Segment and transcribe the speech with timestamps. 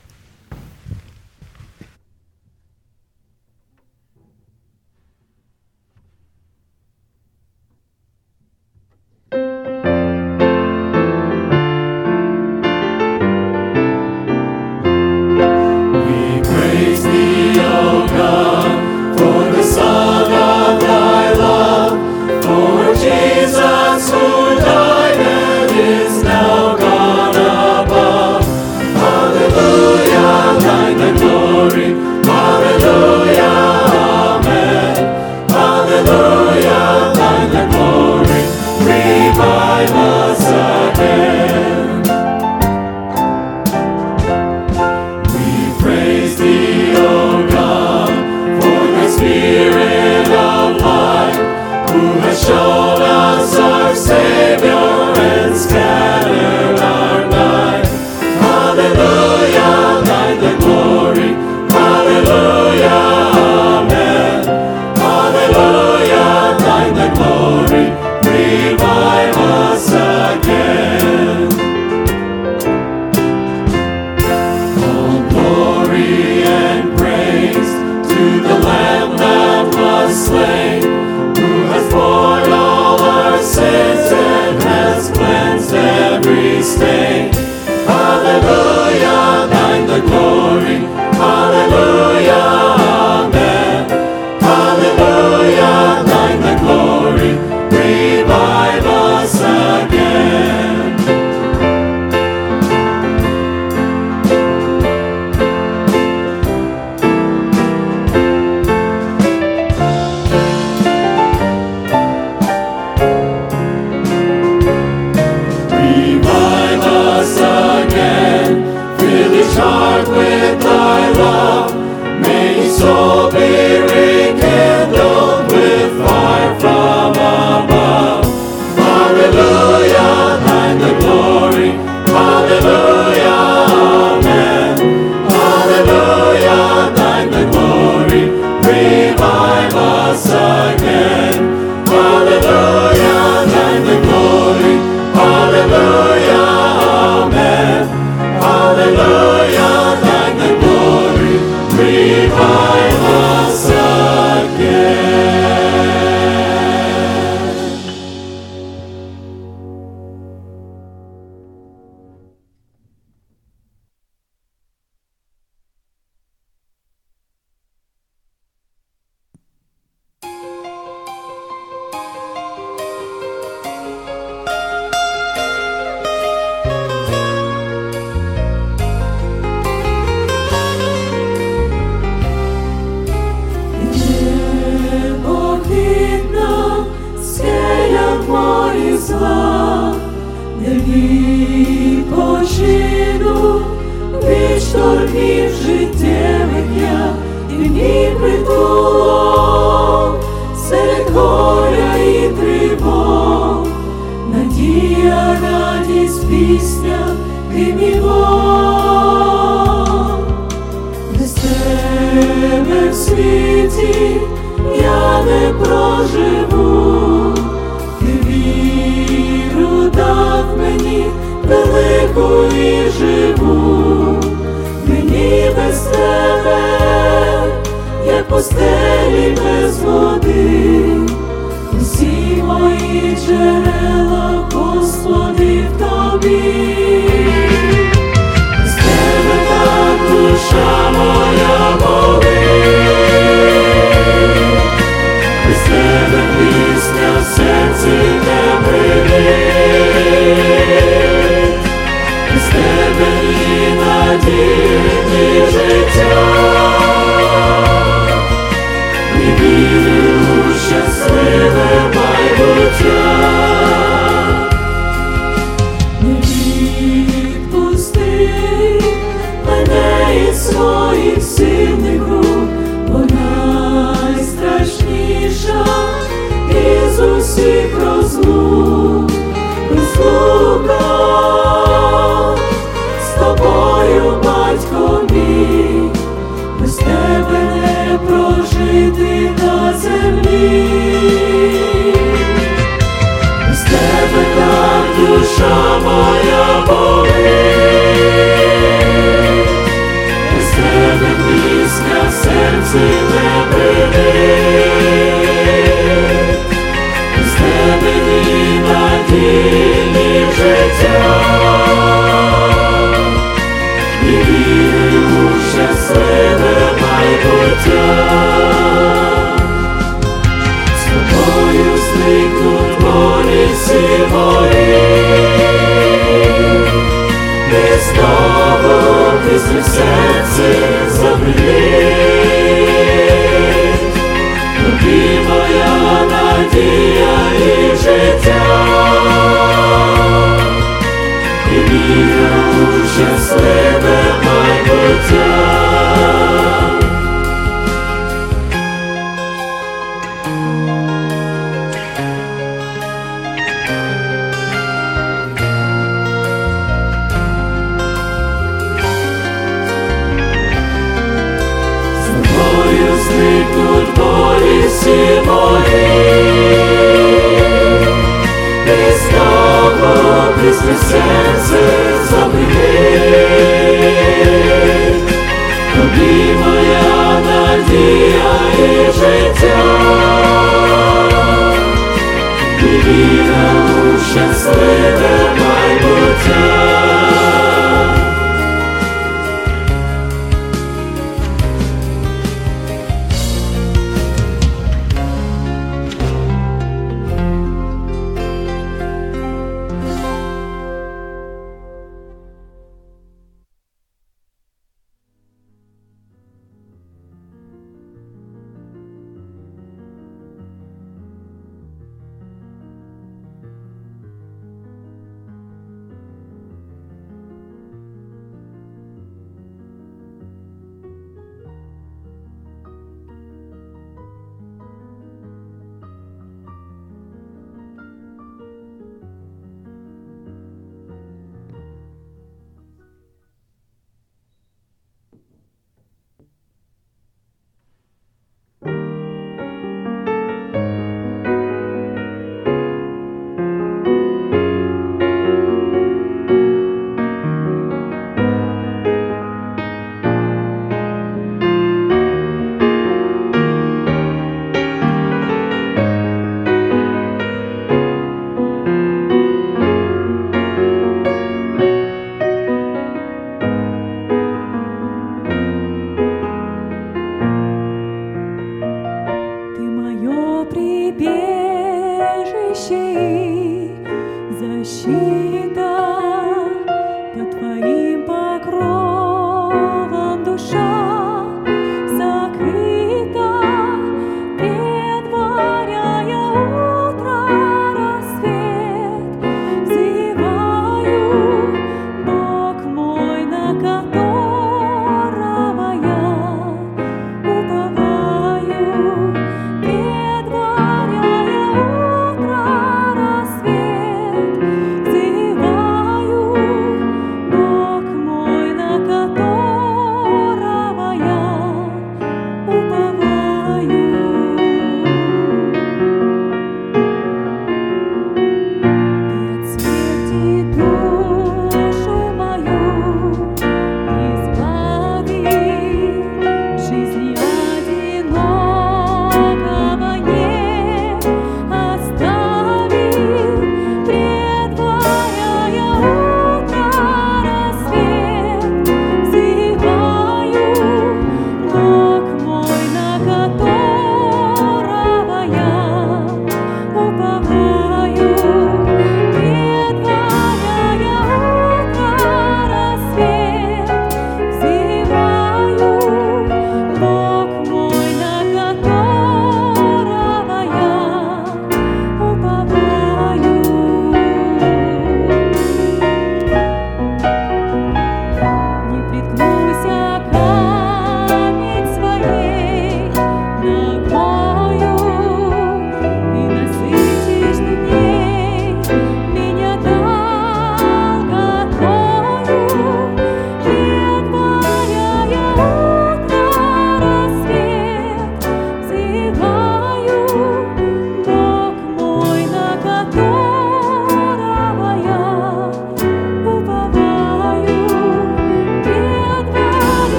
[337.81, 338.70] життя.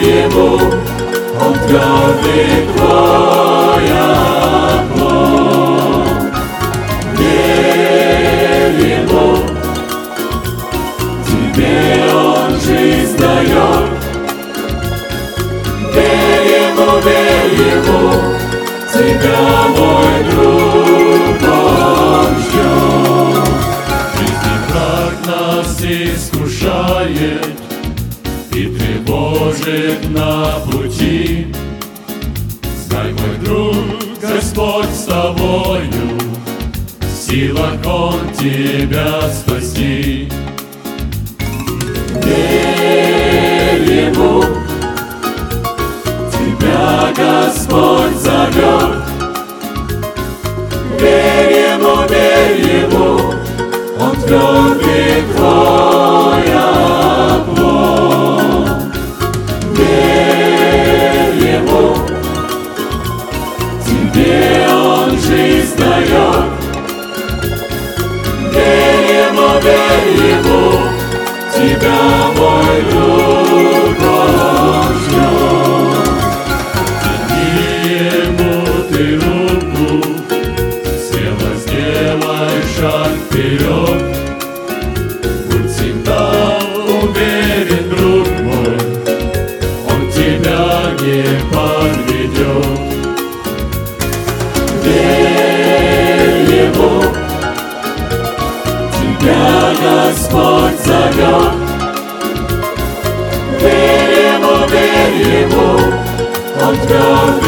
[0.00, 0.58] Ему,
[1.40, 3.86] Он твердый твой
[4.80, 6.08] оплот.
[7.18, 9.26] Верь Ему,
[11.26, 11.78] Тебе
[12.12, 13.88] Он жизнь дает.
[15.94, 18.02] Верь Ему, верь Ему,
[18.92, 19.42] Тебя
[19.76, 20.59] мой друг.
[30.20, 31.46] на пути.
[32.86, 33.74] Знай, мой друг,
[34.20, 36.18] Господь с тобою,
[37.20, 40.28] Сила Он тебя спасти.
[42.24, 44.44] Верь Ему,
[46.32, 48.96] тебя Господь зовет.
[51.00, 53.34] Верь Ему, верь Ему,
[53.98, 54.79] Он тверд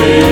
[0.02, 0.31] see.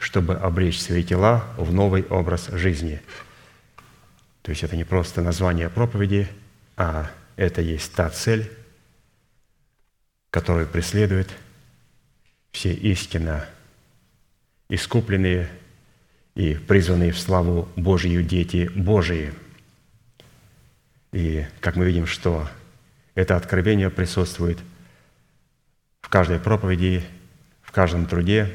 [0.00, 3.02] чтобы облечь свои тела в новый образ жизни.
[4.40, 6.26] То есть это не просто название проповеди,
[6.76, 8.50] а это есть та цель,
[10.30, 11.28] которую преследуют
[12.50, 13.46] все истинно
[14.70, 15.50] искупленные
[16.34, 19.34] и призванные в славу Божию дети Божии.
[21.12, 22.48] И как мы видим, что
[23.14, 24.58] это откровение присутствует
[26.00, 27.04] в каждой проповеди,
[27.60, 28.50] в каждом труде,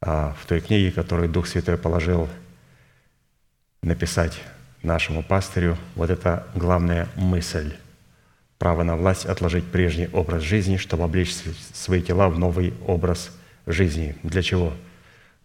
[0.00, 2.28] в той книге, которую Дух Святой положил
[3.82, 4.40] написать
[4.82, 7.74] нашему пастырю, вот это главная мысль.
[8.58, 11.34] Право на власть отложить прежний образ жизни, чтобы облечь
[11.74, 13.30] свои тела в новый образ
[13.66, 14.16] жизни.
[14.22, 14.74] Для чего?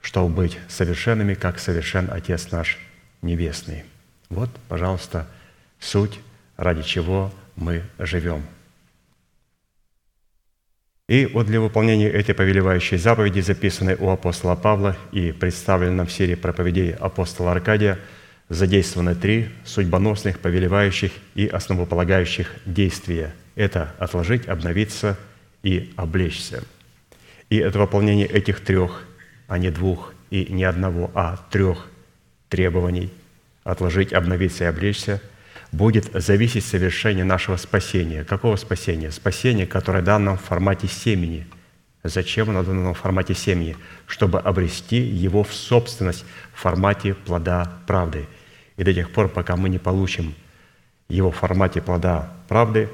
[0.02, 2.78] Чтобы быть совершенными, как совершен Отец наш
[3.22, 3.86] Небесный.
[4.30, 5.28] Вот, пожалуйста,
[5.80, 6.20] суть,
[6.58, 8.44] ради чего мы живем–
[11.08, 16.34] и вот для выполнения этой повелевающей заповеди, записанной у апостола Павла и представленной в серии
[16.34, 18.00] проповедей апостола Аркадия,
[18.50, 23.36] задействованы три судьбоносных, повелевающих и основополагающих действия.
[23.56, 25.18] Это отложить, обновиться
[25.62, 26.64] и облечься.
[27.52, 29.06] И это выполнение этих трех,
[29.48, 31.88] а не двух и не одного, а трех
[32.50, 33.12] требований–
[33.64, 35.22] отложить, обновиться и облечься–
[35.76, 38.24] будет зависеть совершение нашего спасения.
[38.24, 39.12] Какого спасения?
[39.12, 41.46] Спасение, которое дано нам в формате семени.
[42.04, 43.76] Зачем оно дано нам в формате семени?
[44.08, 48.28] Чтобы обрести его в собственность в формате плода правды.
[48.78, 50.34] И до тех пор, пока мы не получим
[51.10, 52.90] его в формате плода правды,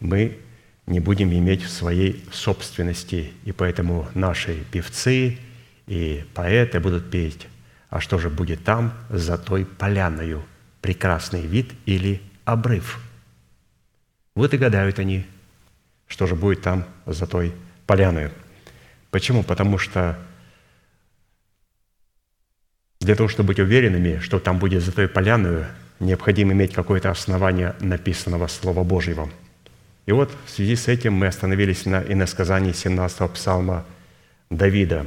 [0.00, 0.38] мы
[0.86, 3.32] не будем иметь в своей собственности.
[3.44, 5.38] И поэтому наши певцы
[5.86, 7.46] и поэты будут петь,
[7.90, 10.42] а что же будет там за той поляною–
[10.84, 13.00] прекрасный вид или обрыв.
[14.34, 15.24] Вот и гадают они,
[16.06, 17.54] что же будет там за той
[17.86, 18.30] поляною.
[19.10, 19.42] Почему?
[19.42, 20.18] Потому что
[23.00, 25.64] для того, чтобы быть уверенными, что там будет за той поляною,
[26.00, 29.30] необходимо иметь какое-то основание написанного Слова Божьего.
[30.04, 33.86] И вот в связи с этим мы остановились на иносказании 17-го псалма
[34.50, 35.06] Давида,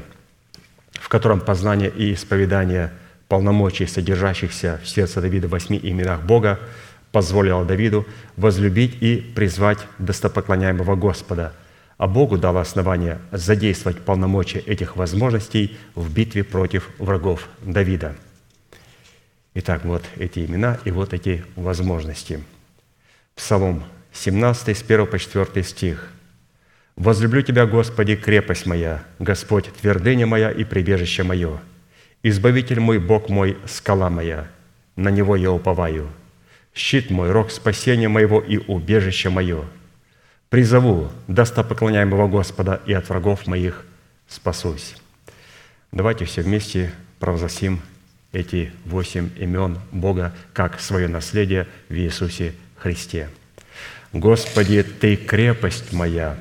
[0.94, 2.92] в котором познание и исповедание
[3.28, 6.60] полномочий, содержащихся в сердце Давида в восьми именах Бога,
[7.12, 11.54] позволило Давиду возлюбить и призвать достопоклоняемого Господа,
[11.98, 18.16] а Богу дало основание задействовать полномочия этих возможностей в битве против врагов Давида.
[19.56, 22.44] Итак, вот эти имена и вот эти возможности.
[23.36, 26.10] Псалом 17, с 1 по 4 стих.
[26.96, 31.60] «Возлюблю Тебя, Господи, крепость моя, Господь, твердыня моя и прибежище мое,
[32.28, 34.48] Избавитель мой, Бог мой, скала моя,
[34.98, 36.10] на Него я уповаю,
[36.74, 39.64] щит мой, рог спасения моего и убежище мое.
[40.50, 43.86] Призову достопоклоняемого Господа, и от врагов моих
[44.28, 44.96] спасусь».
[45.94, 47.80] Давайте все вместе провозгласим
[48.34, 53.30] эти восемь имен Бога как свое наследие в Иисусе Христе.
[54.12, 56.38] Господи, Ты крепость моя,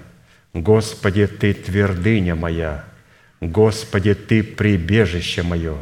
[0.53, 2.85] Господи, Ты твердыня моя,
[3.40, 5.77] Господи, Ты прибежище мое,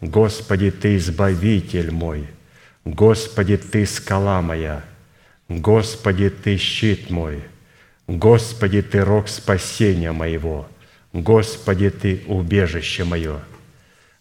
[0.00, 2.26] Господи, Ты избавитель мой,
[2.84, 4.84] Господи, Ты скала моя,
[5.48, 7.42] Господи, Ты щит мой,
[8.06, 10.68] Господи, Ты рог спасения моего,
[11.12, 13.40] Господи, Ты убежище мое.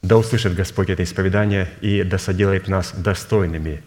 [0.01, 3.82] Да услышит Господь это исповедание и да соделает нас достойными.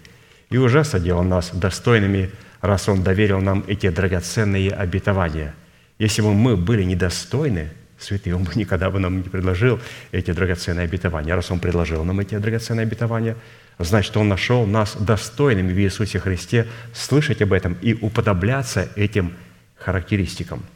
[0.51, 5.55] И уже соделал нас достойными, раз Он доверил нам эти драгоценные обетования.
[5.99, 9.81] Если бы мы были недостойны, святый, Он бы никогда бы нам не предложил
[10.13, 11.35] эти драгоценные обетования.
[11.35, 13.37] Раз Он предложил нам эти драгоценные обетования,
[13.79, 19.33] значит, Он нашел нас достойными в Иисусе Христе слышать об этом и уподобляться этим
[19.77, 20.63] характеристикам–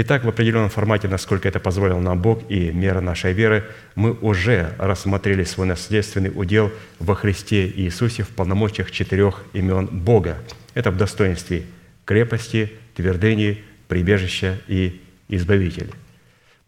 [0.00, 3.64] Итак, в определенном формате, насколько это позволил нам Бог и мера нашей веры,
[3.96, 6.70] мы уже рассмотрели свой наследственный удел
[7.00, 10.38] во Христе Иисусе в полномочиях четырех имен Бога.
[10.74, 11.64] Это в достоинстве
[12.04, 15.90] крепости, твердыни, прибежища и избавитель.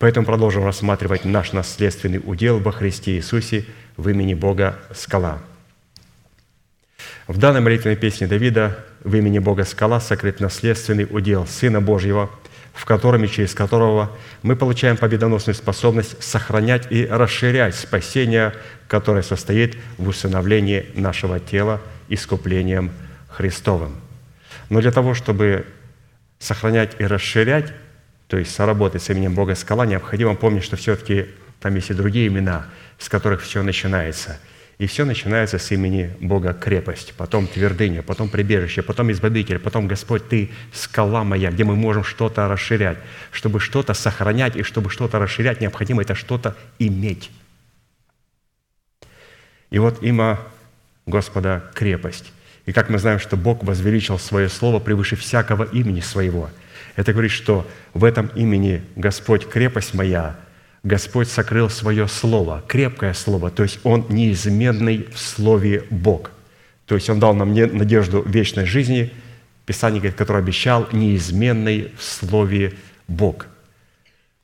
[0.00, 3.64] Поэтому продолжим рассматривать наш наследственный удел во Христе Иисусе
[3.96, 5.38] в имени Бога Скала.
[7.28, 12.28] В данной молитвенной песне Давида в имени Бога Скала сокрыт наследственный удел Сына Божьего–
[12.72, 14.10] в котором и через которого
[14.42, 18.54] мы получаем победоносную способность сохранять и расширять спасение,
[18.88, 22.90] которое состоит в усыновлении нашего тела искуплением
[23.28, 23.96] Христовым.
[24.68, 25.66] Но для того, чтобы
[26.38, 27.72] сохранять и расширять,
[28.30, 31.26] то есть соработать с именем Бога скала, необходимо помнить, что все-таки
[31.60, 32.66] там есть и другие имена,
[32.98, 34.38] с которых все начинается–
[34.80, 40.26] и все начинается с имени Бога крепость, потом твердыня, потом прибежище, потом избавитель, потом Господь,
[40.26, 42.96] Ты скала моя, где мы можем что-то расширять.
[43.30, 47.30] Чтобы что-то сохранять и чтобы что-то расширять, необходимо это что-то иметь.
[49.68, 50.38] И вот имя
[51.04, 52.32] Господа– крепость.
[52.64, 56.48] И как мы знаем, что Бог возвеличил свое слово превыше всякого имени своего.
[57.00, 60.36] Это говорит, что в этом имени Господь– крепость моя–
[60.82, 66.30] Господь сокрыл свое слово, крепкое слово, то есть Он неизменный в слове Бог.
[66.84, 69.12] То есть Он дал нам надежду вечной жизни,
[69.64, 72.74] Писание говорит, который обещал неизменный в слове
[73.08, 73.46] Бог.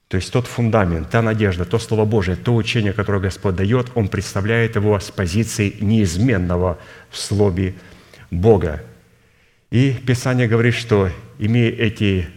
[0.08, 4.08] То есть тот фундамент, та надежда, то Слово Божие, то учение, которое Господь дает, Он
[4.08, 6.78] представляет его с позиции неизменного
[7.10, 7.74] в Слове
[8.30, 8.82] Бога.
[9.72, 12.28] И Писание говорит, что имея эти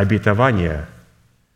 [0.00, 0.88] обетования–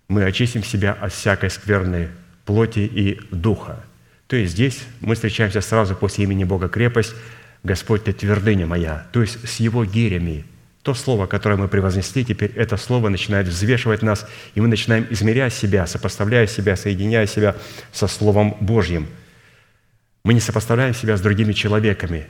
[0.08, 2.08] мы очистим себя от всякой скверной
[2.44, 3.84] плоти и духа.
[4.26, 7.14] То есть здесь мы встречаемся сразу после имени Бога крепость,
[7.62, 10.44] Господь, Ты твердыня моя, то есть с Его гирями.
[10.82, 15.54] То слово, которое мы превознесли, теперь это слово начинает взвешивать нас, и мы начинаем измерять
[15.54, 17.56] себя, сопоставляя себя, соединяя себя
[17.90, 19.06] со Словом Божьим.
[20.24, 22.26] Мы не сопоставляем себя с другими человеками,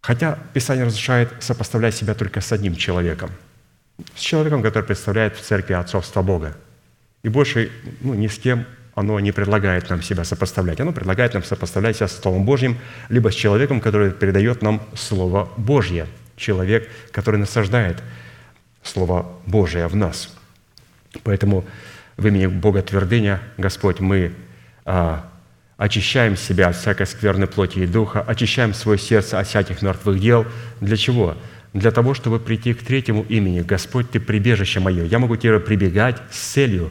[0.00, 3.30] хотя Писание разрешает сопоставлять себя только с одним человеком,
[4.14, 6.56] с человеком, который представляет в церкви отцовство Бога–
[7.22, 10.80] и больше ну, ни с кем оно не предлагает нам себя сопоставлять.
[10.80, 15.48] Оно предлагает нам сопоставлять себя с Словом Божьим, либо с человеком, который передает нам Слово
[15.56, 16.06] Божье.
[16.36, 18.02] Человек, который насаждает
[18.82, 20.34] Слово Божие в нас.
[21.22, 21.64] Поэтому
[22.16, 24.32] в имени Бога Твердыня, Господь, мы
[24.84, 25.26] а,
[25.76, 30.46] очищаем себя от всякой скверной плоти и духа, очищаем свое сердце от всяких мертвых дел.
[30.80, 31.36] Для чего?
[31.72, 33.60] Для того, чтобы прийти к третьему имени.
[33.60, 35.04] Господь, Ты прибежище мое.
[35.04, 36.90] Я могу Тебе прибегать с целью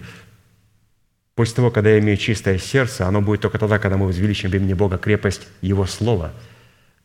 [1.39, 4.55] После того, когда я имею чистое сердце, оно будет только тогда, когда мы возвеличим в
[4.55, 6.33] имени Бога крепость Его Слова,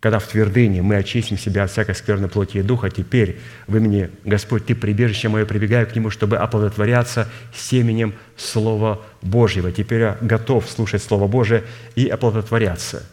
[0.01, 4.11] когда в твердыне мы очистим себя от всякой скверной плоти и духа, теперь в имени
[4.25, 9.71] Господь, Ты прибежище мое, прибегаю к Нему, чтобы оплодотворяться семенем Слова Божьего.
[9.71, 11.63] Теперь я готов слушать Слово Божие
[11.95, 13.09] и оплодотворяться.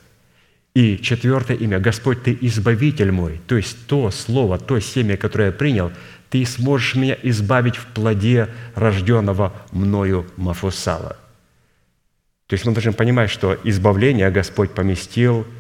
[0.73, 5.51] И четвертое имя, Господь, Ты избавитель мой, то есть то слово, то семя, которое я
[5.51, 5.91] принял,
[6.29, 11.17] Ты сможешь меня избавить в плоде рожденного мною Мафусала.
[12.47, 15.45] То есть мы должны понимать, что избавление Господь поместил–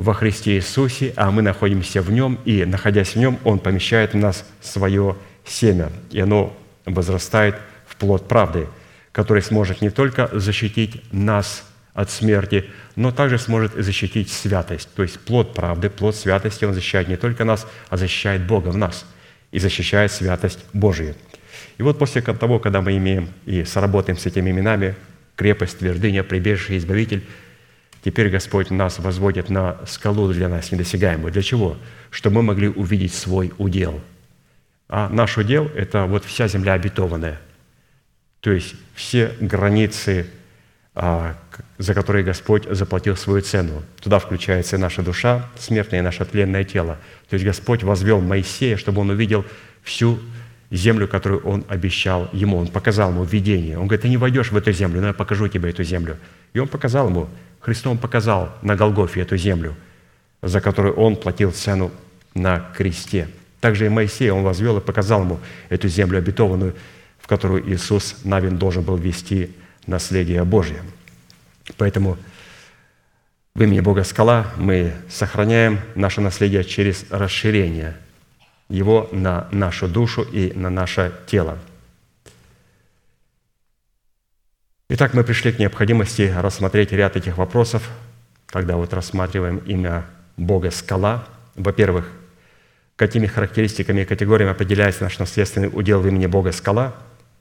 [0.00, 4.16] во Христе Иисусе, а мы находимся в Нем, и, находясь в Нем, Он помещает в
[4.16, 8.66] нас свое семя, и оно возрастает в плод правды,
[9.12, 14.88] который сможет не только защитить нас от смерти, но также сможет защитить святость.
[14.94, 18.76] То есть плод правды, плод святости, он защищает не только нас, а защищает Бога в
[18.76, 19.06] нас
[19.50, 21.14] и защищает святость Божию.
[21.78, 24.94] И вот после того, когда мы имеем и сработаем с этими именами,
[25.36, 27.24] крепость, твердыня, прибежище, избавитель–
[28.02, 31.32] Теперь Господь нас возводит на скалу для нас недосягаемую.
[31.32, 31.76] Для чего?
[32.10, 34.00] Чтобы мы могли увидеть свой удел.
[34.88, 37.40] А наш удел– это вот вся земля обетованная.
[38.40, 40.26] То есть все границы,
[40.94, 41.36] а,
[41.78, 43.82] за которые Господь заплатил свою цену.
[44.00, 46.98] Туда включается и наша душа смертная, и наше тленное тело.
[47.28, 49.44] То есть Господь возвел Моисея, чтобы он увидел
[49.82, 50.18] всю
[50.70, 52.58] землю, которую Он обещал ему.
[52.58, 53.76] Он показал ему видение.
[53.76, 56.16] Он говорит, ты не войдешь в эту землю, но я покажу тебе эту землю.
[56.52, 57.28] И он показал ему
[57.60, 59.76] Христом показал на Голгофе эту землю,
[60.42, 61.90] за которую Он платил цену
[62.34, 63.28] на кресте.
[63.60, 66.74] Также и Моисей Он возвел и показал ему эту землю обетованную,
[67.18, 69.50] в которую Иисус Навин должен был вести
[69.86, 70.82] наследие Божье.
[71.76, 72.16] Поэтому
[73.54, 77.96] в имени Бога Скала мы сохраняем наше наследие через расширение
[78.68, 81.58] его на нашу душу и на наше тело–
[84.92, 87.88] Итак, мы пришли к необходимости рассмотреть ряд этих вопросов,
[88.46, 90.04] когда вот рассматриваем имя
[90.36, 91.28] Бога Скала.
[91.54, 92.10] Во-первых,
[92.96, 96.96] какими характеристиками и категориями определяется наш наследственный удел в имени Бога Скала.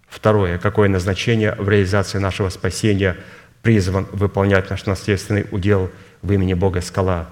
[0.07, 3.17] Второе, какое назначение в реализации нашего спасения
[3.62, 5.89] призван выполнять наш наследственный удел
[6.22, 7.30] в имени Бога Скала.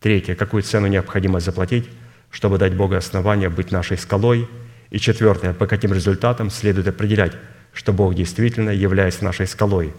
[0.00, 1.88] Третье, какую цену необходимо заплатить,
[2.30, 4.48] чтобы дать Богу основание быть нашей скалой.
[4.90, 7.32] И четвертое, по каким результатам следует определять,
[7.72, 9.92] что Бог действительно является нашей скалой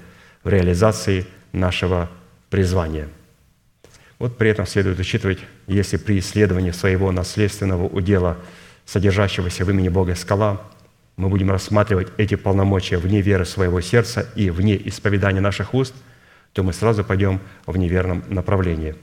[0.44, 2.10] в реализации нашего
[2.50, 3.08] призвания.
[4.18, 8.38] Вот при этом следует учитывать, если при исследовании своего наследственного удела,
[8.86, 10.62] содержащегося в имени Бога скала,
[11.20, 15.94] мы будем рассматривать эти полномочия вне веры своего сердца и вне исповедания наших уст,
[16.54, 18.96] то мы сразу пойдем в неверном направлении.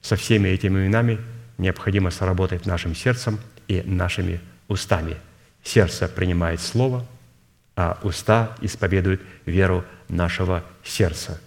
[0.00, 1.18] Со всеми этими именами
[1.58, 3.38] необходимо соработать нашим сердцем
[3.68, 5.16] и нашими устами.
[5.62, 7.06] Сердце принимает Слово–
[7.78, 11.40] а уста исповедуют веру нашего сердца.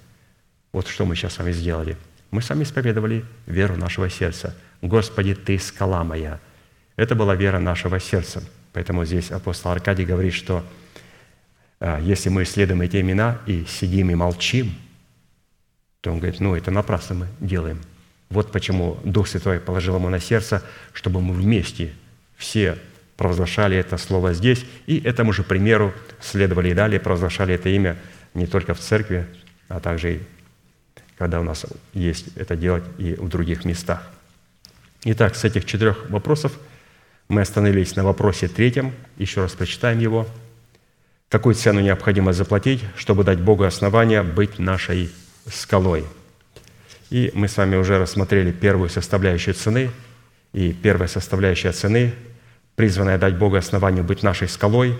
[0.71, 1.97] Вот что мы сейчас с вами сделали.
[2.31, 4.55] Мы сами исповедовали веру нашего сердца.
[4.81, 6.39] «Господи, Ты скала моя».
[6.95, 8.41] Это была вера нашего сердца.
[8.73, 10.63] Поэтому здесь апостол Аркадий говорит, что
[11.79, 14.73] а, если мы исследуем эти имена и сидим и молчим,
[16.01, 17.81] то он говорит, ну, это напрасно мы делаем.
[18.29, 20.63] Вот почему Дух Святой положил ему на сердце,
[20.93, 21.93] чтобы мы вместе
[22.37, 22.77] все
[23.17, 27.97] провозглашали это слово здесь, и этому же примеру следовали и далее, провозглашали это имя
[28.33, 29.27] не только в церкви,
[29.67, 30.21] а также и
[31.21, 34.09] когда у нас есть это делать и в других местах.
[35.03, 36.51] Итак, с этих четырех вопросов
[37.31, 40.27] мы остановились на вопросе третьем, еще раз прочитаем его.
[41.29, 45.09] Какую цену необходимо заплатить, чтобы дать Богу основания быть нашей
[45.47, 46.03] скалой?
[47.09, 49.91] И мы с вами уже рассмотрели первую составляющую цены,
[50.51, 52.13] и первая составляющая цены
[52.75, 54.97] призванная дать Богу основанию быть нашей скалой,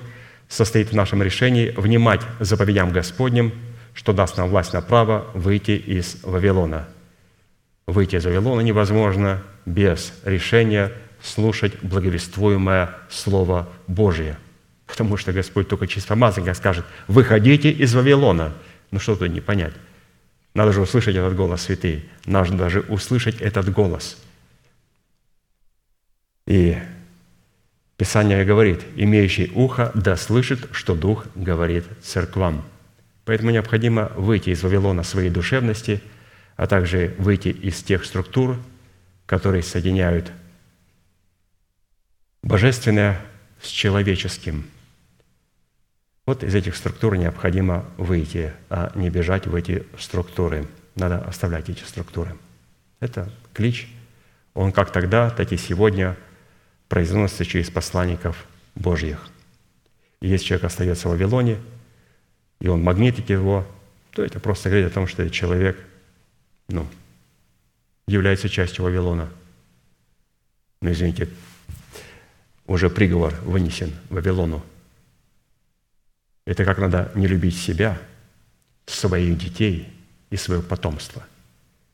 [0.47, 3.53] состоит в нашем решении внимать заповедям Господним,
[3.93, 6.87] что даст нам власть на право выйти из Вавилона.
[7.87, 10.91] Выйти из Вавилона невозможно без решения
[11.23, 14.37] слушать благовествуемое Слово Божие.
[14.85, 18.53] Потому что Господь только через помазанника скажет, выходите из Вавилона.
[18.91, 19.73] Ну что тут не понять?
[20.53, 22.09] Надо же услышать этот голос святый.
[22.25, 24.17] Надо даже услышать этот голос.
[26.45, 26.77] И
[27.95, 32.65] Писание говорит, имеющий ухо да слышит, что Дух говорит церквам.
[33.25, 36.01] Поэтому необходимо выйти из Вавилона своей душевности,
[36.57, 38.57] а также выйти из тех структур,
[39.25, 40.31] которые соединяют
[42.43, 43.19] божественное
[43.61, 44.65] с человеческим.
[46.25, 50.67] Вот из этих структур необходимо выйти, а не бежать в эти структуры.
[50.95, 52.35] Надо оставлять эти структуры.
[52.99, 53.87] Это клич.
[54.53, 56.17] Он как тогда, так и сегодня–
[56.91, 59.29] произносится через посланников Божьих.
[60.19, 61.57] И если человек остается в Вавилоне,
[62.59, 63.65] и он магнитит его,
[64.11, 65.79] то это просто говорит о том, что этот человек
[66.67, 66.85] ну,
[68.07, 69.29] является частью Вавилона.
[70.81, 71.29] ну, извините,
[72.71, 74.63] уже приговор вынесен Вавилону.
[76.45, 77.99] Это как надо не любить себя,
[78.85, 79.93] своих детей
[80.29, 81.23] и свое потомство.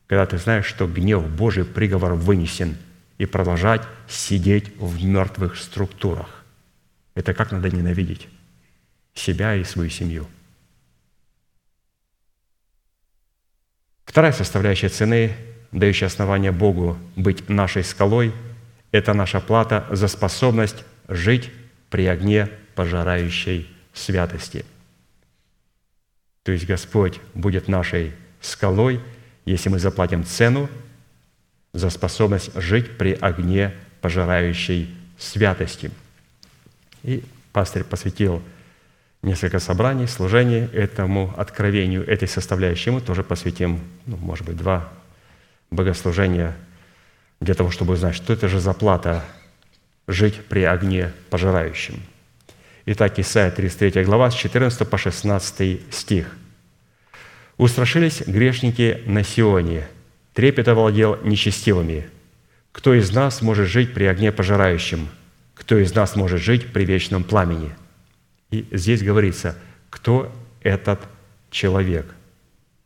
[0.06, 2.76] Когда ты знаешь, что гнев Божий приговор вынесен,
[3.18, 6.44] и продолжать сидеть в мертвых структурах.
[7.16, 8.28] Это как надо ненавидеть
[9.12, 10.28] себя и свою семью.
[14.04, 15.36] Вторая составляющая цены,
[15.72, 18.32] дающая основание Богу быть нашей скалой–
[18.92, 21.50] это наша плата за способность жить
[21.90, 24.64] при огне пожирающей святости.
[26.42, 29.00] То есть Господь будет нашей скалой,
[29.44, 30.70] если мы заплатим цену
[31.72, 35.90] за способность жить при огне пожирающей святости.
[37.02, 37.22] И
[37.52, 38.42] пастырь посвятил
[39.22, 42.90] несколько собраний, служений этому откровению, этой составляющей.
[42.90, 44.88] Мы тоже посвятим, ну, может быть, два
[45.70, 46.56] богослужения–
[47.40, 49.24] для того, чтобы узнать, что это же за плата
[50.06, 52.02] жить при огне пожирающем.
[52.86, 56.34] Итак, Исайя 33 глава с 14 по 16 стих.
[57.56, 59.86] «Устрашились грешники на Сионе,
[60.32, 62.08] трепет овладел нечестивыми.
[62.72, 65.08] Кто из нас может жить при огне пожирающем?
[65.54, 67.72] Кто из нас может жить при вечном пламени?»
[68.50, 69.56] И здесь говорится,
[69.90, 70.32] кто
[70.62, 71.00] этот
[71.50, 72.06] человек,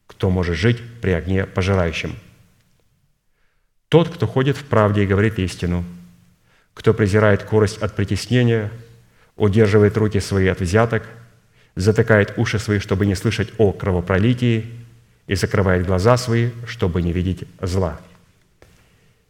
[0.08, 2.16] кто может жить при огне пожирающем–
[3.92, 5.84] тот, кто ходит в правде и говорит истину,
[6.72, 8.70] кто презирает корость от притеснения,
[9.36, 11.02] удерживает руки свои от взяток,
[11.76, 14.64] затыкает уши свои, чтобы не слышать о кровопролитии,
[15.26, 18.00] и закрывает глаза свои, чтобы не видеть зла.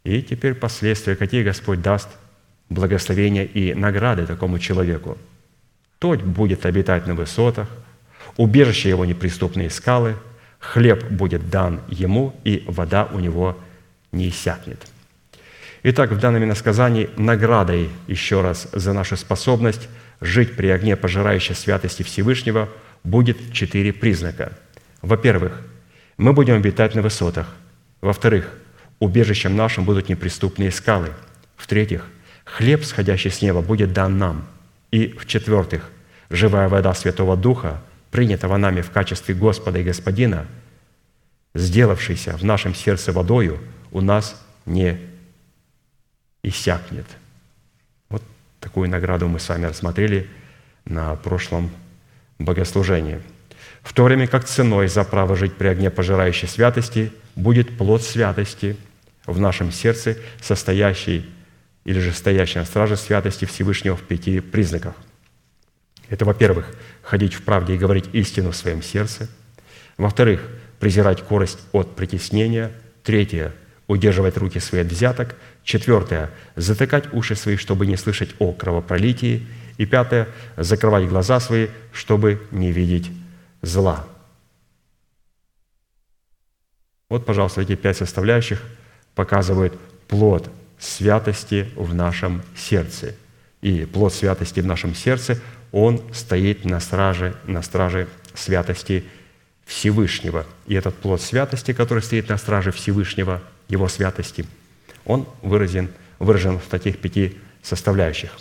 [0.05, 2.07] И теперь последствия, какие Господь даст
[2.69, 5.17] благословения и награды такому человеку.
[5.99, 7.67] Тот будет обитать на высотах,
[8.37, 10.15] убежище его неприступные скалы,
[10.59, 13.57] хлеб будет дан ему, и вода у него–
[14.13, 14.87] не иссякнет.
[15.83, 19.89] Итак, в данном иносказании наградой еще раз за нашу способность
[20.21, 22.69] жить при огне пожирающей святости Всевышнего
[23.03, 24.53] будет четыре признака.
[25.01, 25.61] Во-первых,
[26.17, 27.53] мы будем обитать на высотах.
[27.99, 28.49] Во-вторых,
[28.99, 31.09] убежищем нашим будут неприступные скалы.
[31.57, 32.07] В-третьих,
[32.45, 34.47] хлеб, сходящий с неба, будет дан нам.
[34.91, 35.89] И в-четвертых,
[36.29, 40.45] живая вода Святого Духа, принятого нами в качестве Господа и Господина,
[41.55, 43.59] сделавшийся в нашем сердце водою,
[43.93, 44.35] у нас
[44.65, 44.99] не
[46.41, 47.05] иссякнет.
[48.09, 48.23] Вот
[48.59, 50.27] такую награду мы с вами рассмотрели
[50.83, 51.71] на прошлом
[52.39, 53.21] богослужении.
[53.83, 58.75] В то время как ценой за право жить при огне пожирающей святости будет плод святости
[59.25, 61.29] в нашем сердце, состоящий
[61.85, 64.95] или же стоящий на страже святости Всевышнего в пяти признаках.
[66.09, 66.73] Это, во-первых,
[67.03, 69.29] ходить в правде и говорить истину в своем сердце.
[69.97, 70.41] Во-вторых,
[70.79, 72.71] презирать корость от притеснения.
[73.03, 73.53] Третье
[73.93, 75.35] удерживать руки свои от взяток.
[75.63, 79.47] Четвертое– затыкать уши свои, чтобы не слышать о кровопролитии.
[79.77, 80.27] И пятое–
[80.57, 83.09] закрывать глаза свои, чтобы не видеть
[83.61, 84.05] зла.
[87.09, 88.61] Вот, пожалуйста, эти пять составляющих
[89.13, 93.15] показывают плод святости в нашем сердце.
[93.61, 95.39] И плод святости в нашем сердце,
[95.71, 99.05] он стоит на страже, на страже святости
[99.65, 100.45] Всевышнего.
[100.65, 104.45] И этот плод святости, который стоит на страже Всевышнего– его святости,
[105.05, 105.89] он выразен,
[106.19, 108.31] выражен в таких пяти составляющих.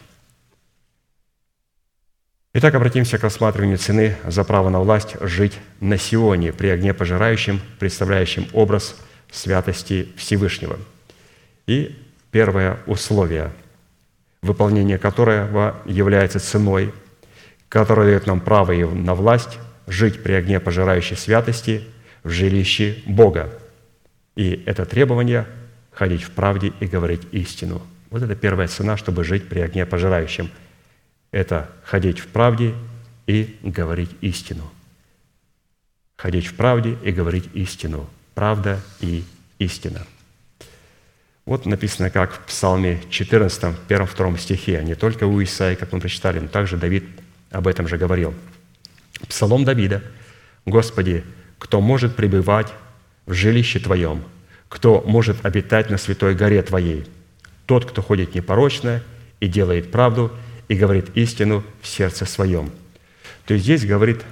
[2.55, 7.61] Итак, обратимся к рассматриванию цены за право на власть жить на Сионе при огне пожирающем,
[7.79, 8.97] представляющем образ
[9.31, 10.79] святости Всевышнего.
[11.66, 11.99] И
[12.31, 13.53] первое условие,
[14.43, 16.93] выполнение которого является ценой,
[17.70, 21.83] которая дает нам право на власть жить при огне пожирающей святости
[22.23, 23.51] в жилище Бога–
[24.37, 25.47] и это требование–
[25.93, 27.83] ходить в правде и говорить истину.
[28.11, 30.51] Вот это первая цена, чтобы жить при огне пожирающем.
[31.30, 32.74] Это ходить в правде
[33.26, 34.70] и говорить истину.
[36.16, 38.09] Ходить в правде и говорить истину.
[38.35, 39.24] Правда и
[39.59, 40.07] истина.
[41.45, 46.39] Вот написано, как в Псалме 14, 1-2 стихе, не только у Исаии, как мы прочитали,
[46.39, 47.05] но также Давид
[47.51, 48.35] об этом же говорил.
[49.28, 50.03] Псалом Давида.
[50.64, 51.24] «Господи,
[51.59, 52.72] кто может пребывать
[53.27, 54.25] в жилище Твоем,
[54.68, 57.07] кто может обитать на святой горе Твоей,
[57.66, 59.03] тот, кто ходит непорочно
[59.41, 60.33] и делает правду
[60.68, 62.70] и говорит истину в сердце своем».
[63.47, 64.23] То есть здесь говорит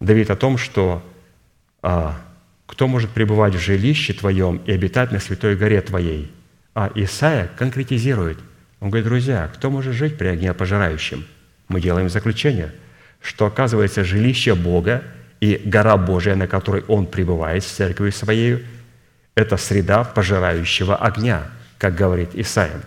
[0.00, 1.02] Давид о том, что
[1.82, 2.20] а,
[2.66, 6.30] кто может пребывать в жилище Твоем и обитать на святой горе Твоей.
[6.74, 8.38] А Исаия конкретизирует.
[8.80, 11.26] Он говорит, друзья, кто может жить при огне пожирающем?
[11.68, 12.72] Мы делаем заключение,
[13.20, 15.02] что, оказывается, жилище Бога–
[15.40, 18.64] и гора Божия, на которой Он пребывает с церковью Своей,
[19.34, 22.82] это среда пожирающего огня, как говорит Исаия.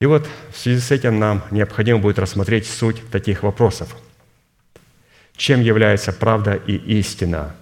[0.00, 3.94] И вот в связи с этим нам необходимо будет рассмотреть суть таких вопросов.
[5.36, 7.54] Чем является правда и истина?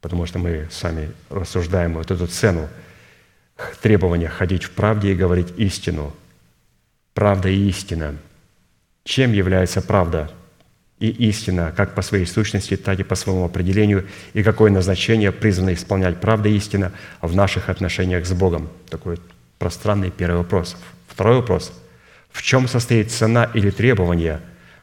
[0.00, 2.68] Потому что мы сами рассуждаем вот эту цену
[3.80, 6.14] требования ходить в правде и говорить истину.
[7.14, 8.16] Правда и истина.
[9.04, 10.30] Чем является правда
[11.02, 15.74] и истина, как по своей сущности, так и по своему определению, и какое назначение призвано
[15.74, 18.68] исполнять правда и истина в наших отношениях с Богом?
[18.88, 19.18] Такой
[19.58, 20.76] пространный первый вопрос.
[21.08, 21.72] Второй вопрос.
[22.30, 24.40] В чем состоит цена или требование,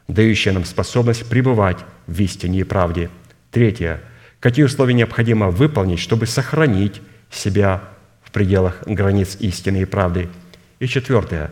[0.08, 3.08] дающее нам способность пребывать в истине и правде?
[3.50, 4.02] Третье.
[4.40, 7.00] Какие условия необходимо выполнить, чтобы сохранить
[7.30, 7.82] себя
[8.22, 10.28] в пределах границ истины и правды?
[10.80, 11.50] И четвертое.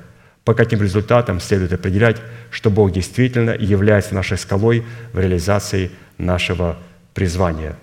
[0.48, 2.16] По каким результатам следует определять,
[2.50, 4.82] что Бог действительно является нашей скалой
[5.12, 6.78] в реализации нашего
[7.12, 7.76] призвания?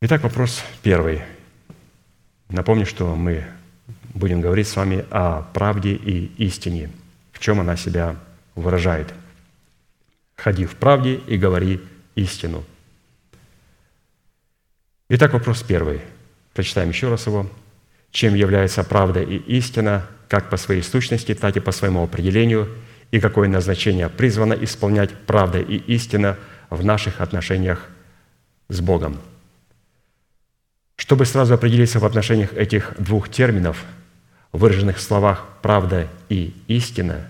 [0.00, 1.24] Итак, вопрос первый–
[2.50, 3.44] Напомню, что мы
[4.14, 6.90] будем говорить с вами о правде и истине,
[7.32, 8.14] в чем она себя
[8.54, 9.12] выражает.
[10.36, 11.80] Ходи в правде и говори
[12.14, 12.64] истину.
[15.08, 16.00] Итак, вопрос первый.
[16.54, 17.50] Прочитаем еще раз его.
[18.18, 22.68] Чем является правда и истина, как по своей сущности, так и по своему определению,
[23.12, 26.36] и какое назначение призвано исполнять правда и истина
[26.68, 27.86] в наших отношениях
[28.68, 29.18] с Богом–
[30.96, 33.84] чтобы сразу определиться в отношениях этих двух терминов,
[34.50, 37.28] выраженных в словах «правда» и «истина»,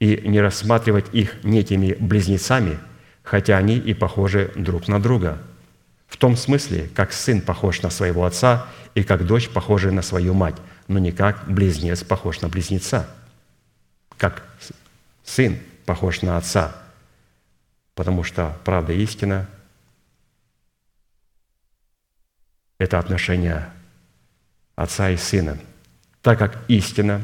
[0.00, 2.78] и не рассматривать их некими близнецами,
[3.22, 5.42] хотя они и похожи друг на друга,
[6.08, 10.34] в том смысле, как сын похож на своего отца и как дочь похожа на свою
[10.34, 10.56] мать,
[10.88, 13.08] но не как близнец похож на близнеца,
[14.16, 14.42] как
[15.24, 16.76] сын похож на отца,
[17.94, 19.48] потому что правда и истина–
[22.78, 23.70] это отношение
[24.74, 25.58] отца и сына,
[26.20, 27.22] так как истина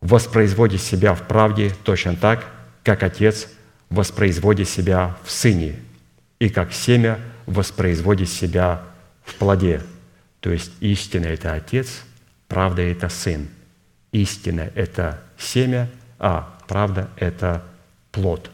[0.00, 2.46] воспроизводит себя в правде точно так,
[2.82, 3.48] как отец
[3.90, 5.76] воспроизводит себя в сыне,
[6.38, 8.82] и как семя воспроизводит себя
[9.24, 9.80] в плоде.
[10.44, 12.02] То есть истина– это отец,
[12.48, 13.48] правда– это сын.
[14.12, 15.88] Истина– это семя,
[16.18, 17.64] а правда– это
[18.12, 18.50] плод.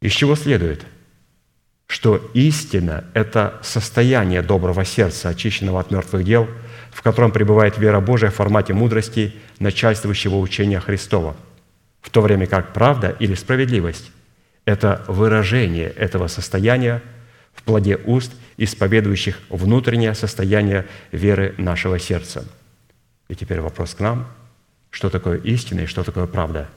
[0.00, 0.86] Из чего следует–
[1.86, 6.48] что истина– это состояние доброго сердца, очищенного от мертвых дел,
[6.90, 11.36] в котором пребывает вера Божия в формате мудрости начальствующего учения Христова,
[12.00, 14.12] в то время как правда или справедливость–
[14.64, 17.02] это выражение этого состояния
[17.52, 22.44] в плоде уст, исповедующих внутреннее состояние веры нашего сердца.
[23.28, 24.26] И теперь вопрос к нам.
[24.90, 26.68] Что такое истина и что такое правда?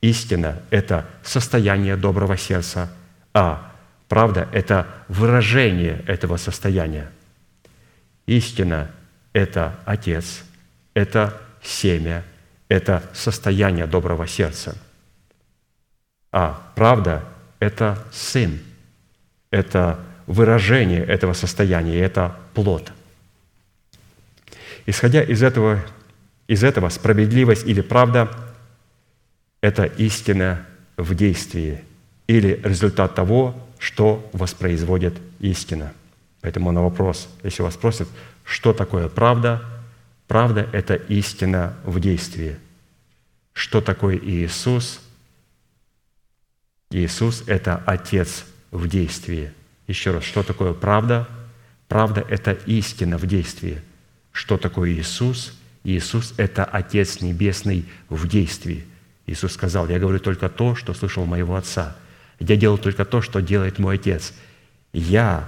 [0.00, 2.90] Истина– это состояние доброго сердца,
[3.34, 3.74] а
[4.08, 7.10] Правда– это выражение этого состояния.
[8.26, 8.90] Истина–
[9.32, 10.44] это Отец,
[10.94, 12.24] это семя,
[12.68, 14.76] это состояние доброго сердца.
[16.32, 17.24] А правда–
[17.58, 18.60] это Сын,
[19.50, 22.92] это выражение этого состояния, это плод.
[24.86, 25.82] Исходя из этого,
[26.46, 28.30] из этого справедливость или правда–
[29.60, 30.66] это истина
[30.96, 31.82] в действии
[32.26, 35.92] или результат того, что воспроизводит истина.
[36.42, 38.08] Поэтому на вопрос, если вас спросят,
[38.44, 39.62] что такое правда,
[40.26, 42.58] правда– это истина в действии.
[43.54, 45.00] Что такое Иисус?
[46.90, 49.52] Иисус– это Отец в действии.
[49.86, 51.28] Еще раз, что такое правда?
[51.88, 53.82] Правда– это истина в действии.
[54.32, 55.58] Что такое Иисус?
[55.84, 58.84] Иисус– это Отец Небесный в действии.
[59.26, 61.96] Иисус сказал, я говорю только то, что слышал моего Отца–
[62.38, 64.32] я делаю только то, что делает мой Отец.
[64.92, 65.44] Я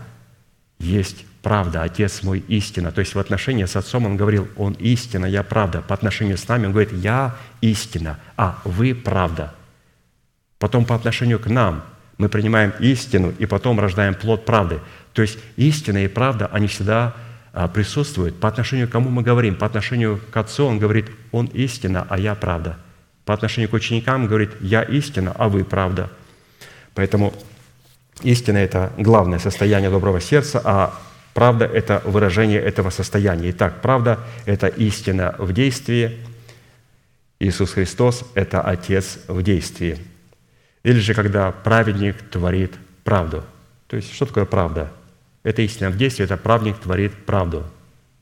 [0.78, 2.92] есть правда, Отец мой истина.
[2.92, 5.82] То есть в отношении с Отцом Он говорил, Он истина, я правда.
[5.82, 9.54] По отношению с нами Он говорит, я истина, а вы правда.
[10.58, 11.84] Потом по отношению к нам
[12.18, 14.80] мы принимаем истину и потом рождаем плод правды.
[15.12, 17.14] То есть истина и правда, они всегда
[17.52, 18.38] а, присутствуют.
[18.40, 19.56] По отношению к кому мы говорим?
[19.56, 22.78] По отношению к Отцу Он говорит, Он истина, а я правда.
[23.24, 26.10] По отношению к ученикам говорит, я истина, а вы правда.
[26.94, 27.34] Поэтому
[28.22, 30.94] истина– это главное состояние доброго сердца, а
[31.34, 33.50] правда– это выражение этого состояния.
[33.50, 36.24] Итак, правда– это истина в действии.
[37.40, 39.98] Иисус Христос– это Отец в действии.
[40.86, 42.72] Или же, когда праведник творит
[43.02, 43.44] правду.
[43.88, 44.92] То есть, что такое правда?
[45.42, 47.66] Это истина в действии, это праведник творит правду.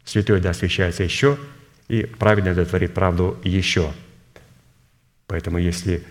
[0.07, 1.37] Святой да освящается еще,
[1.89, 3.93] и праведник да творит правду еще.
[5.27, 6.05] Поэтому, если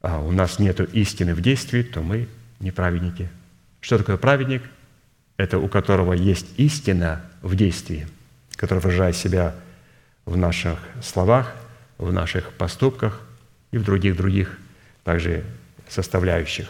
[0.00, 2.26] а у нас нет истины в действии, то мы
[2.58, 3.28] не праведники.
[3.80, 4.64] Что такое праведник?
[5.36, 8.08] Это у которого есть истина в действии.
[8.56, 9.54] который выражает себя
[10.24, 11.54] в наших словах,
[11.98, 13.20] в наших поступках
[13.70, 14.58] и в других-других
[15.04, 15.44] также
[15.88, 16.68] составляющих.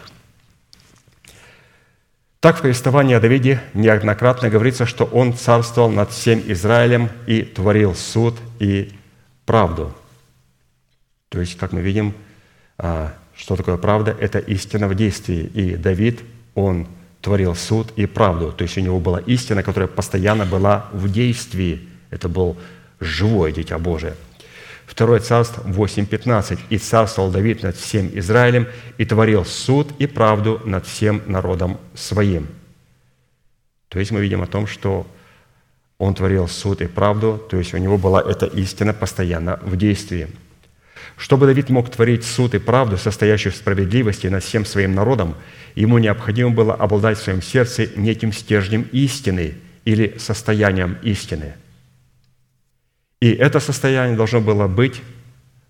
[2.39, 7.95] Так в повествовании о Давиде неоднократно говорится, что он царствовал над всем Израилем и творил
[7.95, 8.93] суд и
[9.45, 9.93] правду.
[11.27, 12.13] То есть, как мы видим,
[12.77, 14.15] а, что такое правда?
[14.17, 15.51] Это истина в действии.
[15.53, 16.21] И Давид,
[16.55, 16.87] он
[17.21, 18.53] творил суд и правду.
[18.53, 21.87] То есть у него была истина, которая постоянно была в действии.
[22.09, 22.57] Это был
[22.99, 24.15] живое Дитя Божие.
[24.99, 26.59] Второе царство 8.15.
[26.69, 32.47] «И царствовал Давид над всем Израилем, и творил суд и правду над всем народом своим».
[33.87, 35.07] То есть мы видим о том, что
[35.99, 40.27] он творил суд и правду, то есть у него была эта истина постоянно в действии–
[41.15, 45.35] чтобы Давид мог творить суд и правду, состоящую в справедливости над всем своим народом,
[45.75, 51.55] ему необходимо было обладать в своем сердце неким стержнем истины или состоянием истины.
[53.21, 55.01] И это состояние должно было быть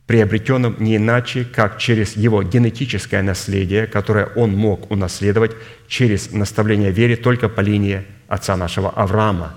[0.06, 5.52] приобретенным не иначе, как через его генетическое наследие, которое он мог унаследовать
[5.88, 9.56] через наставление вере только по линии отца нашего Авраама,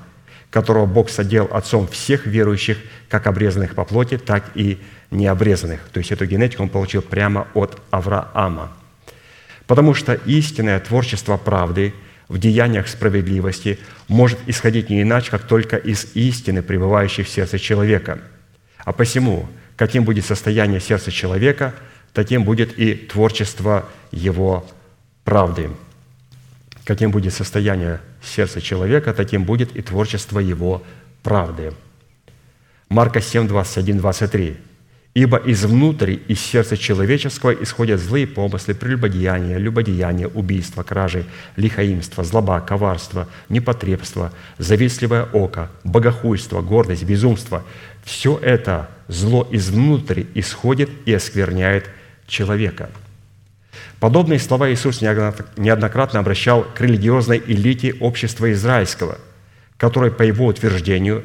[0.50, 2.78] которого Бог содел отцом всех верующих,
[3.08, 4.78] как обрезанных по плоти, так и
[5.10, 5.80] необрезанных.
[5.92, 8.72] То есть эту генетику он получил прямо от Авраама.
[9.66, 11.94] Потому что истинное творчество правды
[12.32, 13.78] в деяниях справедливости
[14.08, 18.20] может исходить не иначе, как только из истины, пребывающей в сердце человека.
[18.78, 21.74] А посему, каким будет состояние сердца человека,
[22.14, 24.66] таким будет и творчество его
[25.24, 25.68] правды.
[26.84, 30.82] Каким будет состояние сердца человека, таким будет и творчество его
[31.22, 31.74] правды.
[32.88, 34.56] Марка 7, 21, 23.
[35.14, 43.28] Ибо изнутри, из сердца человеческого исходят злые помыслы, прелюбодеяния, любодеяния, убийства, кражи, лихаимство, злоба, коварство,
[43.50, 47.62] непотребство, завистливое око, богохульство, гордость, безумство.
[48.04, 51.90] Все это зло изнутри исходит и оскверняет
[52.26, 52.88] человека.
[54.00, 59.18] Подобные слова Иисус неоднократно обращал к религиозной элите общества израильского,
[59.76, 61.22] которой, по его утверждению,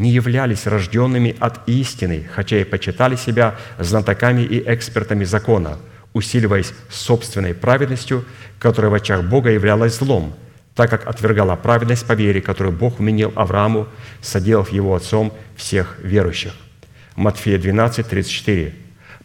[0.00, 5.78] не являлись рожденными от истины, хотя и почитали себя знатоками и экспертами закона,
[6.14, 8.24] усиливаясь собственной праведностью,
[8.58, 10.34] которая в очах Бога являлась злом,
[10.74, 13.88] так как отвергала праведность по вере, которую Бог вменил Аврааму,
[14.22, 16.54] соделав его отцом всех верующих.
[17.14, 18.74] Матфея 12, 34.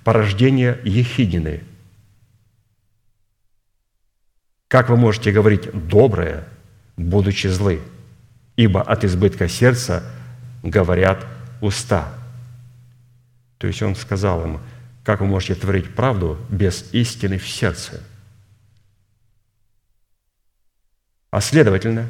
[0.04, 1.62] Порождение Ехидины.
[4.68, 6.44] Как вы можете говорить «доброе»,
[6.98, 7.80] будучи злы?
[8.58, 10.04] Ибо от избытка сердца–
[10.66, 11.26] говорят
[11.62, 12.12] уста.
[13.58, 14.60] То есть он сказал им,
[15.04, 18.02] как вы можете творить правду без истины в сердце?
[21.30, 22.08] А следовательно,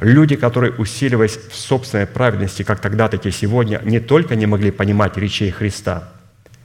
[0.00, 4.70] люди, которые, усиливаясь в собственной праведности, как тогда, так и сегодня, не только не могли
[4.70, 6.12] понимать речей Христа,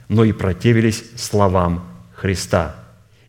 [0.08, 2.76] но и противились словам Христа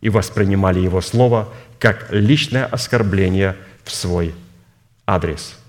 [0.00, 4.34] и воспринимали Его Слово как личное оскорбление в свой
[5.06, 5.58] адрес–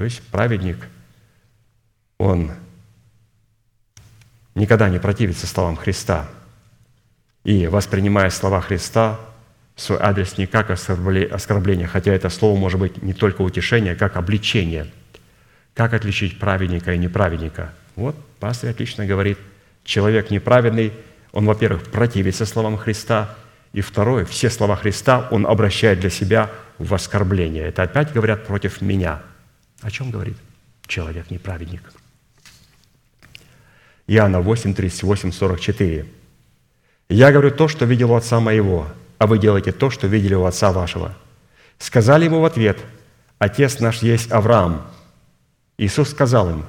[0.00, 0.78] то есть праведник,
[2.16, 2.52] он
[4.54, 6.26] никогда не противится словам Христа.
[7.44, 9.20] И воспринимая слова Христа
[9.76, 14.86] свой адрес не как оскорбление, хотя это слово может быть не только утешение, как обличение.
[15.74, 17.70] Как отличить праведника и неправедника?
[17.94, 19.36] Вот пастор отлично говорит,
[19.84, 20.94] человек неправедный,
[21.32, 23.36] он, во-первых, противится словам Христа,
[23.74, 27.64] и второе, все слова Христа он обращает для себя в оскорбление.
[27.64, 29.20] Это опять говорят против меня–
[29.80, 30.36] о чем говорит
[30.86, 31.92] человек неправедник?
[34.06, 36.06] Иоанна 8, 38, 44.
[37.08, 40.44] «Я говорю то, что видел у отца моего, а вы делаете то, что видели у
[40.44, 41.14] отца вашего».
[41.78, 42.78] Сказали ему в ответ,
[43.38, 44.86] «Отец наш есть Авраам».
[45.78, 46.64] Иисус сказал им,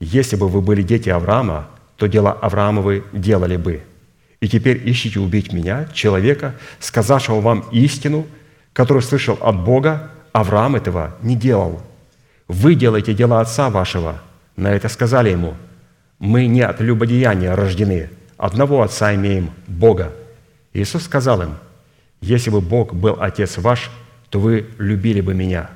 [0.00, 3.82] «Если бы вы были дети Авраама, то дела Авраамовы делали бы.
[4.40, 8.26] И теперь ищите убить меня, человека, сказавшего вам истину,
[8.72, 11.82] которую слышал от Бога, Авраам этого не делал.
[12.48, 14.22] Вы делаете дела Отца вашего.
[14.56, 15.54] На это сказали ему,
[16.18, 20.12] мы не от любодеяния рождены, одного Отца имеем, Бога.
[20.72, 21.54] Иисус сказал им,
[22.22, 23.90] если бы Бог был Отец ваш,
[24.30, 25.70] то вы любили бы Меня,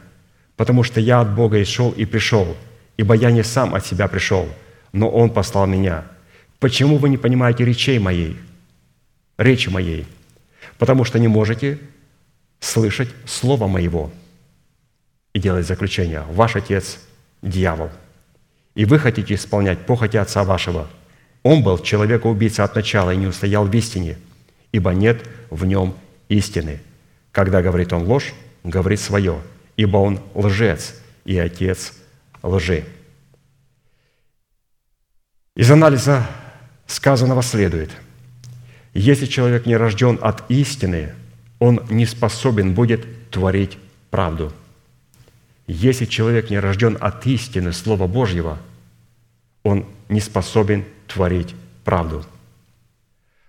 [0.57, 2.57] потому что Я от Бога и шел и пришел,
[2.97, 4.49] ибо Я не сам от себя пришел,
[4.93, 6.05] но Он послал Меня.
[6.59, 8.39] Почему вы не понимаете речей моей,
[9.37, 10.07] речи моей?
[10.79, 11.79] Потому что не можете
[12.61, 14.11] слышать Слово Моего–
[15.33, 16.25] и делает заключение.
[16.31, 16.99] Ваш отец–
[17.43, 17.91] дьявол.
[18.75, 20.89] И вы хотите исполнять похоти отца вашего.
[21.43, 24.17] Он был человека-убийца от начала и не устоял в истине,
[24.71, 25.95] ибо нет в нем
[26.29, 26.81] истины.
[27.33, 28.33] Когда говорит он ложь,
[28.65, 29.41] говорит свое,
[29.77, 31.95] ибо он лжец и отец
[32.43, 32.85] лжи.
[35.55, 36.27] Из анализа
[36.87, 37.91] сказанного следует,
[38.95, 41.15] если человек не рожден от истины,
[41.59, 43.79] он не способен будет творить
[44.11, 44.53] правду.
[45.67, 48.59] Если человек не рожден от истины Слова Божьего,
[49.63, 51.55] он не способен творить
[51.85, 52.25] правду.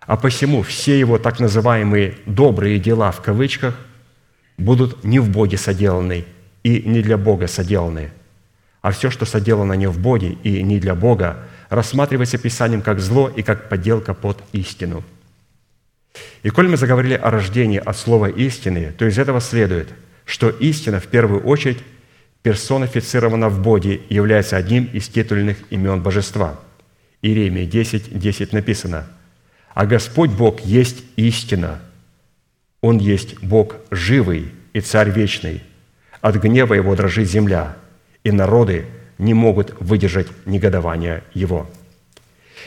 [0.02, 3.76] А посему все его так называемые «добрые дела» в кавычках
[4.58, 6.26] будут не в Боге соделаны
[6.64, 8.12] и не для Бога соделаны,
[8.82, 13.32] а все, что соделано не в Боге и не для Бога, рассматривается Писанием как зло
[13.34, 15.04] и как подделка под истину.
[16.44, 19.90] И коль мы заговорили о рождении от слова истины, то из этого следует,
[20.26, 21.80] что истина в первую очередь
[22.44, 26.60] персонифицирована в Боге является одним из титульных имен Божества.
[27.22, 29.08] Иеремия 10, 10 написано,
[29.74, 31.80] «А Господь Бог есть истина,
[32.82, 35.64] Он есть Бог живый и Царь вечный.
[36.20, 37.78] От гнева Его дрожит земля,
[38.26, 38.86] и народы
[39.18, 41.70] не могут выдержать негодования Его».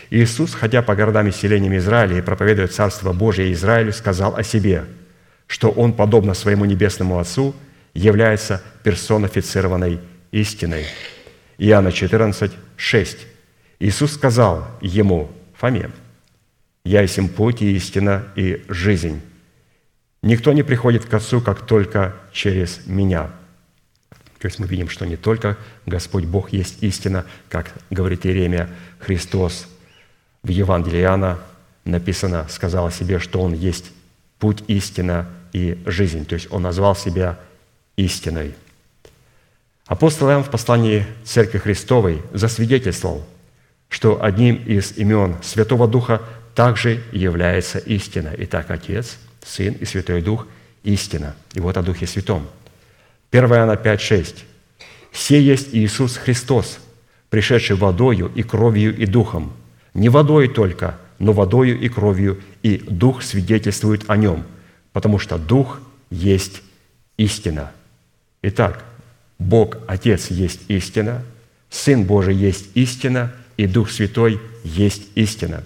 [0.09, 4.85] Иисус, ходя по городам и селениям Израиля и проповедуя Царство Божие Израилю, сказал о себе,
[5.47, 7.55] что Он, подобно своему Небесному Отцу,
[7.97, 10.87] является персонифицированной истиной.
[11.59, 13.19] Иоанна 14, 6.
[13.81, 15.91] Иисус сказал ему, Фоме,
[16.85, 19.21] «Я есть путь и истина и жизнь.
[20.23, 23.31] Никто не приходит к Отцу, как только через Меня».
[24.39, 28.69] То есть мы видим, что не только Господь Бог есть истина, как говорит Иеремия,
[28.99, 29.67] Христос
[30.43, 31.39] в Евангелии Иоанна
[31.85, 33.91] написано, сказал о себе, что Он есть
[34.39, 36.27] путь, истина и жизнь.
[36.27, 37.39] То есть Он назвал себя
[37.97, 38.55] истиной.
[39.87, 43.25] Апостол Иоанн в послании Церкви Христовой засвидетельствовал,
[43.89, 46.23] что одним из имен Святого Духа
[46.55, 48.33] также является истина.
[48.39, 50.47] Итак, Отец, Сын и Святой Дух–
[50.87, 51.35] истина.
[51.55, 52.47] И вот о Духе Святом.
[53.31, 54.45] 1 Иоанна 5, 6.
[55.11, 56.79] «Все есть Иисус Христос,
[57.29, 59.53] пришедший водою и кровью и духом,
[59.95, 64.45] не водой только, но водою и кровью, и Дух свидетельствует о нем,
[64.93, 65.81] потому что Дух
[66.11, 66.63] есть
[67.17, 67.73] истина.
[68.43, 68.85] Итак,
[69.39, 71.23] Бог Отец есть истина,
[71.71, 75.65] Сын Божий есть истина, и Дух Святой есть истина.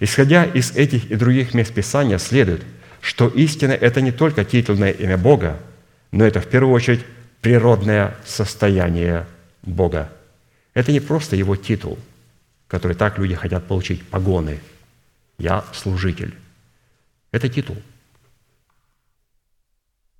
[0.00, 2.62] Исходя из этих и других мест Писания, следует,
[3.00, 5.58] что истина– это не только титульное имя Бога,
[6.10, 7.04] но это в первую очередь
[7.40, 9.26] природное состояние
[9.62, 10.10] Бога.
[10.74, 11.98] Это не просто его титул–
[12.68, 14.60] который так люди хотят получить, погоны.
[15.38, 16.34] Я служитель.
[17.32, 17.76] Это титул.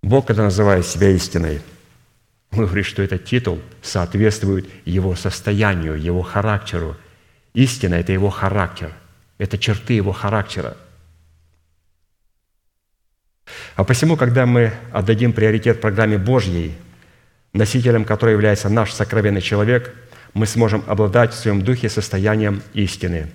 [0.02, 1.60] Бог, когда называет себя истиной,
[2.52, 6.96] он говорит, что этот титул соответствует его состоянию, его характеру.
[7.52, 8.92] Истина– это его характер,
[9.38, 10.76] это черты его характера.
[13.76, 16.74] А посему, когда мы отдадим приоритет программе Божьей,
[17.52, 19.94] носителем которой является наш сокровенный человек–
[20.34, 23.30] мы сможем обладать в своем духе состоянием истины,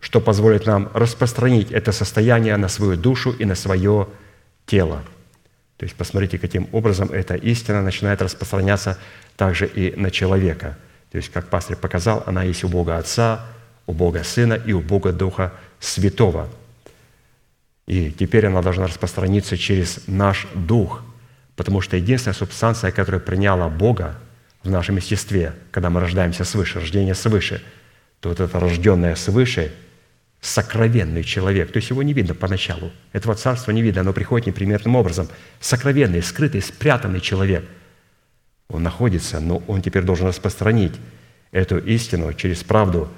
[0.00, 4.08] что позволит нам распространить это состояние на свою душу и на свое
[4.66, 5.02] тело.
[5.80, 8.98] То есть посмотрите, каким образом эта истина начинает распространяться
[9.38, 10.76] также и на человека.
[11.10, 13.46] То есть, как пастор показал, она есть у Бога Отца,
[13.86, 16.50] у Бога Сына и у Бога Духа Святого.
[17.86, 21.02] И теперь она должна распространиться через наш дух,
[21.56, 24.18] потому что единственная субстанция, которая приняла Бога,
[24.62, 27.62] в нашем естестве, когда мы рождаемся свыше, рождение свыше,
[28.20, 29.72] то вот это рожденное свыше
[30.40, 34.96] сокровенный человек, то есть его не видно поначалу, этого царства не видно, оно приходит неприметным
[34.96, 35.28] образом.
[35.60, 37.64] Сокровенный, скрытый, спрятанный человек,
[38.68, 40.94] он находится, но он теперь должен распространить
[41.50, 43.08] эту истину через правду.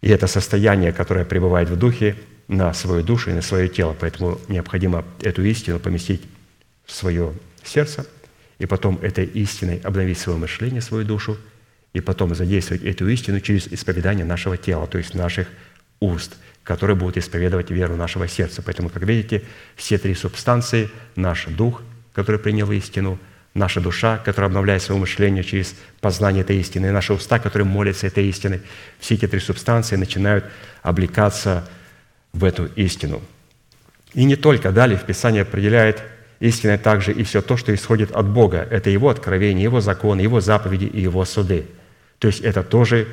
[0.00, 2.16] И это состояние, которое пребывает в духе,
[2.48, 3.94] на свою душу и на свое тело.
[3.98, 6.22] Поэтому необходимо эту истину поместить
[6.86, 8.06] в свое сердце–
[8.58, 11.38] и потом этой истиной обновить свое мышление, свою душу,
[11.92, 15.48] и потом задействовать эту истину через исповедание нашего тела, то есть наших
[16.00, 16.36] уст,
[16.68, 18.60] которые будут исповедовать веру нашего сердца.
[18.60, 19.42] Поэтому, как видите,
[19.74, 23.18] все три субстанции– наш дух, который принял истину,
[23.54, 28.06] наша душа, которая обновляет свое мышление через познание этой истины, и наши уста, которые молятся
[28.06, 28.60] этой истиной,
[28.98, 30.44] все эти три субстанции начинают
[30.82, 31.66] облекаться
[32.34, 33.22] в эту истину.
[34.12, 36.02] И не только далее в Писании определяет
[36.38, 38.68] истиной также и все то, что исходит от Бога.
[38.70, 41.64] Это Его откровение, Его законы, Его заповеди и Его суды.
[42.18, 43.08] То есть это тоже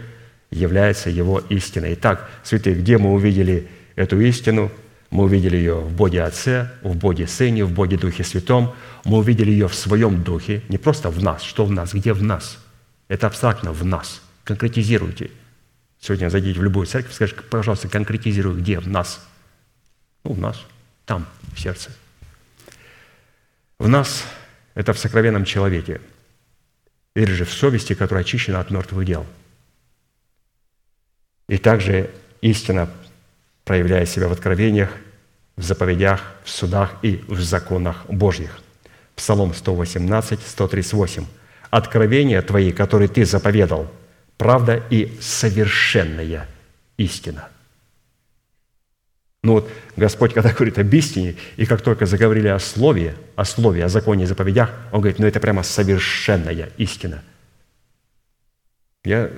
[0.55, 1.93] является Его истиной.
[1.93, 4.71] Итак, святые, где мы увидели эту истину?
[5.11, 8.73] Мы увидели ее в Боге Отце, в Боге Сыне, в Боге Духе Святом.
[9.03, 11.43] Мы увидели ее в своем Духе, не просто в нас.
[11.43, 11.93] Что в нас?
[11.93, 12.57] Где в нас?
[13.07, 14.21] Это абстрактно в нас.
[14.43, 15.29] Конкретизируйте.
[15.99, 19.25] Сегодня зайдите в любую церковь, скажите, пожалуйста, конкретизируй, где в нас?
[20.23, 20.65] Ну, в нас,
[21.05, 21.91] там, в сердце–
[23.77, 24.25] в нас
[24.73, 26.01] это в сокровенном человеке.
[27.15, 29.25] или же в совести, которая очищена от мертвых дел.
[31.47, 32.09] И также
[32.41, 32.89] истина,
[33.63, 34.89] проявляя себя в откровениях,
[35.55, 38.59] в заповедях, в судах и в законах Божьих.
[39.15, 41.25] Псалом 118, 138.
[41.69, 43.91] «Откровения твои, которые ты заповедал,
[44.37, 46.47] правда и совершенная
[46.97, 47.49] истина».
[49.43, 53.85] Ну вот Господь, когда говорит об истине, и как только заговорили о слове, о слове,
[53.85, 57.23] о законе и заповедях, Он говорит, ну это прямо совершенная истина.
[59.03, 59.29] Я,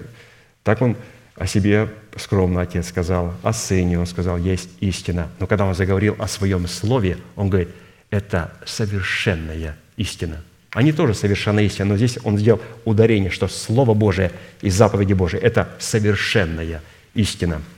[0.64, 0.96] так Он
[1.38, 5.30] о себе скромно Отец сказал, о Сыне Он сказал, есть истина.
[5.40, 7.70] Но когда Он заговорил о Своем Слове, Он говорит,
[8.10, 10.44] это совершенная истина.
[10.72, 14.32] Они тоже совершенная истина, но здесь Он сделал ударение, что Слово Божие
[14.62, 16.82] и заповеди Божие– это совершенная
[17.14, 17.62] истина–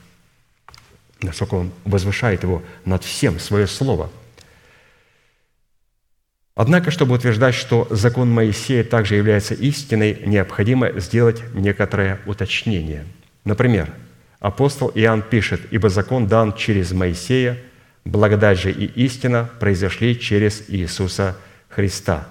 [1.22, 4.10] насколько он возвышает его над всем, свое слово.
[6.54, 13.06] Однако, чтобы утверждать, что закон Моисея также является истиной, необходимо сделать некоторое уточнение.
[13.44, 13.92] Например,
[14.38, 17.58] апостол Иоанн пишет, «Ибо закон дан через Моисея,
[18.04, 21.36] благодать же и истина произошли через Иисуса
[21.68, 22.28] Христа».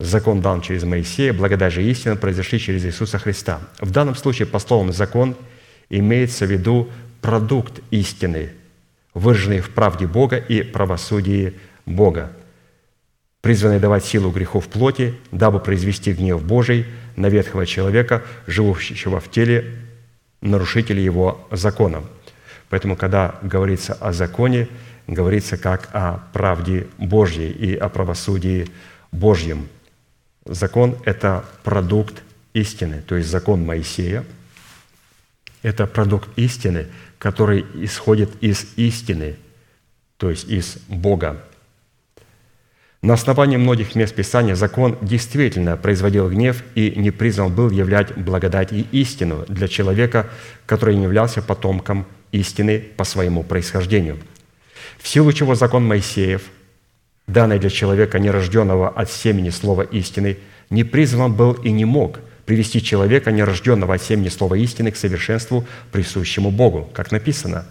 [0.00, 3.60] Закон дан через Моисея, благодать же и истина произошли через Иисуса Христа.
[3.80, 5.36] В данном случае, по словам «закон»,
[5.88, 8.52] имеется в виду продукт истины,
[9.14, 11.54] выраженный в правде Бога и правосудии
[11.86, 12.32] Бога,
[13.40, 16.86] призванный давать силу грехов плоти, дабы произвести гнев Божий
[17.16, 19.78] на ветхого человека, живущего в теле
[20.40, 22.04] нарушителей его закона.
[22.68, 24.68] Поэтому, когда говорится о законе,
[25.06, 28.68] говорится как о правде Божьей и о правосудии
[29.12, 29.68] Божьем.
[30.44, 34.24] Закон– это продукт истины, то есть закон Моисея–
[35.62, 36.86] это продукт истины,
[37.18, 39.36] который исходит из истины,
[40.18, 41.42] то есть из Бога.
[43.04, 48.72] На основании многих мест Писания закон действительно производил гнев и не призван был являть благодать
[48.72, 50.30] и истину для человека,
[50.64, 54.16] который не являлся потомком истины по своему происхождению.
[54.98, 56.44] В силу чего закон Моисеев,
[57.26, 60.38] данный для человека, нерожденного от семени слова истины,
[60.70, 65.64] не призван был и не мог– привести человека, нерожденного от семени слова истины, к совершенству,
[65.92, 66.88] присущему Богу.
[66.92, 67.66] Как написано,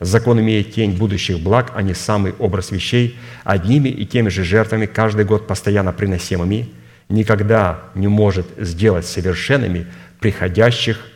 [0.00, 4.86] «Закон имеет тень будущих благ, а не самый образ вещей, одними и теми же жертвами,
[4.86, 6.70] каждый год постоянно приносимыми,
[7.08, 9.86] никогда не может сделать совершенными
[10.20, 11.06] приходящих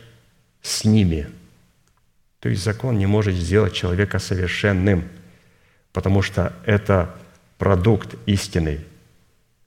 [0.61, 1.27] с ними».
[2.39, 5.03] То есть закон не может сделать человека совершенным,
[5.91, 7.15] потому что это
[7.57, 8.79] продукт истины–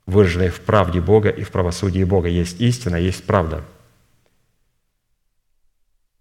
[0.05, 2.27] выраженной в правде Бога и в правосудии Бога.
[2.27, 3.63] Есть истина, есть правда.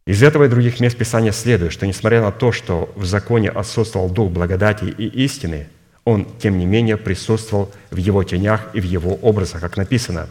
[0.05, 4.11] Из этого и других мест Писания следует, что несмотря на то, что в законе отсутствовал
[4.11, 5.69] дух благодати и истины,
[6.05, 10.29] он, тем не менее, присутствовал в его тенях и в его образах, как написано.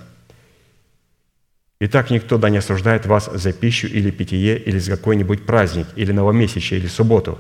[1.80, 6.12] «Итак, никто да не осуждает вас за пищу или питье, или за какой-нибудь праздник, или
[6.12, 7.40] новомесячие, или субботу.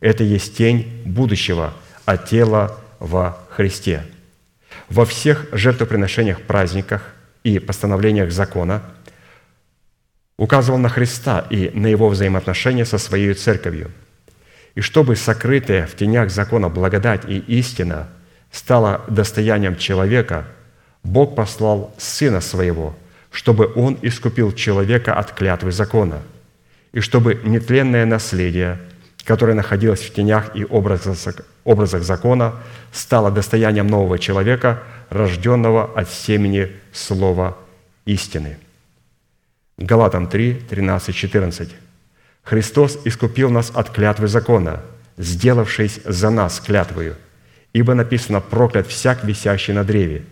[0.00, 1.72] Это есть тень будущего,
[2.04, 4.04] а тело во Христе».
[4.88, 8.82] Во всех жертвоприношениях, праздниках и постановлениях закона
[10.40, 13.90] указывал на Христа и на его взаимоотношения со своей церковью.
[14.74, 18.08] И чтобы сокрытая в тенях закона благодать и истина
[18.50, 20.46] стала достоянием человека,
[21.02, 22.96] Бог послал Сына Своего,
[23.30, 26.22] чтобы Он искупил человека от клятвы закона,
[26.92, 28.78] и чтобы нетленное наследие,
[29.24, 32.54] которое находилось в тенях и образах закона
[32.92, 37.58] стало достоянием нового человека, рожденного от семени слова
[38.06, 38.56] истины.
[39.80, 41.70] Галатам 3, 13, 14.
[42.42, 44.82] «Христос искупил нас от клятвы закона,
[45.16, 47.16] сделавшись за нас клятвою,
[47.72, 50.24] ибо написано «проклят всяк, висящий на древе»,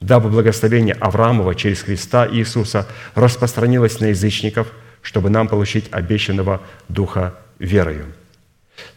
[0.00, 4.68] дабы благословение Авраамова через Христа Иисуса распространилось на язычников,
[5.02, 8.06] чтобы нам получить обещанного Духа верою».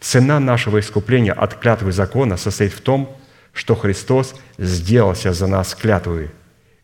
[0.00, 3.18] Цена нашего искупления от клятвы закона состоит в том,
[3.52, 6.30] что Христос сделался за нас клятвой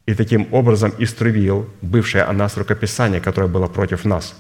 [0.07, 4.35] и таким образом истребил бывшее о нас рукописание, которое было против нас.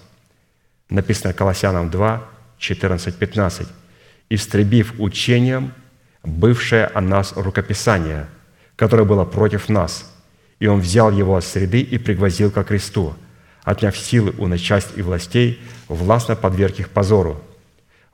[0.89, 2.23] Написано Колоссянам 2,
[2.59, 3.69] 14, 15.
[4.31, 5.73] «Истребив учением
[6.23, 8.27] бывшее о нас рукописание,
[8.77, 10.13] которое было против нас,
[10.61, 13.15] и Он взял его от среды и пригвоздил ко кресту,
[13.63, 17.41] отняв силы у начальств и властей, властно подверг их позору,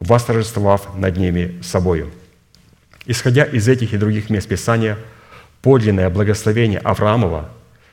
[0.00, 2.11] восторжествовав над ними собою».
[3.05, 4.96] Исходя из этих и других мест Писания,
[5.62, 7.48] подлинное благословение Авраамова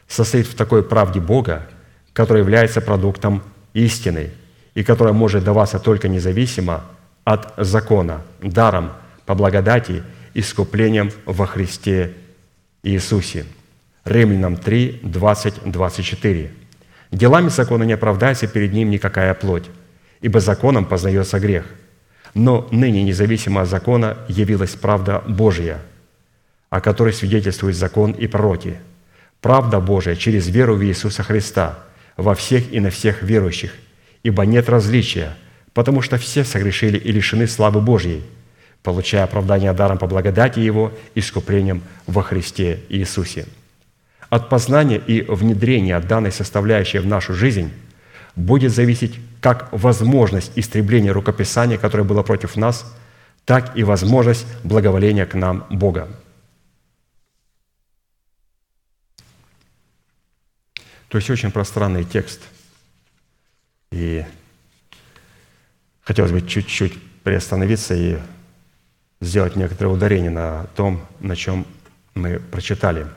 [0.07, 1.67] состоит в такой правде Бога,
[2.13, 3.43] которая является продуктом
[3.73, 4.31] истины
[4.73, 6.83] и которая может даваться только независимо
[7.23, 8.91] от закона, даром,
[9.25, 10.03] по благодати,
[10.33, 12.13] искуплением во Христе
[12.81, 13.45] Иисусе.
[14.05, 16.51] Римлянам 3, 20, 24.
[17.11, 19.65] «Делами закона не оправдается перед ним никакая плоть,
[20.21, 21.65] ибо законом познается грех.
[22.33, 25.79] Но ныне, независимо от закона, явилась правда Божья,
[26.69, 28.77] о которой свидетельствует закон и пророки.
[29.41, 31.79] Правда Божия через веру в Иисуса Христа
[32.17, 33.73] во всех и на всех верующих,
[34.23, 35.35] ибо нет различия,
[35.73, 38.23] потому что все согрешили и лишены славы Божьей,
[38.83, 43.45] получая оправдание даром по благодати Его искуплением во Христе Иисусе.
[44.29, 47.71] От познания и внедрения данной составляющей в нашу жизнь
[48.35, 52.85] будет зависеть как возможность истребления рукописания, которое было против нас,
[53.45, 56.07] так и возможность благоволения к нам Бога.
[61.09, 62.41] То есть очень пространный текст.
[63.91, 64.23] И
[66.01, 66.93] хотелось бы чуть-чуть
[67.23, 68.19] приостановиться и
[69.19, 71.65] сделать некоторое ударение на том, на чем
[72.13, 73.07] мы прочитали.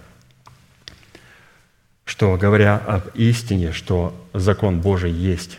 [2.05, 5.59] Что, говоря об истине, что закон Божий есть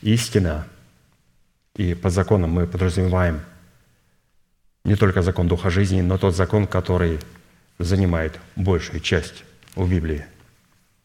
[0.00, 0.66] истина,
[1.76, 3.40] и под законом мы подразумеваем
[4.84, 7.20] не только закон Духа жизни, но тот закон, который
[7.78, 10.26] занимает большую часть в Библии.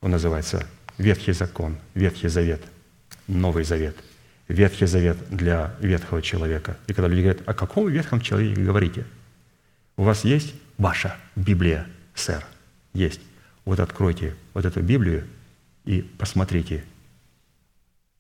[0.01, 0.65] Он называется
[0.97, 2.61] Ветхий закон, Ветхий Завет,
[3.27, 3.95] Новый Завет.
[4.47, 6.77] Ветхий Завет для ветхого человека.
[6.87, 9.05] И когда люди говорят, о каком ветхом человеке говорите?
[9.97, 12.45] У вас есть ваша Библия, сэр?
[12.93, 13.19] Есть.
[13.65, 15.27] Вот откройте вот эту Библию
[15.85, 16.83] и посмотрите.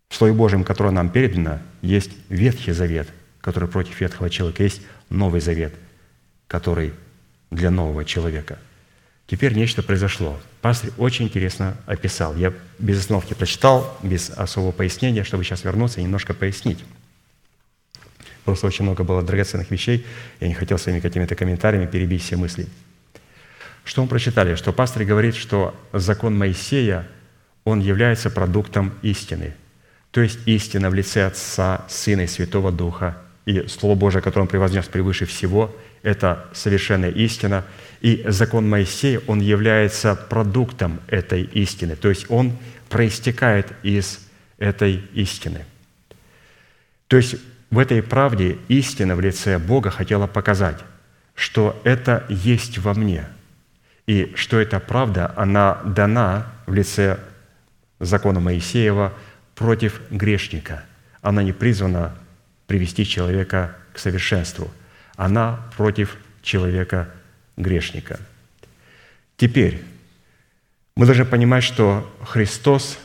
[0.09, 3.07] В Слове Божьем, которое нам передано, есть Ветхий Завет,
[3.41, 4.63] который против ветхого человека.
[4.63, 5.73] Есть Новый Завет,
[6.47, 6.93] который
[7.49, 8.59] для нового человека–
[9.27, 10.39] Теперь нечто произошло.
[10.61, 12.33] Пастор очень интересно описал.
[12.37, 16.83] Я без остановки прочитал, без особого пояснения, чтобы сейчас вернуться и немножко пояснить.
[18.45, 20.05] Просто очень много было драгоценных вещей.
[20.39, 22.67] Я не хотел своими какими-то комментариями перебить все мысли.
[23.83, 24.55] Что мы прочитали?
[24.55, 27.05] Что пастор говорит, что закон Моисея,
[27.65, 29.53] он является продуктом истины.
[30.11, 33.17] То есть истина в лице Отца, Сына и Святого Духа.
[33.45, 37.65] И Слово Божие, которое он превознес превыше всего, это совершенная истина–
[38.01, 42.57] и закон Моисея, он является продуктом этой истины, то есть он
[42.89, 44.19] проистекает из
[44.57, 45.65] этой истины.
[47.07, 47.35] То есть
[47.69, 50.79] в этой правде истина в лице Бога хотела показать,
[51.35, 53.25] что это есть во мне,
[54.05, 57.19] и что эта правда, она дана в лице
[57.99, 59.13] закона Моисеева
[59.55, 60.83] против грешника.
[61.21, 62.15] Она не призвана
[62.67, 64.71] привести человека к совершенству.
[65.15, 67.09] Она против человека
[67.57, 68.19] грешника.
[69.35, 69.83] Теперь
[70.95, 72.97] мы должны понимать, что Христос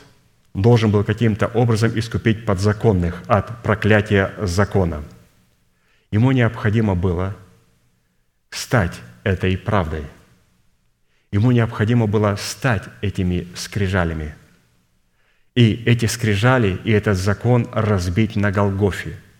[0.53, 5.03] должен был каким-то образом искупить подзаконных от проклятия закона.
[6.11, 7.35] Ему необходимо было
[8.51, 10.05] стать этой правдой.
[11.31, 14.35] Ему необходимо было стать этими скрижалями.
[15.55, 19.17] И эти скрижали, и этот закон разбить на Голгофе–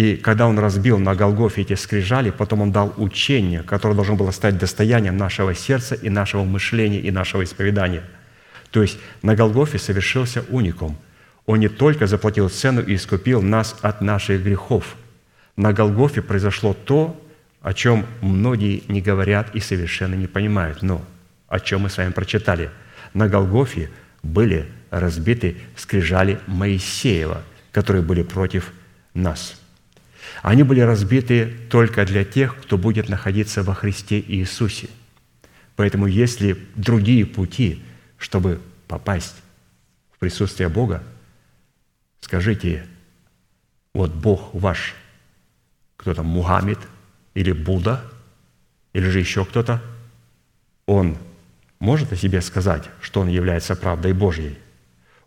[0.00, 4.30] и когда он разбил на Голгофе эти скрижали, потом он дал учение, которое должно было
[4.30, 8.02] стать достоянием нашего сердца и нашего мышления и нашего исповедания.
[8.70, 10.96] То есть на Голгофе совершился уникум.
[11.44, 14.96] Он не только заплатил цену и искупил нас от наших грехов.
[15.54, 17.22] На Голгофе произошло то,
[17.60, 21.04] о чем многие не говорят и совершенно не понимают, но
[21.46, 22.70] о чем мы с вами прочитали.
[23.12, 23.90] На Голгофе
[24.22, 28.72] были разбиты скрижали Моисеева, которые были против
[29.12, 29.56] нас–
[30.42, 34.88] они были разбиты только для тех, кто будет находиться во Христе Иисусе.
[35.76, 37.82] Поэтому если другие пути,
[38.18, 39.36] чтобы попасть
[40.12, 41.02] в присутствие Бога,
[42.20, 42.86] скажите,
[43.94, 44.94] вот Бог ваш,
[45.96, 46.78] кто там, Мухаммед
[47.34, 48.04] или Будда,
[48.92, 49.82] или же еще кто-то,
[50.86, 51.16] он
[51.78, 54.58] может о себе сказать, что он является правдой Божьей.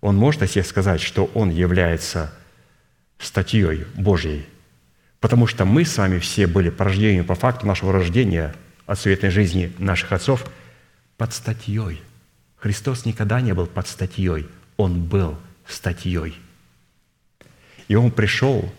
[0.02, 2.34] Он может о себе сказать, что он является
[3.18, 4.46] статьей Божьей–
[5.24, 8.54] Потому что мы с вами все были по рождению, по факту нашего рождения
[8.86, 10.46] от суетной жизни наших отцов
[11.16, 12.02] под статьей.
[12.58, 16.38] Христос никогда не был под статьей, Он был статьей.
[17.88, 18.70] И Он пришел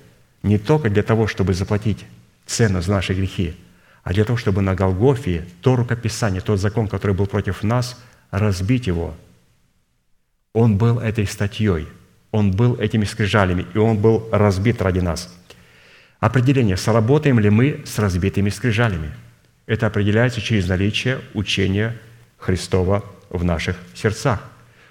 [0.43, 2.05] не только для того, чтобы заплатить
[2.45, 3.57] цену за наши грехи,
[4.03, 7.99] а для того, чтобы на Голгофе то рукописание, тот закон, который был против нас,
[8.31, 9.15] разбить его.
[10.53, 11.89] Он был этой статьей,
[12.33, 15.35] Он был этими скрижалями, и Он был разбит ради нас–
[16.25, 19.11] Определение, сработаем ли мы с разбитыми скрижалями.
[19.67, 21.95] Это определяется через наличие учения
[22.39, 24.41] Христова в наших сердцах,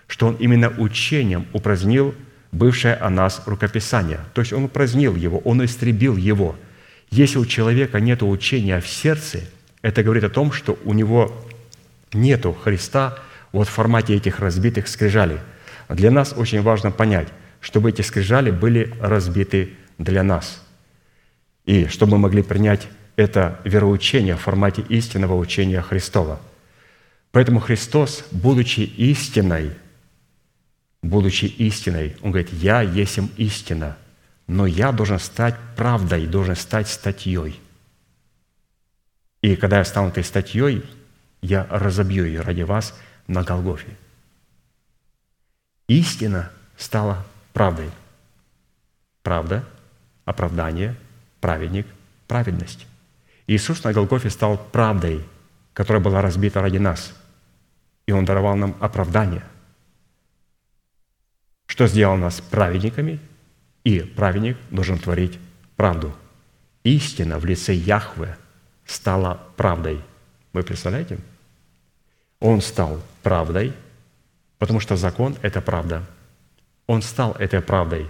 [0.06, 2.14] что Он именно учением упразднил
[2.52, 4.20] бывшее о нас рукописание.
[4.36, 6.56] То есть Он упразднил его, Он истребил его.
[7.10, 9.40] Если у человека нет учения в сердце,
[9.82, 11.34] это говорит о том, что у него
[12.14, 13.18] Нету Христа
[13.52, 15.40] вот в формате этих разбитых скрижалей.
[15.90, 17.30] Для нас очень важно понять,
[17.60, 20.62] чтобы эти скрижали были разбиты для нас.
[21.66, 26.40] И чтобы мы могли принять это вероучение в формате истинного учения Христова.
[27.31, 29.72] Поэтому Христос, будучи истиной,
[31.02, 33.98] будучи истиной, Он говорит, «Я есим истина,
[34.48, 37.60] но я должен стать правдой, должен стать статьей».
[39.41, 40.84] И когда я стану этой статьей,
[41.41, 43.98] я разобью ее ради вас на Голгофе.
[45.88, 47.91] Истина стала правдой.
[49.22, 49.65] Правда,
[50.23, 50.95] оправдание,
[51.44, 51.86] праведник,
[52.26, 52.88] праведность.
[53.48, 55.26] Иисус на Голгофе стал правдой,
[55.74, 57.14] которая была разбита ради нас.
[58.06, 59.44] И Он даровал нам оправдание.
[61.65, 63.20] Что сделал нас праведниками?
[63.84, 65.38] И праведник должен творить
[65.76, 66.15] правду.
[66.86, 68.38] Истина в лице Яхве
[68.86, 69.99] стала правдой.
[70.53, 71.20] Вы представляете?
[72.40, 73.74] Он стал правдой,
[74.60, 76.06] потому что закон– это правда.
[76.88, 78.10] Он стал этой правдой.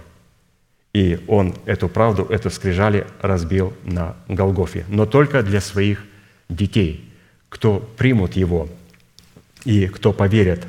[0.94, 4.86] И он эту правду, эту скрижали разбил на Голгофе.
[4.88, 6.02] Но только для своих
[6.48, 7.12] детей,
[7.50, 8.70] кто примут его
[9.64, 10.66] и кто поверят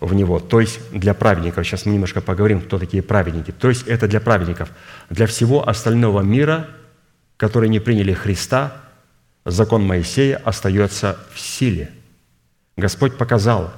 [0.00, 0.38] в него.
[0.40, 1.66] То есть для праведников.
[1.66, 3.52] Сейчас мы немножко поговорим, кто такие праведники.
[3.52, 4.70] То есть это для праведников.
[5.08, 6.68] Для всего остального мира,
[7.38, 8.76] которые не приняли Христа,
[9.46, 11.90] закон Моисея остается в силе–
[12.80, 13.72] Господь показал,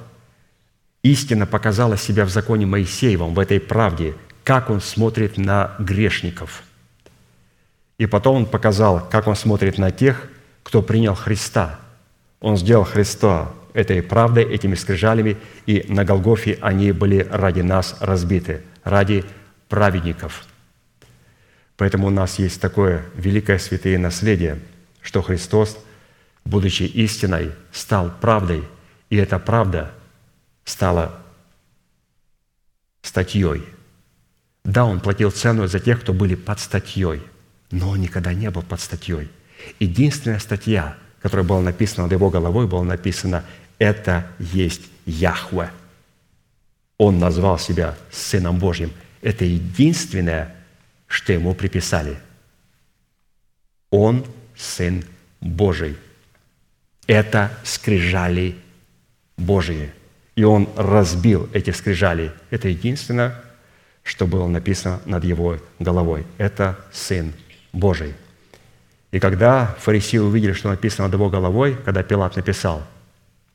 [1.03, 6.63] истина показала себя в законе Моисеевом, в этой правде, как Он смотрит на грешников.
[7.97, 10.27] И потом Он показал, как Он смотрит на тех,
[10.63, 11.79] кто принял Христа.
[12.39, 18.61] Он сделал Христа этой правдой, этими скрижалями, и на Голгофе они были ради нас разбиты,
[18.83, 19.23] ради
[19.69, 20.45] праведников.
[21.77, 24.59] Поэтому у нас есть такое великое святое наследие,
[25.01, 25.77] что Христос,
[26.45, 28.63] будучи истиной, стал правдой–
[29.13, 29.93] и эта правда
[30.65, 31.21] стала
[33.03, 33.63] статьей.
[34.63, 37.21] Да, он платил цену за тех, кто были под статьей,
[37.71, 39.29] но он никогда не был под статьей.
[39.79, 43.43] Единственная статья, которая была написана над его головой, была написана
[43.77, 45.69] «Это есть Яхве».
[46.97, 48.91] Он назвал себя Сыном Божьим.
[49.21, 50.55] Это единственное,
[51.07, 52.17] что ему приписали.
[53.89, 54.25] Он
[54.55, 55.03] Сын
[55.41, 55.97] Божий.
[57.07, 58.55] Это скрижали
[59.37, 59.91] Божьи.
[60.35, 62.31] И он разбил эти скрижали.
[62.49, 63.43] Это единственное,
[64.03, 66.25] что было написано над его головой.
[66.37, 67.33] Это Сын
[67.71, 68.13] Божий.
[69.11, 72.83] И когда фарисеи увидели, что написано над его головой, когда Пилат написал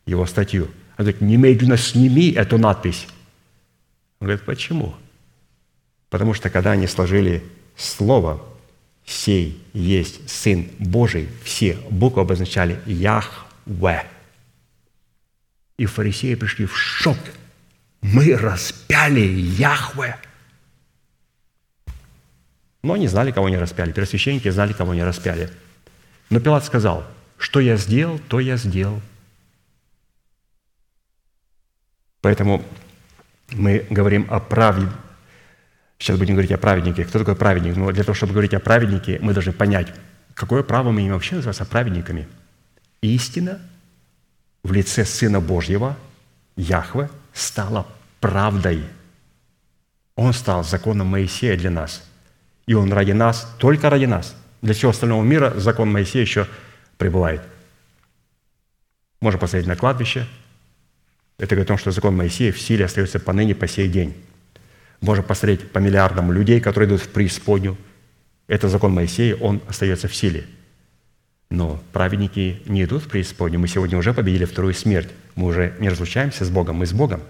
[0.06, 3.06] его статью, он говорит, немедленно сними эту надпись.
[4.20, 4.94] Он говорит, почему?
[6.10, 7.42] Потому что когда они сложили
[7.76, 8.42] слово
[9.04, 14.06] «сей есть Сын Божий», все буквы обозначали «Яхве».
[15.76, 17.18] И фарисеи пришли в шок.
[18.00, 20.16] Мы распяли Яхве.
[22.88, 23.92] Но они знали, кого не распяли.
[23.92, 25.50] Первосвященники знали, кого не распяли.
[26.30, 27.04] Но Пилат сказал,
[27.36, 29.02] что я сделал, то я сделал.
[32.22, 32.64] Поэтому
[33.50, 34.88] мы говорим о праве.
[35.98, 37.04] Сейчас будем говорить о праведнике.
[37.04, 37.76] Кто такой праведник?
[37.76, 39.92] Но для того, чтобы говорить о праведнике, мы должны понять,
[40.32, 42.26] какое право мы имеем вообще называться праведниками.
[43.02, 43.60] Истина–
[44.62, 45.94] в лице Сына Божьего,
[46.56, 47.86] Яхве, стала
[48.20, 48.82] правдой.
[50.16, 52.07] Он стал законом Моисея для нас.
[52.68, 54.36] И он ради нас, только ради нас.
[54.62, 56.46] Для всего остального мира закон Моисея еще
[56.98, 57.42] пребывает.
[59.20, 60.24] Можно посмотреть на кладбище.
[61.38, 64.14] Это говорит о том, что закон Моисея в силе остается поныне по сей день.
[65.00, 67.76] Можно посмотреть по миллиардам людей, которые идут в преисподнюю.
[68.46, 70.46] Это закон Моисея, он остается в силе–
[71.50, 73.60] но праведники не идут в преисподнюю.
[73.60, 75.08] Мы сегодня уже победили вторую смерть.
[75.34, 77.22] Мы уже не разлучаемся с Богом, мы с Богом.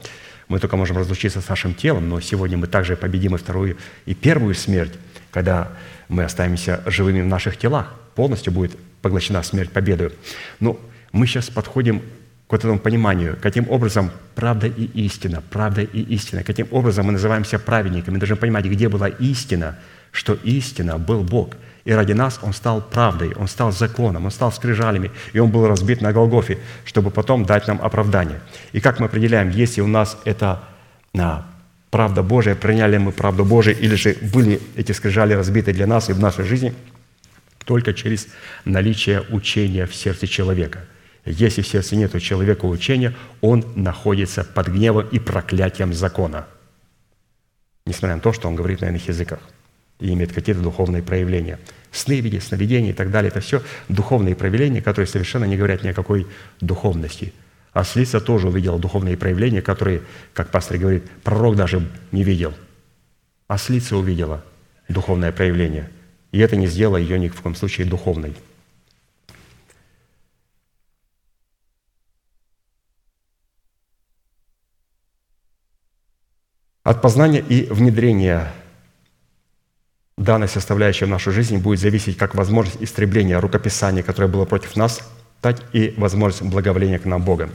[0.48, 4.15] Мы только можем разлучиться с нашим телом, но сегодня мы также победим и вторую, и
[4.15, 4.93] первую смерть,
[5.31, 5.69] когда
[6.09, 7.95] мы останемся живыми в наших телах.
[8.15, 10.13] Полностью будет поглощена смерть победою.
[10.61, 10.79] Но
[11.13, 12.01] мы сейчас подходим
[12.47, 17.13] к вот этому пониманию, каким образом правда и истина, правда и истина, каким образом мы
[17.13, 18.15] называемся праведниками.
[18.15, 19.79] Мы должны понимать, где была истина,
[20.13, 21.55] что истина был Бог–
[21.89, 25.67] и ради нас Он стал правдой, Он стал законом, Он стал скрижалями, и Он был
[25.67, 28.41] разбит на Голгофе, чтобы потом дать нам оправдание.
[28.73, 30.63] И как мы определяем, если у нас это
[31.19, 31.47] а,
[31.90, 36.12] правда Божия, приняли мы правду Божию, или же были эти скрижали разбиты для нас и
[36.12, 36.74] в нашей жизни,
[37.65, 38.28] только через
[38.65, 40.85] наличие учения в сердце человека.
[41.24, 46.47] Если в сердце нет у человека учения, он находится под гневом и проклятием закона.
[47.85, 49.40] Несмотря на то, что он говорит на иных языках
[50.01, 51.59] и имеет какие-то духовные проявления–
[51.93, 53.31] сны видеть, сновидения и так далее.
[53.31, 56.27] Это все духовные проявления, которые совершенно не говорят ни о какой
[56.60, 57.32] духовности.
[57.73, 60.03] Ослица тоже увидела духовные проявления, которые,
[60.35, 62.55] как пастор говорит, пророк даже не видел.
[63.47, 64.45] Ослица увидела
[64.89, 65.90] духовное проявление.
[66.32, 68.35] И это не сделало ее ни в коем случае духовной.
[76.82, 78.51] От познания и внедрения
[80.16, 85.07] данной составляющей в нашу жизнь будет зависеть как возможность истребления рукописания, которое было против нас,
[85.40, 87.51] так и возможность благоволения к нам Бога.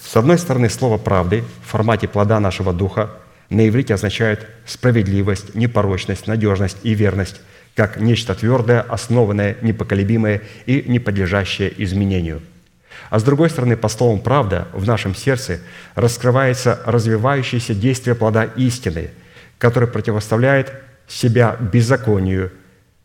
[0.00, 3.10] С одной стороны, слово правды в формате плода нашего духа
[3.50, 7.40] на иврите означает справедливость, непорочность, надежность и верность,
[7.74, 12.42] как нечто твердое, основанное, непоколебимое и не подлежащее изменению–
[13.10, 15.60] а с другой стороны, по словам «правда» в нашем сердце
[15.94, 19.10] раскрывается развивающееся действие плода истины,
[19.58, 20.72] которое противоставляет
[21.06, 22.52] себя беззаконию,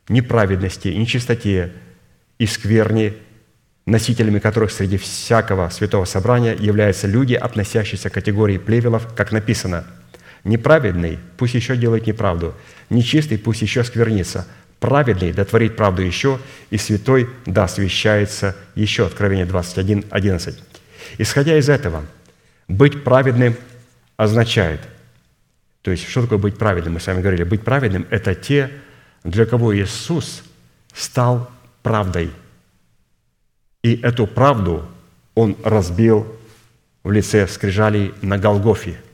[0.09, 1.71] неправедности, нечистоте
[2.37, 3.13] и скверни,
[3.85, 9.85] носителями которых среди всякого святого собрания являются люди, относящиеся к категории плевелов, как написано
[10.43, 12.53] «Неправедный пусть еще делает неправду,
[12.89, 14.47] нечистый пусть еще сквернится,
[14.79, 16.39] праведный да творит правду еще,
[16.69, 19.05] и святой да освящается еще».
[19.05, 20.57] Откровение 21, 11.
[21.17, 22.05] Исходя из этого,
[22.67, 23.55] быть праведным
[24.15, 24.79] означает,
[25.81, 26.93] то есть что такое быть праведным?
[26.93, 28.71] Мы с вами говорили, быть праведным– это те,
[29.25, 30.43] для кого Иисус
[30.93, 31.51] стал
[31.81, 32.31] правдой.
[33.83, 34.85] И эту правду
[35.35, 36.25] Он разбил
[37.03, 38.99] в лице скрижалей на Голгофе–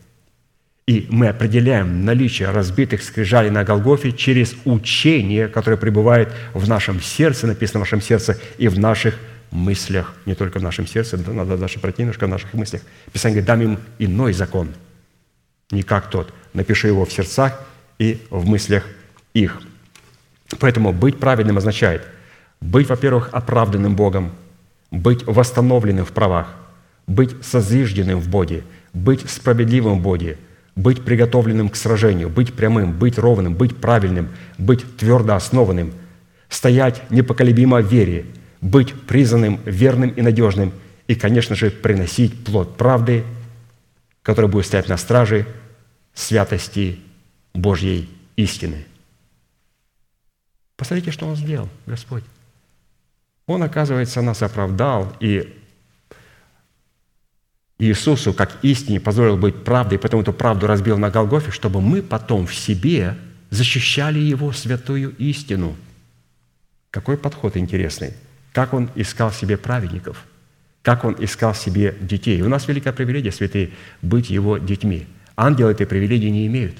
[0.89, 7.45] и мы определяем наличие разбитых скрижалей на Голгофе через учение, которое пребывает в нашем сердце,
[7.45, 9.15] написано в нашем сердце, и в наших
[9.51, 10.15] мыслях.
[10.25, 12.81] Не только в нашем сердце, надо даже пройти немножко в наших мыслях.
[13.13, 14.69] Писание говорит, дам им иной закон,
[15.69, 16.33] не как тот.
[16.53, 17.63] Напиши его в сердцах
[17.99, 18.83] и в мыслях
[19.35, 19.61] их.
[20.59, 22.01] Поэтому быть праведным означает
[22.61, 24.31] быть, во-первых, оправданным Богом,
[24.91, 26.55] быть восстановленным в правах,
[27.07, 28.63] быть созижденным в Боге,
[28.93, 30.37] быть справедливым в Боге–
[30.79, 35.93] быть приготовленным к сражению, быть прямым, быть ровным, быть правильным, быть твердо основанным,
[36.47, 38.25] стоять непоколебимо в вере,
[38.61, 40.71] быть признанным верным и надежным
[41.07, 43.25] и, конечно же, приносить плод правды,
[44.23, 45.45] который будет стоять на страже
[46.13, 46.99] святости
[47.53, 48.85] Божьей истины.
[50.77, 52.23] Посмотрите, что Он сделал, Господь.
[53.49, 55.55] Он, оказывается, нас оправдал и
[57.79, 62.03] Иисусу, как истине, позволил быть правдой, и поэтому эту правду разбил на Голгофе, чтобы мы
[62.03, 63.17] потом в себе
[63.49, 65.75] защищали Его святую истину.
[66.91, 68.13] Какой подход интересный.
[68.53, 70.25] Как Он искал себе праведников,
[70.83, 72.43] как Он искал себе детей.
[72.43, 73.71] У нас великое привилегия, святые,
[74.03, 75.07] быть Его детьми.
[75.35, 76.75] Ангелы этой привилегии не имеют.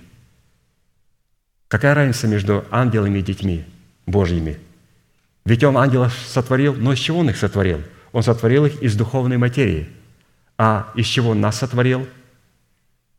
[1.68, 3.66] Какая разница между ангелами и детьми
[4.06, 4.60] Божьими?
[5.50, 7.82] Ведь Он ангелов сотворил, но из чего Он их сотворил?
[8.12, 9.90] Он сотворил их из духовной материи–
[10.60, 12.06] а из чего нас сотворил?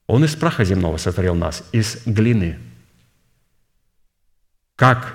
[0.06, 2.58] Он из праха земного сотворил нас, из глины.
[4.76, 5.14] Как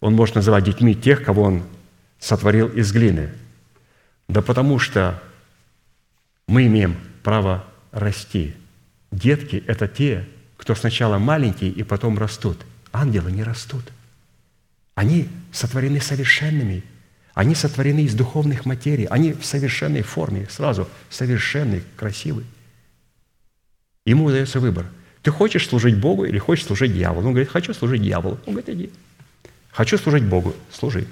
[0.00, 1.62] Он может называть детьми тех, кого Он
[2.18, 3.30] сотворил из глины?
[4.26, 5.22] Да потому что
[6.48, 8.56] мы имеем право расти.
[9.12, 12.58] Детки– это те, кто сначала маленькие и потом растут.
[12.90, 13.84] Ангелы не растут.
[14.96, 16.82] Они сотворены совершенными–
[17.34, 19.06] они сотворены из духовных материй.
[19.06, 22.46] Они в совершенной форме, сразу совершенный, красивый.
[24.06, 24.86] Ему дается выбор.
[25.22, 27.26] Ты хочешь служить Богу или хочешь служить дьяволу?
[27.26, 28.38] Он говорит, хочу служить дьяволу.
[28.46, 28.90] Он говорит, иди.
[29.72, 31.08] Хочу служить Богу, служи.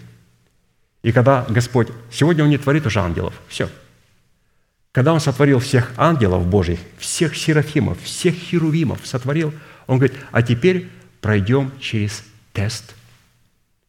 [1.03, 3.69] И когда Господь, сегодня Он не творит уже ангелов, все.
[4.93, 9.53] Когда Он сотворил всех ангелов Божьих, всех серафимов, всех херувимов сотворил,
[9.89, 10.89] Он говорит, а теперь
[11.21, 12.95] пройдем через тест–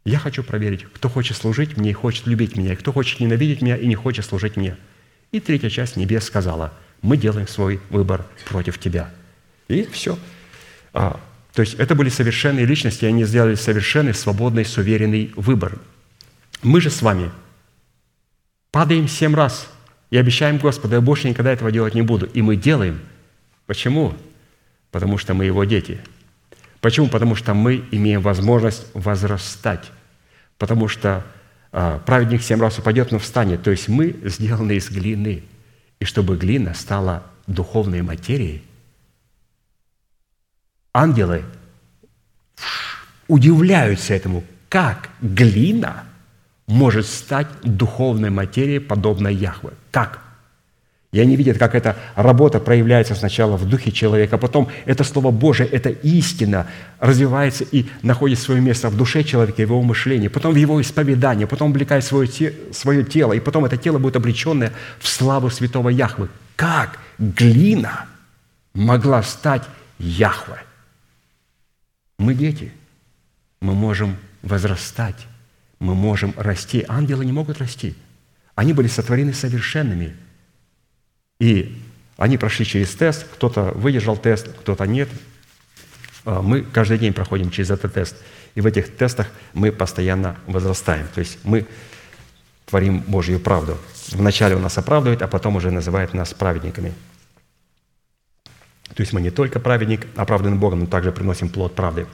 [0.06, 3.62] я хочу проверить, кто хочет служить мне и хочет любить меня, и кто хочет ненавидеть
[3.62, 4.76] меня и не хочет служить мне.
[5.32, 9.10] И третья часть небес сказала, мы делаем свой выбор против тебя.
[9.70, 10.20] И все.
[10.94, 11.20] А,
[11.54, 15.80] то есть это были совершенные личности, и они сделали совершенный, свободный, суверенный выбор.
[16.62, 17.32] Мы же с вами
[18.72, 19.70] падаем семь раз
[20.10, 22.26] и обещаем Господу, я больше никогда этого делать не буду.
[22.26, 23.00] И мы делаем.
[23.68, 24.14] Почему?
[24.92, 26.00] Потому что мы Его дети–
[26.84, 27.08] Почему?
[27.08, 29.90] Потому что мы имеем возможность возрастать.
[30.58, 31.26] Потому что
[31.72, 33.64] а, праведник семь раз упадет, но встанет.
[33.64, 35.46] То есть мы сделаны из глины.
[36.02, 38.66] И чтобы глина стала духовной материей,
[40.94, 41.46] ангелы
[43.30, 46.04] удивляются этому, как глина
[46.68, 49.72] может стать духовной материей, подобной Яхве.
[49.90, 50.22] Как?
[51.14, 55.70] И они видят, как эта работа проявляется сначала в духе человека, потом это Слово Божие,
[55.70, 56.66] это истина
[57.00, 61.46] развивается и находит свое место в душе человека, в его мышлении, потом в его исповедании,
[61.46, 65.90] потом облекает свое, те, свое тело, и потом это тело будет облеченное в славу святого
[65.90, 66.30] Яхвы.
[66.56, 68.08] Как глина
[68.74, 69.64] могла стать
[70.00, 70.64] Яхве?
[72.18, 72.72] Мы дети,
[73.62, 75.28] мы можем возрастать,
[75.78, 76.84] мы можем расти.
[76.88, 77.94] Ангелы не могут расти.
[78.56, 80.16] Они были сотворены совершенными.
[81.44, 81.78] И
[82.16, 85.10] они прошли через тест, кто-то выдержал тест, кто-то нет.
[86.24, 88.16] А мы каждый день проходим через этот тест.
[88.56, 91.06] И в этих тестах мы постоянно возрастаем.
[91.14, 91.68] То есть мы
[92.66, 93.78] творим Божью правду.
[94.12, 96.94] Вначале Он нас оправдывает, а потом уже называет нас праведниками.
[98.96, 102.08] То есть мы не только праведник, оправданный Богом, но также приносим плод правды.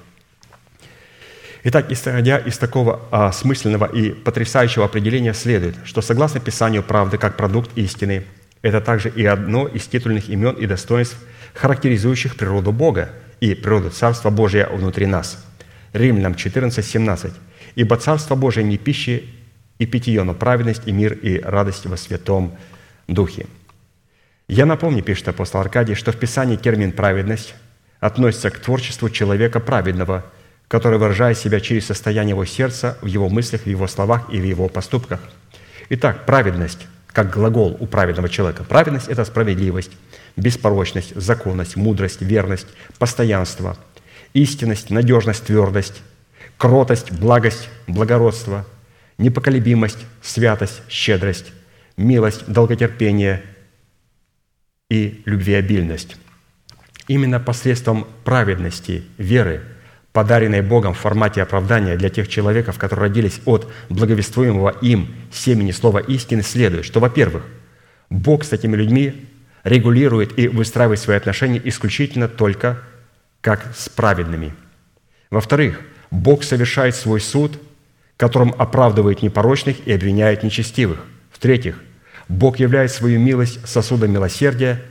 [1.65, 7.77] Итак, исходя из такого осмысленного и потрясающего определения следует, что согласно Писанию правды как продукт
[7.77, 8.25] истины,
[8.61, 11.17] это также и одно из титульных имен и достоинств,
[11.53, 13.09] характеризующих природу Бога
[13.39, 15.45] и природу Царства Божия внутри нас.
[15.93, 17.33] Римлянам 14, 17.
[17.75, 19.29] «Ибо Царство Божие не пищи
[19.77, 22.55] и питье, но праведность и мир и радость во Святом
[23.07, 23.47] Духе».
[24.47, 27.55] Я напомню, пишет апостол Аркадий, что в Писании термин «праведность»
[27.99, 30.25] относится к творчеству человека праведного,
[30.67, 34.43] который выражает себя через состояние его сердца, в его мыслях, в его словах и в
[34.43, 35.19] его поступках.
[35.89, 36.87] Итак, праведность–
[37.23, 38.63] как глагол у праведного человека.
[38.63, 39.91] Праведность– это справедливость,
[40.37, 42.67] беспорочность, законность, мудрость, верность,
[42.97, 43.77] постоянство,
[44.33, 46.01] истинность, надежность, твердость,
[46.57, 48.65] кротость, благость, благородство,
[49.17, 51.51] непоколебимость, святость, щедрость,
[51.97, 53.43] милость, долготерпение
[54.89, 56.15] и любвеобильность.
[57.09, 59.61] Именно посредством праведности, веры–
[60.13, 65.99] подаренной Богом в формате оправдания для тех человеков, которые родились от благовествуемого им семени слова
[65.99, 67.43] истины, следует, что, во-первых,
[68.09, 69.27] Бог с этими людьми
[69.63, 72.79] регулирует и выстраивает свои отношения исключительно только
[73.41, 74.53] как с праведными.
[75.29, 75.79] Во-вторых,
[76.11, 77.59] Бог совершает свой суд,
[78.17, 81.05] которым оправдывает непорочных и обвиняет нечестивых.
[81.31, 81.79] В-третьих,
[82.27, 84.81] Бог являет свою милость сосудом милосердия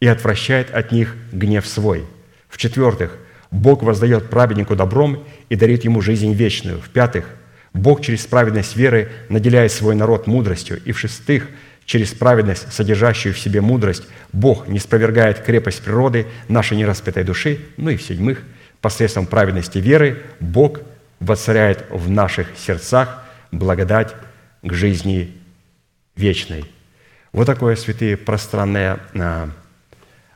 [0.00, 2.04] и отвращает от них гнев свой.
[2.48, 3.16] В-четвертых,
[3.54, 6.80] Бог воздает праведнику добром и дарит ему жизнь вечную.
[6.80, 7.24] В-пятых,
[7.72, 10.82] Бог через праведность веры наделяет свой народ мудростью.
[10.84, 11.48] И в-шестых,
[11.84, 14.02] через праведность, содержащую в себе мудрость,
[14.32, 17.60] Бог не спровергает крепость природы нашей нераспятой души.
[17.76, 18.42] Ну и в-седьмых,
[18.80, 20.80] посредством праведности веры Бог
[21.20, 23.22] воцаряет в наших сердцах
[23.52, 24.16] благодать
[24.62, 25.32] к жизни
[26.16, 26.64] вечной.
[27.32, 29.48] Вот такое, святые, пространное а,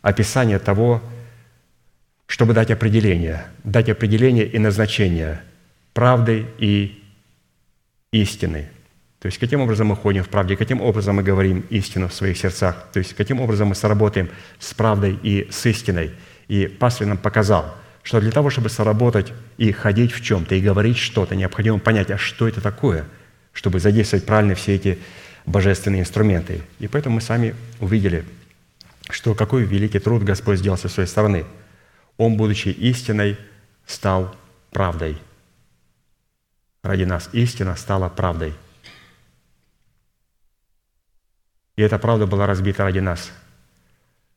[0.03, 1.03] описание того,
[2.29, 5.41] чтобы дать определение, дать определение и назначение
[5.95, 7.03] правды и
[8.13, 8.69] истины.
[9.19, 12.37] То есть, каким образом мы ходим в правде, каким образом мы говорим истину в своих
[12.37, 14.29] сердцах, то есть, каким образом мы сработаем
[14.61, 16.13] с правдой и с истиной.
[16.49, 20.99] И пастор нам показал, что для того, чтобы сработать и ходить в чем-то, и говорить
[20.99, 23.07] что-то, необходимо понять, а что это такое,
[23.55, 24.99] чтобы задействовать правильно все эти
[25.47, 26.61] божественные инструменты.
[26.79, 28.25] И поэтому мы сами увидели,
[29.09, 31.47] что какой великий труд Господь сделал со своей стороны–
[32.19, 33.39] он, будучи истиной,
[33.87, 34.35] стал
[34.71, 35.17] правдой.
[36.83, 38.55] Ради нас истина стала правдой.
[41.77, 43.31] И эта правда была разбита ради нас,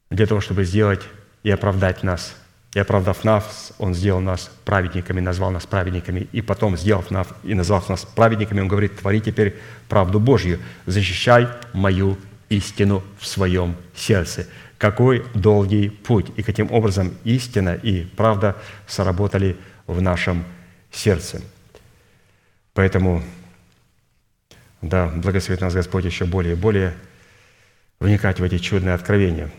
[0.09, 1.01] для того, чтобы сделать
[1.43, 2.35] и оправдать нас.
[2.73, 6.27] И оправдав нас, Он сделал нас праведниками, назвал нас праведниками.
[6.31, 9.59] И потом, сделав нас и назвав нас праведниками, Он говорит, твори теперь
[9.89, 12.17] правду Божью, защищай мою
[12.49, 14.47] истину в своем сердце
[14.81, 18.55] какой долгий путь, и каким образом истина и правда
[18.87, 19.55] сработали
[19.85, 20.43] в нашем
[20.91, 21.39] сердце.
[22.73, 23.21] Поэтому,
[24.81, 26.95] да, благословит нас Господь еще более и более
[27.99, 29.51] вникать в эти чудные откровения.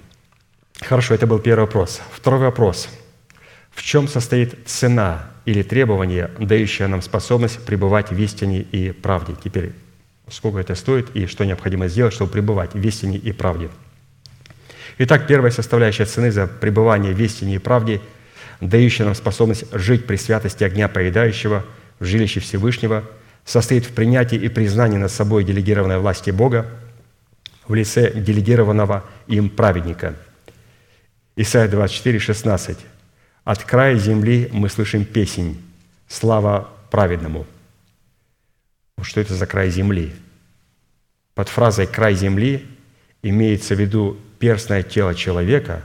[0.80, 2.02] Хорошо, это был первый вопрос.
[2.10, 2.88] Второй вопрос.
[3.70, 9.36] В чем состоит цена или требование, дающее нам способность пребывать в истине и правде?
[9.44, 9.72] Теперь,
[10.28, 13.70] сколько это стоит и что необходимо сделать, чтобы пребывать в истине и правде–
[14.98, 18.00] Итак, первая составляющая цены за пребывание в истине и правде,
[18.60, 21.64] дающая нам способность жить при святости огня поедающего
[21.98, 23.04] в жилище Всевышнего,
[23.44, 26.66] состоит в принятии и признании над собой делегированной власти Бога
[27.66, 30.14] в лице делегированного им праведника.
[31.36, 32.78] Исайя 24, 16.
[33.44, 35.60] «От края земли мы слышим песнь,
[36.06, 37.46] слава праведному».
[39.00, 40.12] Что это за край земли?
[41.34, 42.66] Под фразой «край земли»
[43.22, 45.84] имеется в виду перстное тело человека,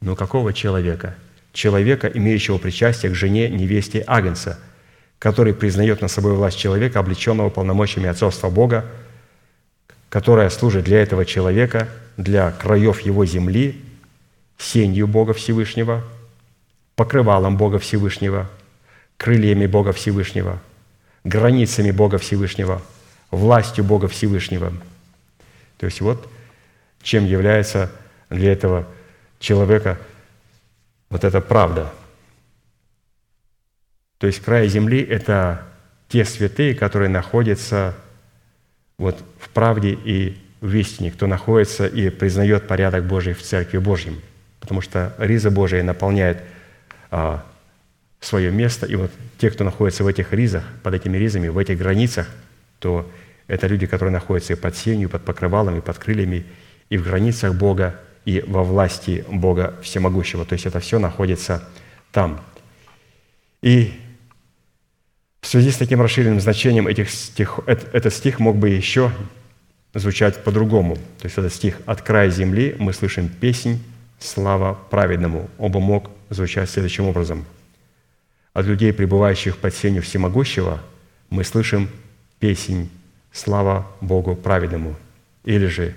[0.00, 1.16] но какого человека?
[1.52, 4.60] Человека, имеющего причастие к жене, невесте Агнца,
[5.18, 8.84] который признает на собой власть человека, облеченного полномочиями отцовства Бога,
[10.08, 13.84] которая служит для этого человека, для краев его земли,
[14.56, 16.04] сенью Бога Всевышнего,
[16.94, 18.48] покрывалом Бога Всевышнего,
[19.16, 20.62] крыльями Бога Всевышнего,
[21.24, 22.82] границами Бога Всевышнего,
[23.32, 24.72] властью Бога Всевышнего.
[25.78, 26.30] То есть вот
[27.06, 27.88] чем является
[28.30, 28.84] для этого
[29.38, 29.96] человека
[31.08, 31.92] вот эта правда.
[34.18, 35.62] То есть край земли– это
[36.08, 37.94] те святые, которые находятся
[38.98, 44.20] вот в правде и в истине, кто находится и признает порядок Божий в Церкви Божьем.
[44.58, 46.42] Потому что риза Божия наполняет
[47.12, 47.44] а,
[48.18, 51.78] свое место, и вот те, кто находится в этих ризах, под этими ризами, в этих
[51.78, 52.28] границах,
[52.80, 53.08] то
[53.46, 56.44] это люди, которые находятся и под сенью, под покрывалом, и под крыльями,
[56.90, 60.44] и в границах Бога, и во власти Бога Всемогущего.
[60.44, 61.62] То есть это все находится
[62.12, 62.40] там.
[63.62, 63.92] И
[65.40, 69.12] в связи с таким расширенным значением этих стих, этот стих мог бы еще
[69.94, 70.96] звучать по-другому.
[70.96, 73.82] То есть этот стих «От края земли мы слышим песнь,
[74.18, 75.48] слава праведному».
[75.58, 77.44] Оба мог звучать следующим образом.
[78.52, 80.80] «От людей, пребывающих под сенью всемогущего,
[81.30, 81.88] мы слышим
[82.40, 82.90] песнь,
[83.32, 84.96] слава Богу праведному».
[85.44, 85.94] Или же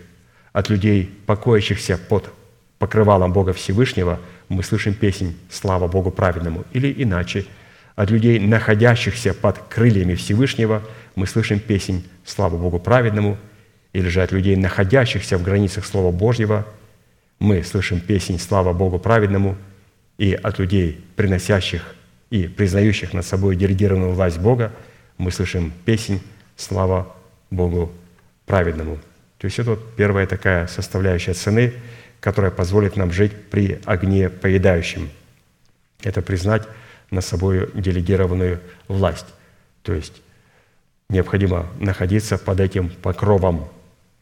[0.53, 2.33] «От людей, покоящихся под
[2.77, 6.65] покрывалом Бога Всевышнего, мы слышим песнь «Слава Богу праведному».
[6.73, 7.45] Или иначе–
[7.99, 10.81] от людей, находящихся под крыльями Всевышнего,
[11.15, 13.37] мы слышим песнь «Слава Богу праведному»,
[13.91, 16.65] или же от людей, находящихся в границах Слова Божьего,
[17.39, 19.57] мы слышим песнь «Слава Богу праведному»,
[20.17, 21.93] и от людей, приносящих
[22.29, 24.71] и признающих над собой делегированную власть Бога,
[25.17, 26.21] мы слышим песнь
[26.55, 27.13] «Слава
[27.51, 27.91] Богу
[28.45, 28.97] праведному».
[29.39, 31.73] То есть это вот первая такая составляющая цены,
[32.19, 35.09] которая позволит нам жить при огне поедающем.
[36.03, 36.67] Это признать
[37.09, 39.27] на собой делегированную власть.
[39.81, 40.21] То есть
[41.09, 43.69] необходимо находиться под этим покровом,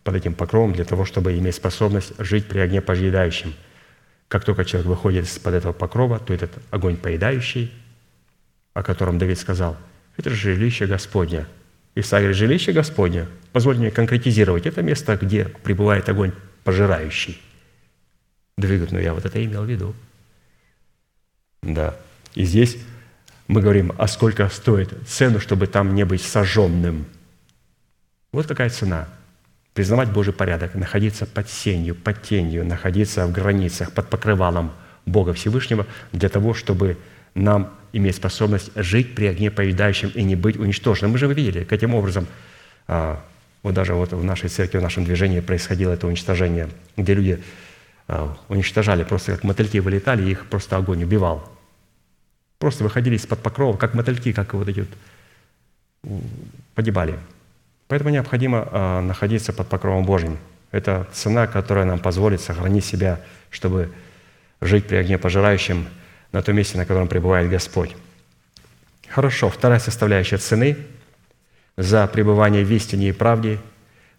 [0.04, 3.54] под этим покровом для того, чтобы иметь способность жить при огне поедающем.
[4.28, 7.74] Как только человек выходит из-под этого покрова, то этот огонь поедающий,
[8.74, 9.78] о котором Давид сказал,
[10.16, 11.48] это жилище Господня.
[12.00, 13.28] Исаия говорит, жилище Господня.
[13.54, 14.68] Позвольте мне конкретизировать.
[14.68, 16.32] Это место, где пребывает огонь
[16.64, 17.42] пожирающий.
[18.58, 19.96] Давид говорит, ну я вот это имел в виду.
[21.64, 21.96] Да.
[22.36, 22.78] И здесь
[23.48, 27.06] мы говорим, а сколько стоит цену, чтобы там не быть сожженным.
[28.32, 29.08] Вот какая цена.
[29.74, 34.72] Признавать Божий порядок, находиться под сенью, под тенью, находиться в границах, под покрывалом
[35.06, 36.98] Бога Всевышнего для того, чтобы
[37.38, 41.12] нам иметь способность жить при огне поедающем и не быть уничтоженным.
[41.12, 42.28] Мы же видели, каким образом
[42.88, 43.24] а,
[43.64, 47.44] вот даже вот в нашей церкви, в нашем движении происходило это уничтожение, где люди
[48.08, 51.52] а, уничтожали, просто как мотыльки вылетали, и их просто огонь убивал.
[52.60, 54.86] Просто выходили из-под покрова, как мотыльки, как вот эти
[56.02, 56.22] вот
[56.76, 57.18] погибали.
[57.88, 60.38] Поэтому необходимо а, находиться под покровом Божьим.
[60.72, 63.92] Это цена, которая нам позволит сохранить себя, чтобы
[64.60, 65.88] жить при огне пожирающем
[66.32, 67.96] на том месте, на котором пребывает Господь.
[69.08, 70.78] Хорошо, вторая составляющая цены
[71.78, 73.60] за пребывание в истине и правде,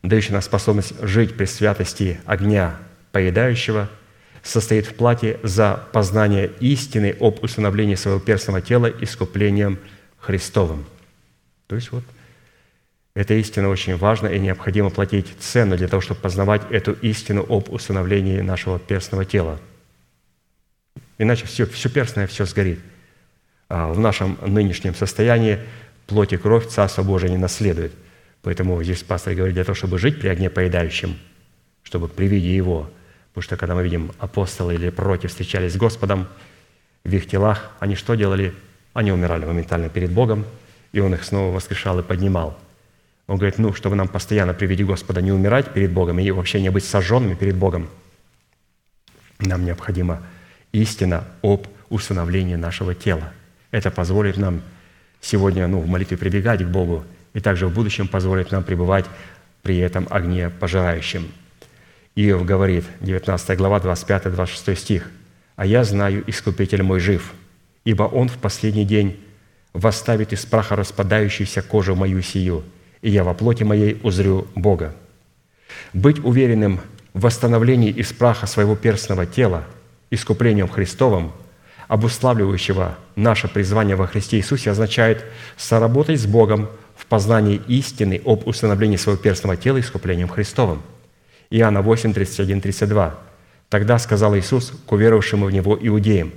[0.02, 2.76] дающая нам способность жить при святости огня
[3.12, 3.88] поедающего–
[4.42, 9.78] состоит в плате за познание истины об установлении своего перстного тела искуплением
[10.18, 10.86] Христовым.
[11.66, 12.04] То есть вот
[13.14, 17.70] эта истина очень важна и необходимо платить цену для того, чтобы познавать эту истину об
[17.72, 19.58] установлении нашего перстного тела.
[21.18, 22.80] Иначе все, все перстное все сгорит.
[23.68, 25.58] А в нашем нынешнем состоянии
[26.06, 27.92] плоть и кровь Царство Божие не наследует.
[28.42, 31.18] Поэтому здесь пастор говорит, для того, чтобы жить при огне поедающем,
[31.82, 32.90] чтобы при виде его
[33.38, 36.26] Потому что когда мы видим апостолы или пророки встречались с Господом
[37.04, 38.52] в их телах, они что делали?
[38.94, 40.44] Они умирали моментально перед Богом,
[40.90, 42.58] и Он их снова воскрешал и поднимал.
[43.28, 46.60] Он говорит, ну, чтобы нам постоянно при виде Господа не умирать перед Богом и вообще
[46.60, 47.88] не быть сожженными перед Богом,
[49.38, 50.20] нам необходима
[50.72, 53.32] истина об установлении нашего тела.
[53.70, 54.62] Это позволит нам
[55.20, 57.04] сегодня ну, в молитве прибегать к Богу,
[57.34, 59.06] и также в будущем позволит нам пребывать
[59.62, 61.28] при этом огне пожирающем–
[62.20, 65.10] Иов говорит, 19 глава, 25-26 стих,
[65.54, 67.32] «А я знаю, Искупитель мой жив,
[67.84, 69.20] ибо Он в последний день
[69.72, 72.64] восставит из праха распадающуюся кожу мою сию,
[73.02, 74.96] и я во плоти моей узрю Бога».
[75.92, 76.80] Быть уверенным
[77.14, 79.64] в восстановлении из праха своего перстного тела,
[80.10, 81.32] искуплением Христовым,
[81.88, 85.24] обуславливающего наше призвание во Христе Иисусе, означает
[85.56, 90.82] соработать с Богом в познании истины об установлении своего перстного тела искуплением Христовым–
[91.50, 93.18] Иоанна 8, 31, 32.
[93.70, 96.32] «Тогда сказал Иисус к уверовавшим в Него иудеям,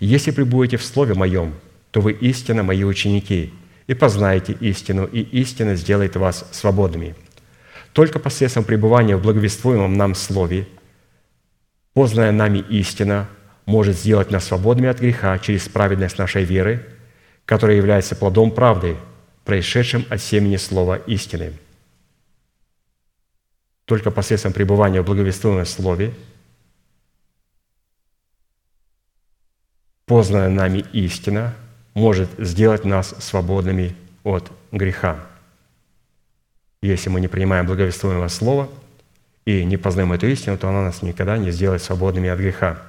[0.00, 1.54] «Если пребудете в Слове Моем,
[1.90, 3.52] то вы истинно Мои ученики,
[3.86, 7.14] и познаете истину, и истина сделает вас свободными».
[7.92, 10.66] Только посредством пребывания в благовествуемом нам Слове,
[11.96, 13.26] Познанная нами истина
[13.64, 16.86] может сделать нас свободными от греха через праведность нашей веры,
[17.46, 18.98] которая является плодом правды,
[19.46, 21.54] происшедшим от семени слова истины.
[23.86, 26.12] Только посредством пребывания в Благовествованном слове
[30.04, 31.54] познанная нами истина
[31.94, 35.24] может сделать нас свободными от греха.
[36.82, 38.68] Если мы не принимаем благовествуемого слова–
[39.46, 42.82] и не познаем эту истину, то она нас никогда не сделает свободными от греха.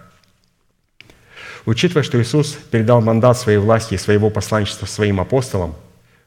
[1.66, 5.76] Учитывая, что Иисус передал мандат своей власти и своего посланничества своим апостолам,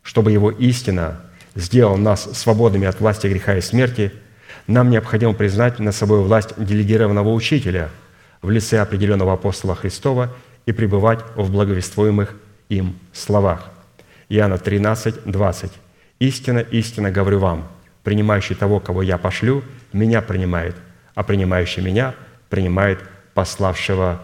[0.02, 1.20] чтобы Его истина
[1.54, 4.12] сделала нас свободными от власти греха и смерти,
[4.66, 7.88] нам необходимо признать над собой власть делегированного учителя
[8.40, 10.32] в лице определенного апостола Христова
[10.64, 12.36] и пребывать в благовествуемых
[12.68, 13.68] им словах.
[14.28, 15.72] Иоанна 13, 20.
[16.20, 17.68] «Истина, истина говорю вам,
[18.02, 19.62] принимающий того, кого я пошлю,
[19.92, 20.76] меня принимает,
[21.14, 22.14] а принимающий меня
[22.48, 23.00] принимает
[23.34, 24.20] пославшего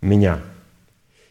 [0.00, 0.40] меня».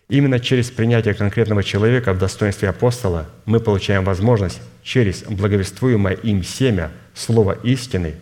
[0.08, 6.92] Именно через принятие конкретного человека в достоинстве апостола мы получаем возможность через благовествуемое им семя
[7.16, 8.16] Слова истины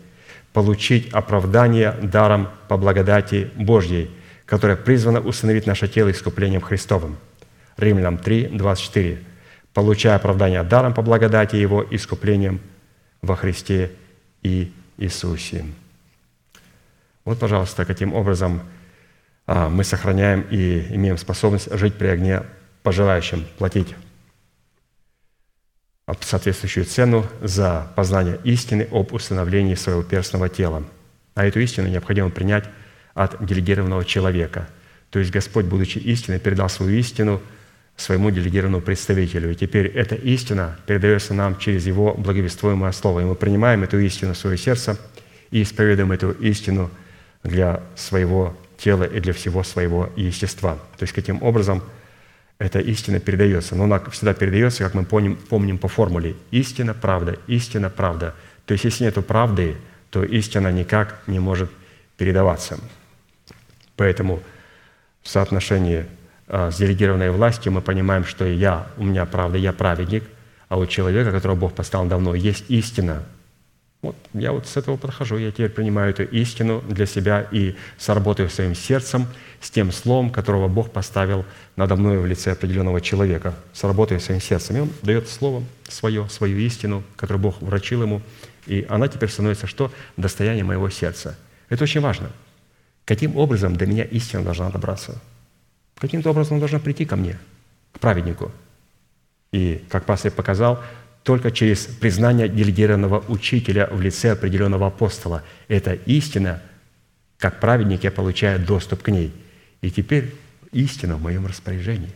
[0.53, 4.11] получить оправдание даром по благодати Божьей,
[4.45, 7.17] которое призвано установить наше тело искуплением Христовым.
[7.75, 9.17] Римлянам 3, 24.
[9.73, 12.61] «Получая оправдание даром по благодати Его искуплением
[13.23, 13.91] во Христе
[14.43, 15.65] и Иисусе».
[17.25, 18.61] Вот, пожалуйста, каким образом–
[19.45, 22.43] а, мы сохраняем и имеем способность жить при огне
[22.81, 23.95] пожелающим платить
[26.21, 30.83] соответствующую цену за познание истины об установлении своего перстного тела.
[31.33, 32.69] А эту истину необходимо принять
[33.13, 34.67] от делегированного человека.
[35.09, 37.41] То есть Господь, будучи истиной, передал свою истину
[37.95, 39.51] своему делегированному представителю.
[39.51, 43.21] И теперь эта истина передается нам через Его благовествуемое Слово.
[43.21, 44.97] И мы принимаем эту истину в свое сердце
[45.51, 46.89] и исповедуем эту истину
[47.43, 50.75] для своего тела и для всего своего естества.
[50.97, 51.83] То есть каким образом
[52.57, 53.75] эта истина передается.
[53.75, 56.35] Но она всегда передается, как мы помним, помним по формуле.
[56.51, 58.35] Истина, правда, истина, правда.
[58.65, 59.75] То есть если нет правды,
[60.09, 61.69] то истина никак не может
[62.17, 62.79] передаваться.
[63.95, 64.41] Поэтому
[65.21, 66.05] в соотношении
[66.47, 70.23] с делегированной властью мы понимаем, что я, у меня правда, я праведник,
[70.69, 73.23] а у человека, которого Бог поставил давно, есть истина,
[74.03, 78.49] вот я вот с этого подхожу, я теперь принимаю эту истину для себя и сработаю
[78.49, 79.27] своим сердцем
[79.61, 81.45] с тем словом, которого Бог поставил
[81.77, 83.55] надо мной в лице определенного человека.
[83.71, 84.75] Сработаю своим сердцем.
[84.75, 88.21] И он дает слово свое, свою истину, которую Бог врачил ему,
[88.67, 89.89] и она теперь становится что?
[90.17, 91.37] Достояние моего сердца.
[91.69, 92.29] Это очень важно.
[93.05, 95.21] Каким образом до меня истина должна добраться?
[95.95, 97.37] Каким-то образом должна прийти ко мне,
[97.91, 98.51] к праведнику.
[99.51, 100.83] И, как пастор показал,
[101.23, 105.43] только через признание делегированного учителя в лице определенного апостола.
[105.67, 106.61] Это истина,
[107.37, 109.31] как праведник я получаю доступ к ней.
[109.81, 110.35] И теперь
[110.71, 112.11] истина в моем распоряжении.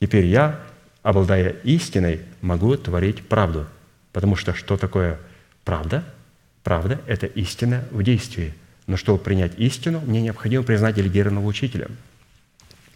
[0.00, 0.60] Теперь я,
[1.02, 3.66] обладая истиной, могу творить правду.
[4.12, 5.18] Потому что что такое
[5.64, 6.04] правда?
[6.62, 8.54] Правда– это истина в действии.
[8.86, 11.88] Но чтобы принять истину, мне необходимо признать делегированного учителя–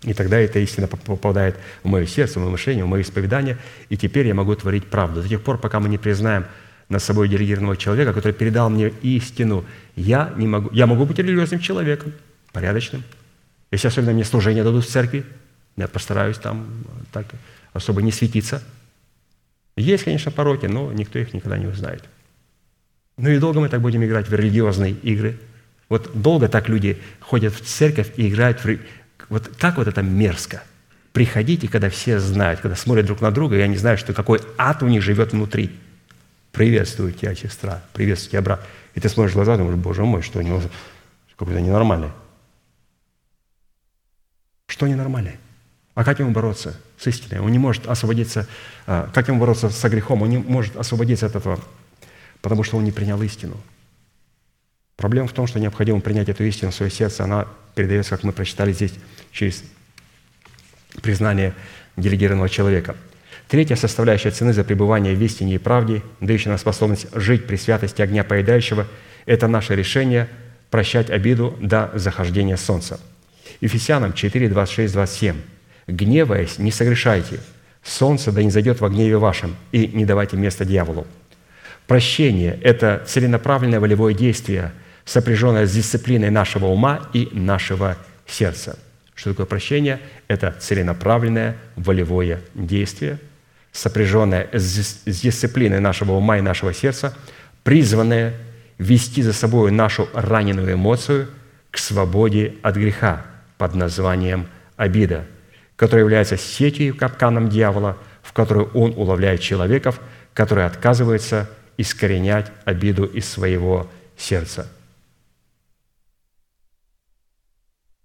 [0.02, 3.58] и тогда эта истина попадает в мое сердце, в мое мышление, в мое исповедание,
[3.88, 5.22] и теперь я могу творить правду.
[5.22, 6.46] До тех пор, пока мы не признаем
[6.88, 9.64] над собой делегированного человека, который передал мне истину,
[9.94, 12.12] я, не могу, я могу быть религиозным человеком,
[12.52, 13.04] порядочным.
[13.70, 15.24] Если особенно мне служение дадут в церкви,
[15.76, 16.66] я постараюсь там
[17.12, 17.26] так
[17.72, 18.62] особо не светиться.
[19.76, 22.04] Есть, конечно, пороки, но никто их никогда не узнает.
[23.16, 25.38] Ну и долго мы так будем играть в религиозные игры.
[25.88, 28.78] Вот долго так люди ходят в церковь и играют в
[29.28, 30.62] вот как вот это мерзко.
[31.12, 34.82] Приходите, когда все знают, когда смотрят друг на друга, и они знают, что какой ад
[34.82, 35.70] у них живет внутри.
[36.52, 38.66] Приветствую тебя, сестра, приветствую тебя, брат.
[38.94, 40.60] И ты смотришь в глаза, думаешь, боже мой, что у него
[41.36, 42.10] какой-то ненормальный.
[44.66, 45.36] Что ненормальный?
[45.94, 47.40] А как ему бороться с истиной?
[47.40, 48.48] Он не может освободиться.
[48.86, 50.22] А, как ему бороться со грехом?
[50.22, 51.60] Он не может освободиться от этого,
[52.40, 53.56] потому что он не принял истину.
[55.02, 57.24] Проблема в том, что необходимо принять эту истину в свое сердце.
[57.24, 58.94] Она передается, как мы прочитали здесь,
[59.32, 59.64] через
[61.02, 61.54] признание
[61.96, 62.94] делегированного человека.
[63.48, 68.00] Третья составляющая цены за пребывание в истине и правде, дающая нам способность жить при святости
[68.00, 68.86] огня поедающего,
[69.26, 70.28] это наше решение
[70.70, 73.00] прощать обиду до захождения солнца.
[73.60, 75.36] Ефесянам 4, 26, 27.
[75.88, 77.40] «Гневаясь, не согрешайте,
[77.82, 81.08] солнце да не зайдет во гневе вашем, и не давайте место дьяволу».
[81.88, 84.70] Прощение– это целенаправленное волевое действие,
[85.04, 87.96] сопряженное с дисциплиной нашего ума и нашего
[88.26, 88.78] сердца–
[89.22, 90.00] что такое прощение?
[90.26, 93.20] Это целенаправленное волевое действие,
[93.70, 97.14] сопряженное с дисциплиной нашего ума и нашего сердца,
[97.62, 98.34] призванное
[98.78, 101.28] вести за собой нашу раненую эмоцию
[101.70, 103.24] к свободе от греха
[103.58, 105.24] под названием обида,
[105.76, 110.00] которая является сетью и капканом дьявола, в которую он уловляет человеков,
[110.34, 114.66] которые отказываются искоренять обиду из своего сердца–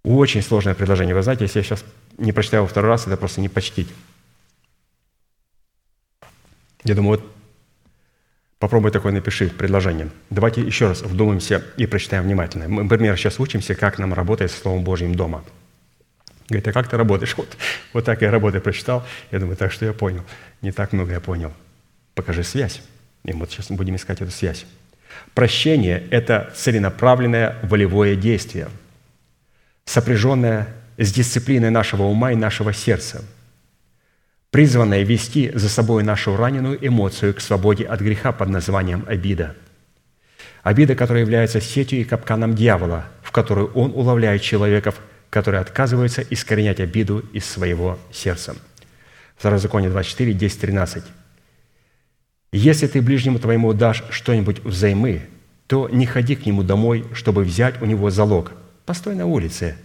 [0.08, 1.14] Очень сложное предложение.
[1.14, 1.84] Вы знаете, если я сейчас
[2.16, 3.88] не прочитаю его второй раз, это просто не почтить.
[6.82, 7.32] Я думаю, вот
[8.58, 10.08] попробуй такое напиши предложение.
[10.30, 12.68] Давайте еще раз вдумаемся и прочитаем внимательно.
[12.68, 15.44] Мы, например, сейчас учимся, как нам работать с Словом Божьим дома.
[16.48, 17.34] Говорит, а как ты работаешь?
[17.36, 17.58] Вот,
[17.92, 19.04] вот так я работаю, прочитал.
[19.30, 20.24] Я думаю, так что я понял.
[20.62, 21.52] Не так много я понял.
[22.14, 22.80] Покажи связь.
[23.24, 24.64] И вот сейчас мы будем искать эту связь.
[25.34, 28.68] Прощение– это целенаправленное волевое действие,
[29.88, 33.24] сопряженное с дисциплиной нашего ума и нашего сердца,
[34.50, 39.56] призванное вести за собой нашу раненую эмоцию к свободе от греха под названием обида.
[40.62, 45.00] Обида, которая является сетью и капканом дьявола, в которую он уловляет человеков,
[45.30, 48.56] которые отказываются искоренять обиду из своего сердца.
[49.36, 51.04] Второзаконие 24, 10, 13.
[52.52, 55.22] Если ты ближнему твоему дашь что-нибудь взаймы,
[55.66, 58.52] то не ходи к нему домой, чтобы взять у него залог.
[58.88, 59.76] Постой на улице.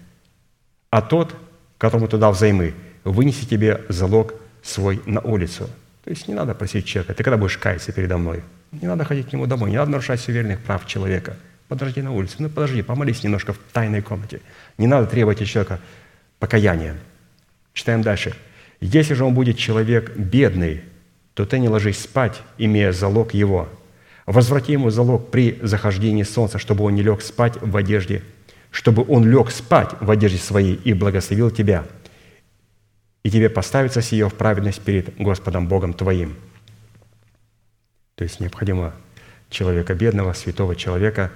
[0.89, 1.35] А тот,
[1.77, 2.73] которому ты дал взаймы,
[3.03, 5.69] вынеси тебе залог свой на улицу.
[6.05, 8.43] То есть не надо просить человека, ты когда будешь каяться передо мной?
[8.71, 11.35] Не надо ходить к нему домой, не надо нарушать суверенных прав человека.
[11.67, 14.39] Подожди на улице, ну подожди, помолись немножко в тайной комнате.
[14.77, 15.81] Не надо требовать от человека
[16.39, 16.95] покаяния.
[17.73, 18.33] Читаем дальше.
[18.79, 20.81] Если же он будет человек бедный,
[21.33, 23.67] то ты не ложись спать, имея залог его.
[24.25, 28.23] Возврати ему залог при захождении солнца, чтобы он не лег спать в одежде,
[28.73, 31.85] чтобы он лег спать в одежде своей и благословил тебя.
[33.21, 36.35] И тебе поставится сие в праведность перед Господом Богом твоим.
[38.15, 38.95] То есть необходимо
[39.51, 41.31] человека бедного, святого человека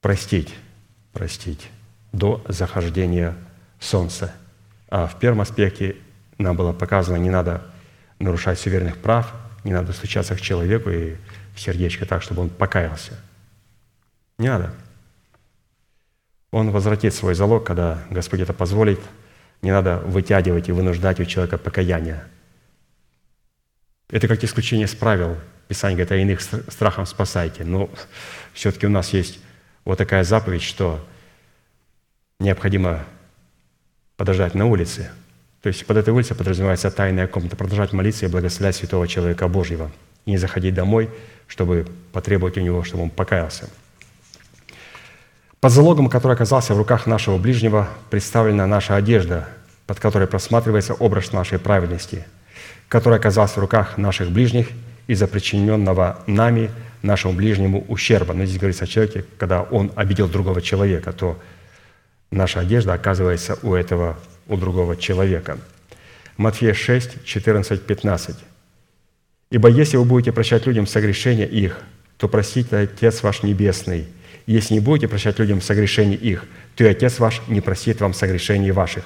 [0.00, 0.54] простить,
[1.12, 1.68] простить
[2.12, 3.36] до захождения
[3.78, 4.34] солнца.
[4.88, 5.96] А в первом аспекте
[6.38, 7.62] нам было показано, не надо
[8.18, 11.16] нарушать суверенных прав, не надо стучаться к человеку и
[11.54, 13.20] в сердечко так, чтобы он покаялся.
[14.38, 14.72] Не надо.
[16.50, 19.00] Он возвратит свой залог, когда Господь это позволит.
[19.62, 22.24] Не надо вытягивать и вынуждать у человека покаяние.
[24.10, 25.36] Это как исключение с правил.
[25.68, 26.40] Писание говорит, а иных
[26.72, 27.64] страхом спасайте.
[27.64, 27.90] Но
[28.52, 29.38] все-таки у нас есть
[29.84, 31.06] вот такая заповедь, что
[32.40, 33.04] необходимо
[34.16, 35.10] подождать на улице–
[35.62, 37.56] то есть под этой улицей подразумевается тайная комната.
[37.56, 39.90] Продолжать молиться и благословлять святого человека Божьего.
[40.24, 41.10] И не заходить домой,
[41.46, 43.68] чтобы потребовать у него, чтобы он покаялся.
[45.60, 49.46] Под залогом, который оказался в руках нашего ближнего, представлена наша одежда,
[49.86, 52.24] под которой просматривается образ нашей праведности,
[52.88, 54.68] который оказался в руках наших ближних
[55.06, 56.70] из-за причиненного нами,
[57.02, 58.32] нашему ближнему ущерба.
[58.32, 61.38] Но здесь говорится о человеке, когда он обидел другого человека, то
[62.30, 64.18] наша одежда оказывается у этого
[64.48, 65.58] у другого человека.
[66.38, 68.36] Матфея 6, 14, 15.
[69.50, 71.78] «Ибо если вы будете прощать людям согрешения их,
[72.16, 74.08] то простит Отец ваш Небесный.
[74.50, 76.44] Если не будете прощать людям согрешений их,
[76.74, 79.04] то и Отец ваш не простит вам согрешений ваших.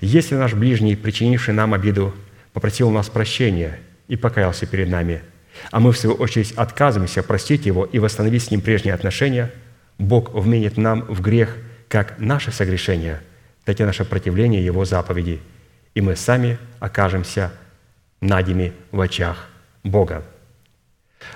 [0.00, 2.14] Если наш ближний, причинивший нам обиду,
[2.54, 3.78] попросил у нас прощения
[4.08, 5.20] и покаялся перед нами,
[5.70, 9.52] а мы, в свою очередь, отказываемся простить его и восстановить с ним прежние отношения,
[9.98, 11.56] Бог вменит нам в грех
[11.88, 13.20] как наше согрешение–
[13.66, 15.40] так и наше противление Его заповеди,
[15.94, 17.52] и мы сами окажемся
[18.20, 19.48] надими в очах
[19.82, 20.24] Бога.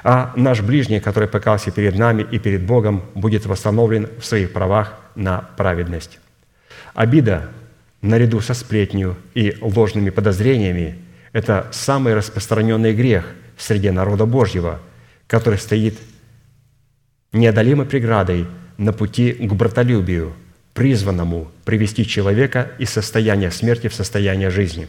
[0.03, 4.99] А наш ближний, который покался перед нами и перед Богом, будет восстановлен в своих правах
[5.15, 6.19] на праведность.
[6.95, 7.51] Обида,
[8.03, 10.99] наряду со сплетнью и ложными подозрениями,
[11.33, 13.27] это самый распространенный грех
[13.57, 14.81] в среде народа Божьего,
[15.27, 15.99] который стоит
[17.33, 18.47] неодолимой преградой
[18.79, 20.33] на пути к братолюбию–
[20.75, 24.89] призванному привести человека из состояния смерти в состояние жизни.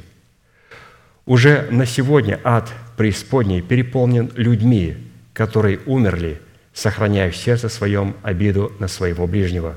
[1.26, 4.98] Уже на сегодня ад преисподней переполнен людьми,
[5.34, 6.42] которые умерли,
[6.74, 9.76] сохраняя в сердце своем обиду на своего ближнего.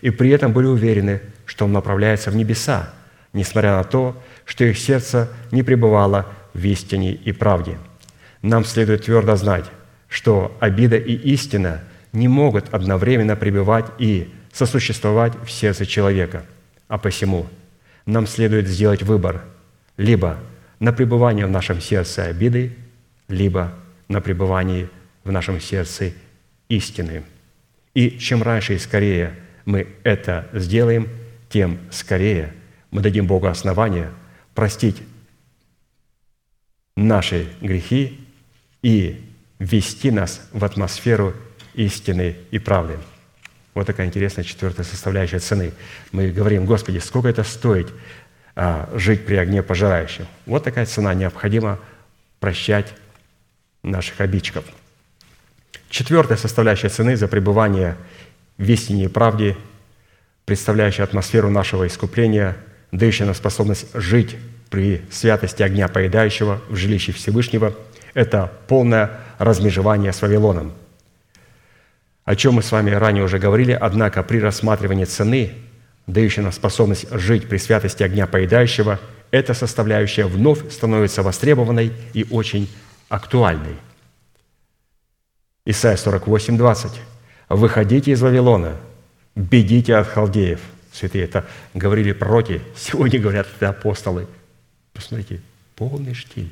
[0.00, 2.90] И при этом были уверены, что он направляется в небеса,
[3.32, 7.78] несмотря на то, что их сердце не пребывало в истине и правде.
[8.42, 9.64] Нам следует твердо знать,
[10.08, 11.82] что обида и истина
[12.12, 16.44] не могут одновременно пребывать и сосуществовать в сердце человека.
[16.88, 17.46] А посему
[18.06, 19.42] нам следует сделать выбор
[19.96, 20.38] либо
[20.84, 22.76] на пребывание в нашем сердце обиды,
[23.28, 23.72] либо
[24.08, 24.90] на пребывании
[25.24, 26.12] в нашем сердце
[26.68, 27.24] истины.
[27.94, 29.34] И чем раньше и скорее
[29.64, 31.08] мы это сделаем,
[31.48, 32.52] тем скорее
[32.90, 34.10] мы дадим Богу основание
[34.54, 35.02] простить
[36.96, 38.20] наши грехи
[38.82, 39.24] и
[39.58, 41.32] ввести нас в атмосферу
[41.72, 42.98] истины и правды.
[43.72, 45.72] Вот такая интересная четвертая составляющая цены.
[46.12, 47.90] Мы говорим, Господи, сколько это стоит
[48.94, 50.26] жить при огне пожирающем?
[50.46, 51.14] Вот такая цена.
[51.14, 51.78] Необходимо
[52.40, 52.92] прощать
[53.82, 54.64] наших обидчиков.
[55.90, 57.96] Четвертая составляющая цены за пребывание
[58.58, 59.56] в истине и правде
[60.44, 62.56] представляющая атмосферу нашего искупления,
[62.92, 64.36] дающая нам способность жить
[64.70, 67.74] при святости огня поедающего в жилище Всевышнего,
[68.12, 70.72] это полное размежевание с Вавилоном,
[72.24, 75.54] о чем мы с вами ранее уже говорили, однако при рассматривании цены,
[76.06, 79.00] дающей нам способность жить при святости огня поедающего,
[79.30, 82.68] эта составляющая вновь становится востребованной и очень
[83.08, 83.76] актуальной.
[85.64, 86.92] Исайя 48, 20.
[87.48, 88.76] «Выходите из Вавилона,
[89.34, 90.60] бегите от халдеев».
[90.92, 94.28] Святые, это говорили пророки, сегодня говорят это апостолы.
[94.92, 95.40] Посмотрите,
[95.74, 96.50] полный штиль.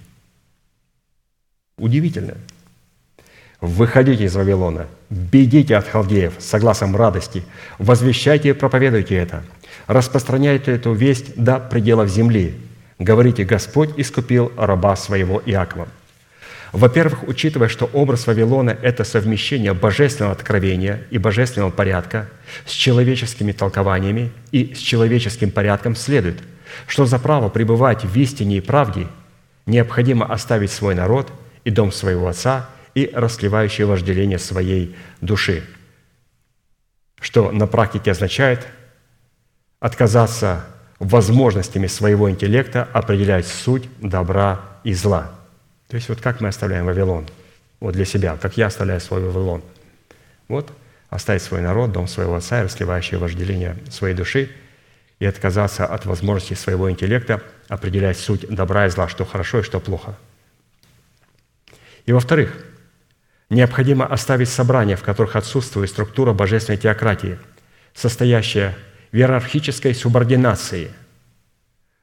[1.76, 2.36] Удивительно.
[3.62, 7.44] Выходите из Вавилона, бегите от халдеев с согласом радости,
[7.78, 9.44] возвещайте и проповедуйте это,
[9.86, 12.56] распространяйте эту весть до пределов земли.
[12.98, 15.86] Говорите, Господь искупил раба своего Иакова.
[16.72, 22.28] Во-первых, учитывая, что образ Вавилона– это совмещение божественного откровения и божественного порядка
[22.66, 26.40] с человеческими толкованиями и с человеческим порядком, следует,
[26.88, 29.06] что за право пребывать в истине и правде
[29.66, 31.30] необходимо оставить свой народ
[31.62, 35.64] и дом своего отца и расливающее вожделение своей души,
[37.20, 38.66] что на практике означает
[39.80, 40.64] отказаться
[40.98, 45.32] возможностями своего интеллекта определять суть добра и зла–
[45.92, 47.26] то есть вот как мы оставляем Вавилон?
[47.78, 49.62] Вот для себя, как я оставляю свой Вавилон.
[50.48, 50.72] Вот
[51.10, 54.48] оставить свой народ, дом своего отца, расливающее вожделение своей души
[55.18, 59.80] и отказаться от возможности своего интеллекта определять суть добра и зла, что хорошо и что
[59.80, 60.16] плохо.
[62.06, 62.56] И во-вторых,
[63.52, 67.38] необходимо оставить собрания, в которых отсутствует структура божественной теократии,
[67.94, 68.76] состоящая
[69.12, 70.90] в иерархической субординации,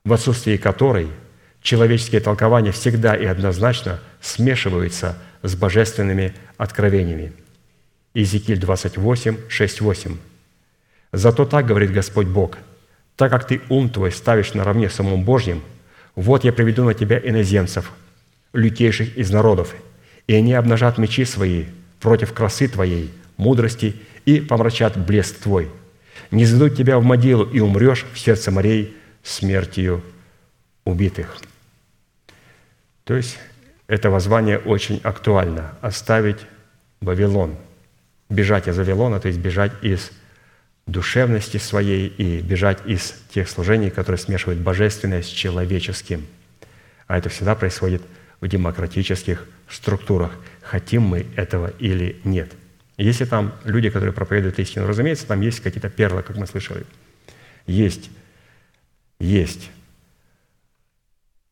[0.04, 1.10] в отсутствии которой–
[1.62, 7.34] человеческие толкования всегда и однозначно смешиваются с божественными откровениями.
[8.14, 10.18] Иезекииль 28, 6, 8.
[11.12, 12.58] «Зато так, говорит Господь Бог,
[13.16, 15.62] так как ты ум твой ставишь наравне с умом Божьим,
[16.16, 17.92] вот я приведу на тебя иноземцев,
[18.54, 19.76] лютейших из народов,
[20.30, 21.66] и они обнажат мечи свои
[22.00, 23.96] против красы твоей, мудрости
[24.26, 25.72] и помрачат блеск твой.
[26.30, 30.04] Не заведут тебя в могилу, и умрешь в сердце морей смертью
[30.86, 31.36] убитых».
[33.06, 33.40] То есть
[33.88, 36.38] это воззвание очень актуально– оставить
[37.02, 37.56] Вавилон,
[38.30, 40.12] бежать из Вавилона, то есть бежать из
[40.86, 46.28] душевности своей и бежать из тех служений, которые смешивают божественное с человеческим.
[47.08, 48.04] А это всегда происходит
[48.42, 52.52] в демократических структурах, хотим мы этого или нет.
[52.98, 56.86] Если там люди, которые проповедуют истину, разумеется, там есть какие-то перлы, как мы слышали.
[57.66, 58.10] Есть,
[59.20, 59.70] есть.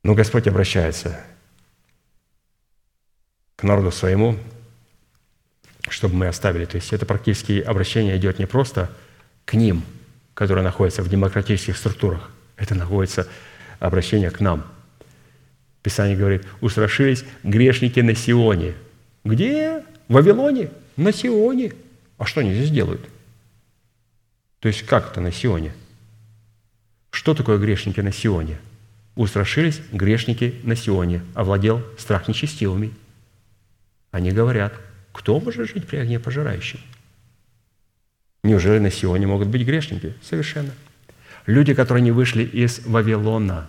[0.03, 1.19] Но Господь обращается–
[3.57, 4.37] к народу своему,
[5.89, 6.65] чтобы мы оставили.
[6.65, 8.91] То есть это практически обращение идет не просто
[9.45, 9.83] к ним,
[10.35, 13.27] которые находятся в демократических структурах, это находится
[13.79, 14.65] обращение к нам.
[15.83, 18.73] Писание говорит, устрашились грешники на Сионе.
[19.23, 19.83] Где?
[20.07, 20.69] В Вавилоне?
[20.95, 21.73] На Сионе.
[22.17, 23.01] А что они здесь делают?
[24.59, 25.73] То есть как это на Сионе?
[27.11, 28.57] Что такое грешники на Сионе?
[29.15, 32.91] Устрашились грешники на Сионе, овладел страх нечестивыми–
[34.11, 34.73] они говорят,
[35.11, 36.79] кто может жить при огне пожирающем?
[38.43, 40.15] Неужели на Сионе могут быть грешники?
[40.23, 40.71] Совершенно.
[41.45, 43.67] Люди, которые не вышли из Вавилона,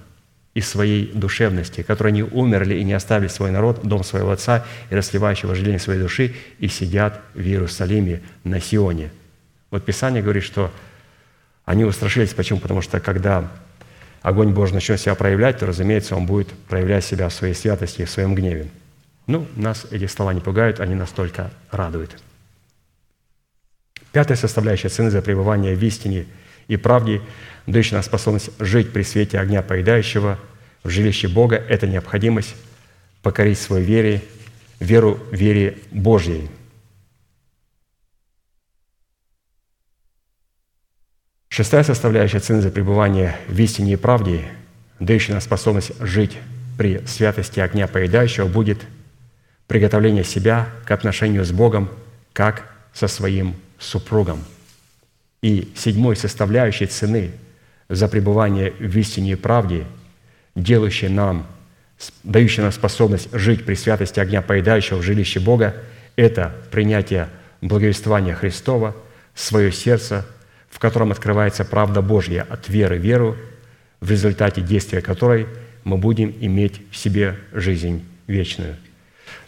[0.59, 4.94] из своей душевности, которые не умерли и не оставили свой народ, дом своего отца и
[4.94, 9.10] расливающего вожделение своей души, и сидят в Иерусалиме на Сионе.
[9.70, 10.72] Вот Писание говорит, что
[11.64, 12.35] они устрашились.
[12.35, 12.59] Почему?
[12.59, 13.48] Потому что когда
[14.20, 18.05] огонь Божий начнет себя проявлять, то, разумеется, он будет проявлять себя в своей святости и
[18.05, 18.68] в своем гневе.
[19.28, 22.16] Ну, нас эти слова не пугают, они нас только радуют.
[24.10, 26.26] Пятая составляющая цены за пребывание в истине
[26.69, 27.20] и правде,
[27.66, 30.39] дающая нам способность жить при свете огня поедающего
[30.85, 32.55] в жилище Бога, это необходимость
[33.23, 34.23] покорить свою вере,
[34.78, 36.49] веру вере Божьей.
[41.49, 44.45] Шестая составляющая цены за пребывание в истине и правде,
[45.01, 46.39] дающая нам способность жить
[46.77, 48.78] при святости огня поедающего, будет–
[49.69, 51.89] приготовление себя к отношению с Богом,
[52.32, 54.43] как со своим супругом.
[55.43, 57.31] И седьмой составляющей цены
[57.89, 59.85] за пребывание в истине и правде,
[60.55, 61.47] делающей нам,
[62.24, 65.74] дающей нам способность жить при святости огня поедающего в жилище Бога,
[66.16, 67.28] это принятие
[67.60, 68.97] благовествования Христова,
[69.35, 70.27] свое сердце,
[70.69, 73.36] в котором открывается правда Божья от веры в веру,
[74.01, 75.47] в результате действия которой
[75.85, 78.77] мы будем иметь в себе жизнь вечную–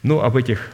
[0.03, 0.71] ну, об этих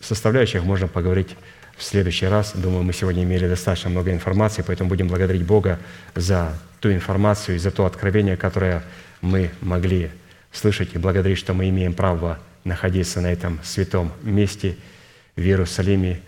[0.00, 1.36] составляющих можно поговорить
[1.76, 2.52] в следующий раз.
[2.54, 5.78] Думаю, мы сегодня имели достаточно много информации, поэтому будем благодарить Бога
[6.14, 8.82] за ту информацию и за то откровение, которое
[9.20, 10.10] мы могли
[10.52, 14.76] слышать, и благодарить, что мы имеем право находиться на этом святом месте
[15.36, 16.20] в Иерусалиме,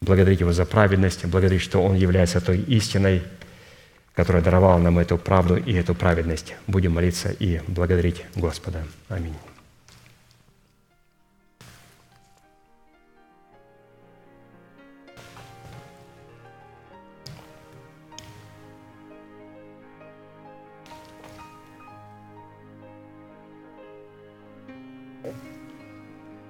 [0.00, 3.22] благодарить Его за праведность, благодарить, что Он является той истиной,
[4.14, 6.54] которая даровала нам эту правду и эту праведность.
[6.66, 8.84] Будем молиться и благодарить Господа.
[9.08, 9.34] Аминь.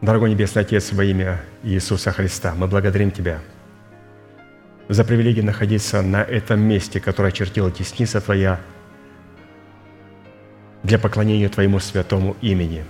[0.06, 3.40] Дорогой Небесный Отец, во имя Иисуса Христа, мы благодарим Тебя
[4.88, 8.60] за привилегию находиться на этом месте, которое очертила тесница Твоя
[10.84, 12.84] для поклонения Твоему святому имени.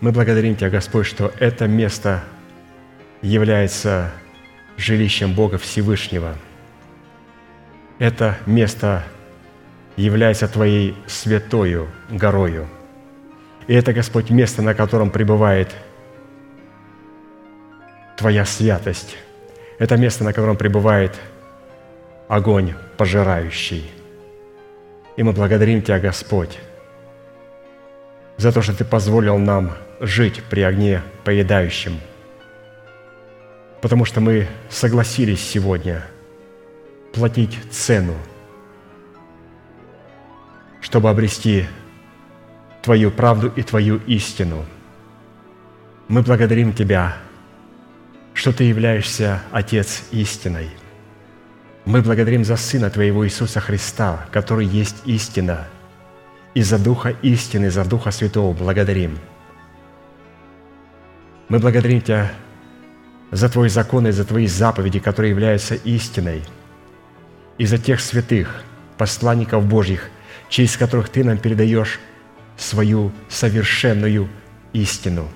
[0.00, 2.24] Мы благодарим Тебя, Господь, что это место
[3.22, 4.10] является
[4.76, 6.34] жилищем Бога Всевышнего.
[8.00, 9.04] Это место
[9.96, 12.68] является Твоей святою горою–
[13.66, 15.74] и это, Господь, место, на котором пребывает
[18.16, 19.16] Твоя святость.
[19.78, 21.18] Это место, на котором пребывает
[22.28, 23.90] огонь пожирающий.
[25.16, 26.58] И мы благодарим Тебя, Господь,
[28.36, 31.98] за то, что Ты позволил нам жить при огне поедающем.
[33.80, 36.04] Потому что мы согласились сегодня
[37.12, 38.14] платить цену,
[40.80, 41.66] чтобы обрести
[42.84, 44.66] Твою правду и Твою истину.
[46.06, 47.16] Мы благодарим Тебя,
[48.34, 50.68] что Ты являешься Отец истиной.
[51.86, 55.66] Мы благодарим за Сына Твоего Иисуса Христа, который есть истина,
[56.52, 59.18] и за Духа истины, за Духа Святого благодарим.
[61.48, 62.32] Мы благодарим Тебя
[63.30, 66.42] за Твой закон и за Твои заповеди, которые являются истиной,
[67.56, 68.62] и за тех святых,
[68.98, 70.10] посланников Божьих,
[70.50, 71.98] через которых Ты нам передаешь
[72.56, 74.28] свою совершенную
[74.72, 75.28] истину.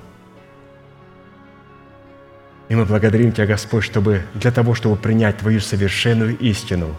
[2.69, 6.95] И мы благодарим Тебя, Господь, чтобы для того, чтобы принять Твою совершенную истину,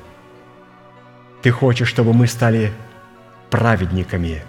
[1.42, 2.72] Ты хочешь, чтобы мы стали
[3.50, 4.44] праведниками.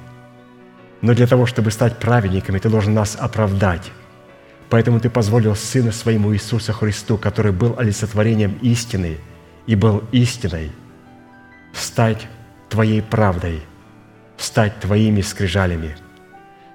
[1.03, 3.93] Но для того, чтобы стать праведниками, Ты должен нас оправдать.
[4.71, 9.19] Поэтому Ты позволил Сыну Своему Иисусу Христу, который был олицетворением истины
[9.67, 10.73] и был истиной,
[11.75, 12.27] стать
[12.71, 13.63] Твоей правдой–
[14.41, 15.97] стать Твоими скрижалями,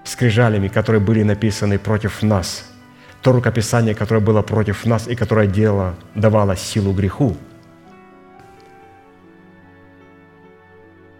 [0.03, 2.71] скрижалями, которые были написаны против нас,
[3.21, 7.35] то рукописание, которое было против нас и которое дело, давало силу греху,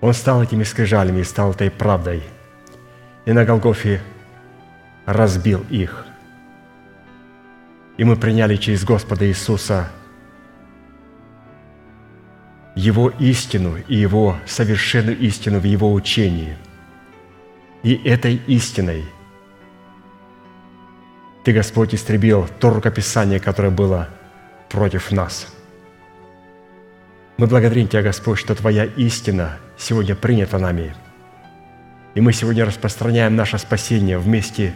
[0.02, 2.22] Он стал этими скрижалями и стал этой правдой.
[3.26, 4.04] И на Голгофе
[5.08, 6.06] разбил их.
[7.98, 9.90] И мы приняли через Господа Иисуса–
[12.76, 16.58] его истину и Его совершенную истину в Его учении.
[17.84, 19.06] И этой истиной
[21.44, 24.10] Ты, Господь, истребил то рукописание, которое было
[24.70, 25.48] против нас.
[27.38, 30.96] Мы благодарим Тебя, Господь, что Твоя истина сегодня принята нами.
[32.14, 34.74] И мы сегодня распространяем наше спасение вместе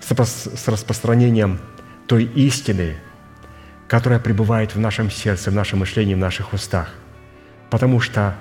[0.00, 1.60] с распространением
[2.06, 2.96] той истины,
[3.88, 6.92] которая пребывает в нашем сердце, в нашем мышлении, в наших устах–
[7.70, 8.34] Потому что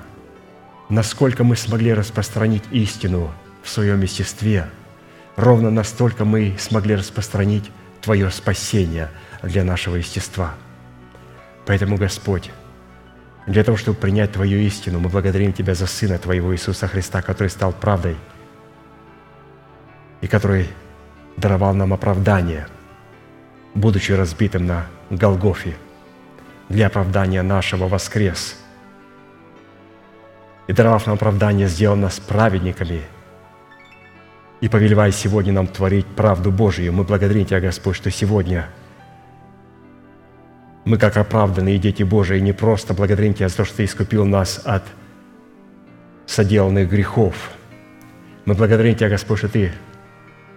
[0.89, 3.31] насколько мы смогли распространить истину
[3.63, 4.67] в своем естестве,
[5.35, 7.69] ровно настолько мы смогли распространить
[8.01, 9.09] Твое спасение
[9.43, 10.55] для нашего естества.
[11.65, 12.51] Поэтому, Господь,
[13.45, 17.49] для того, чтобы принять Твою истину, мы благодарим Тебя за Сына Твоего Иисуса Христа, который
[17.49, 18.15] стал правдой
[20.21, 20.69] и который
[21.35, 22.67] даровал нам оправдание,
[23.75, 25.75] будучи разбитым на Голгофе,
[26.69, 28.55] для оправдания нашего воскрес–
[30.67, 33.01] и, даровав нам оправдание, сделал нас праведниками.
[34.59, 36.91] И повелевай сегодня нам творить правду Божию.
[36.93, 38.67] Мы благодарим Тебя, Господь, что сегодня
[40.83, 44.61] мы, как оправданные дети Божии, не просто благодарим Тебя за то, что Ты искупил нас
[44.65, 44.83] от
[46.25, 47.51] соделанных грехов.
[48.45, 49.71] Мы благодарим Тебя, Господь, что Ты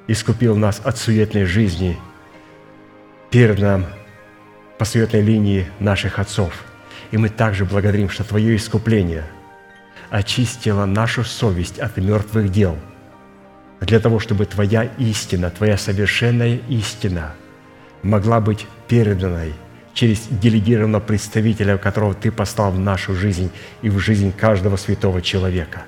[0.08, 1.98] искупил нас от суетной жизни,
[3.30, 3.84] перед нам
[4.78, 6.64] по суетной линии наших отцов.
[7.10, 9.24] И мы также благодарим, что Твое искупление–
[10.10, 12.76] очистила нашу совесть от мертвых дел,
[13.80, 17.34] для того, чтобы Твоя истина, Твоя совершенная истина
[18.02, 19.54] могла быть переданной
[19.94, 23.50] через делегированного представителя, которого Ты послал в нашу жизнь
[23.82, 25.84] и в жизнь каждого святого человека.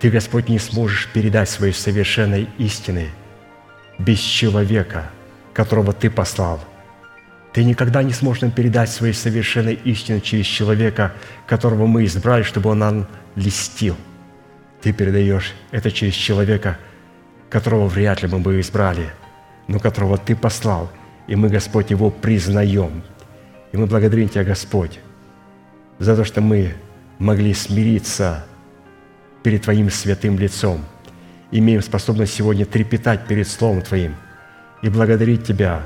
[0.00, 3.10] Ты, Господь, не сможешь передать своей совершенной истины
[3.98, 5.10] без человека,
[5.54, 6.60] которого Ты послал,
[7.52, 11.12] Ты никогда не сможешь нам передать своей совершенной истины через человека,
[11.46, 13.06] которого мы избрали, чтобы он нам
[13.36, 13.96] листил.
[14.80, 16.78] Ты передаешь это через человека,
[17.50, 19.12] которого вряд ли мы бы избрали,
[19.68, 20.90] но которого Ты послал,
[21.26, 23.02] и мы, Господь, его признаем.
[23.72, 24.98] И мы благодарим Тебя, Господь,
[25.98, 26.74] за то, что мы
[27.18, 28.46] могли смириться
[29.42, 30.84] перед Твоим святым лицом,
[31.50, 34.14] имеем способность сегодня трепетать перед Словом Твоим
[34.80, 35.82] и благодарить Тебя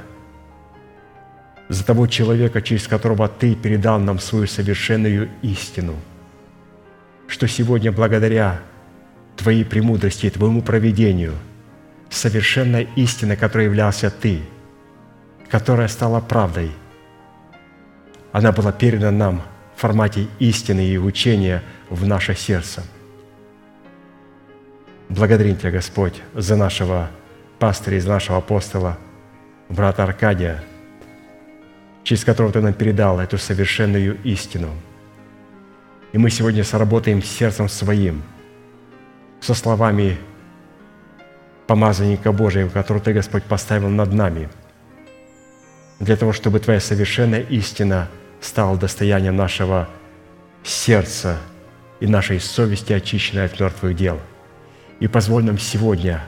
[1.68, 5.96] за того человека, через которого Ты передал нам свою совершенную истину,
[7.26, 8.60] что сегодня благодаря
[9.36, 11.34] Твоей премудрости и Твоему проведению
[12.08, 14.40] совершенная истина, которой являлся Ты,
[15.50, 16.70] которая стала правдой,
[18.32, 19.42] она была передана нам
[19.74, 22.84] в формате истины и учения в наше сердце.
[25.08, 27.10] Благодарим Тебя, Господь, за нашего
[27.58, 28.98] пастыря, за нашего апостола,
[29.68, 30.62] брата Аркадия–
[32.06, 34.70] через которого Ты нам передал эту совершенную истину.
[36.12, 38.22] И мы сегодня сработаем сердцем своим,
[39.40, 40.16] со словами
[41.66, 44.48] помазанника Божьего, который Ты, Господь, поставил над нами,
[45.98, 48.08] для того, чтобы Твоя совершенная истина
[48.40, 49.88] стала достоянием нашего
[50.62, 51.36] сердца
[51.98, 54.20] и нашей совести, очищенной от мертвых дел.
[55.00, 56.22] И позволь нам сегодня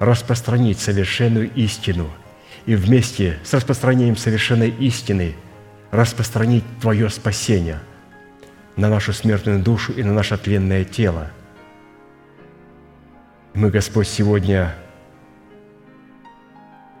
[0.00, 2.10] распространить совершенную истину–
[2.66, 5.34] и вместе с распространением совершенной истины
[5.90, 7.80] распространить Твое спасение
[8.76, 11.30] на нашу смертную душу и на наше тленное тело.
[13.54, 14.74] Мы, Господь, сегодня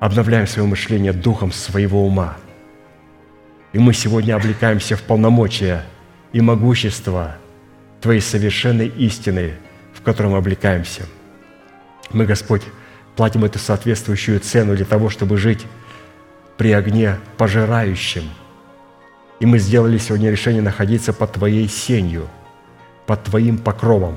[0.00, 2.36] обновляем свое мышление духом своего ума.
[3.72, 5.84] И мы сегодня облекаемся в полномочия
[6.32, 7.36] и могущество
[8.00, 9.54] Твоей совершенной истины,
[9.94, 11.04] в котором облекаемся.
[12.10, 12.62] Мы, Господь,
[13.16, 15.66] платим эту соответствующую цену для того, чтобы жить
[16.56, 18.24] при огне пожирающем.
[19.40, 22.28] И мы сделали сегодня решение находиться под Твоей сенью,
[23.06, 24.16] под Твоим покровом,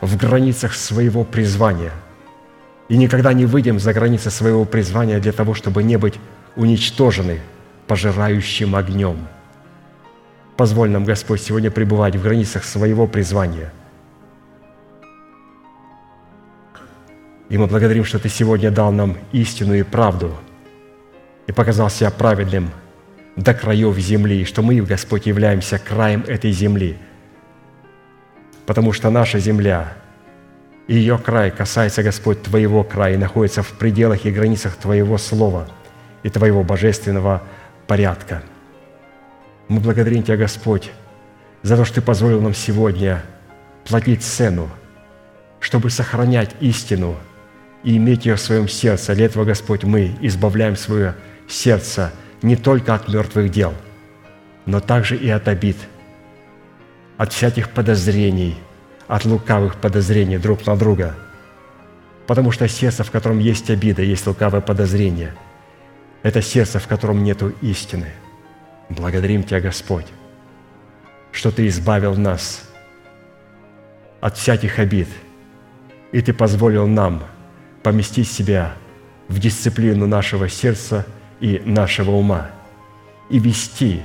[0.00, 1.92] в границах своего призвания.
[2.88, 6.14] И никогда не выйдем за границы своего призвания для того, чтобы не быть
[6.56, 7.40] уничтожены
[7.86, 9.18] пожирающим огнем.
[10.56, 13.72] Позволь нам, Господь, сегодня пребывать в границах своего призвания–
[17.50, 20.34] И мы благодарим, что Ты сегодня дал нам истину и правду
[21.48, 22.70] и показал себя праведным
[23.34, 26.96] до краев земли, и что мы, Господь, являемся краем этой земли,
[28.66, 29.94] потому что наша земля
[30.86, 35.68] и ее край касается, Господь, Твоего края и находится в пределах и границах Твоего Слова
[36.22, 37.42] и Твоего божественного
[37.88, 38.42] порядка.
[39.66, 40.92] Мы благодарим Тебя, Господь,
[41.62, 43.22] за то, что Ты позволил нам сегодня
[43.84, 44.68] платить цену,
[45.58, 47.16] чтобы сохранять истину–
[47.82, 49.14] и иметь ее в своем сердце.
[49.14, 51.14] Для этого, Господь, мы избавляем свое
[51.48, 52.12] сердце
[52.42, 53.74] не только от мертвых дел,
[54.66, 55.76] но также и от обид,
[57.16, 58.56] от всяких подозрений,
[59.06, 61.14] от лукавых подозрений друг на друга.
[62.26, 65.34] Потому что сердце, в котором есть обида, есть лукавое подозрение,
[66.22, 68.08] это сердце, в котором нет истины.
[68.90, 70.06] Благодарим Тебя, Господь,
[71.32, 72.68] что Ты избавил нас
[74.20, 75.08] от всяких обид,
[76.12, 77.24] и Ты позволил нам–
[77.82, 78.74] поместить себя
[79.28, 81.06] в дисциплину нашего сердца
[81.40, 82.50] и нашего ума
[83.30, 84.02] и вести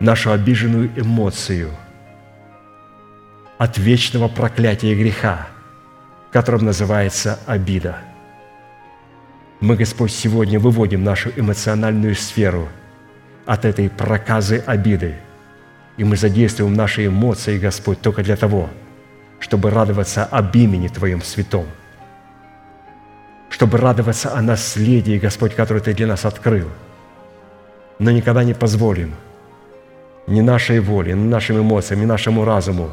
[0.00, 1.70] нашу обиженную эмоцию
[3.56, 5.46] от вечного проклятия греха,
[6.32, 7.98] которым называется обида.
[9.60, 12.68] Мы, Господь, сегодня выводим нашу эмоциональную сферу
[13.46, 15.14] от этой проказы обиды,
[15.96, 18.68] и мы задействуем наши эмоции, Господь, только для того,
[19.40, 21.66] чтобы радоваться об имени Твоем святом,
[23.50, 26.68] чтобы радоваться о наследии, Господь, которое Ты для нас открыл.
[27.98, 29.14] Но никогда не позволим
[30.26, 32.90] ни нашей воле, ни нашим эмоциям, ни нашему разуму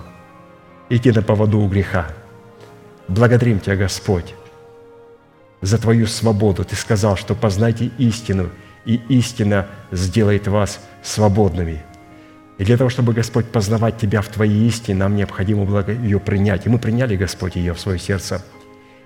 [0.89, 2.07] идти на поводу у греха.
[3.07, 4.35] Благодарим Тебя, Господь,
[5.61, 6.65] за Твою свободу.
[6.65, 8.49] Ты сказал, что познайте истину,
[8.85, 11.83] и истина сделает вас свободными–
[12.61, 16.67] и для того, чтобы, Господь, познавать Тебя в Твоей истине, нам необходимо было ее принять.
[16.67, 18.45] И мы приняли, Господь, ее в свое сердце.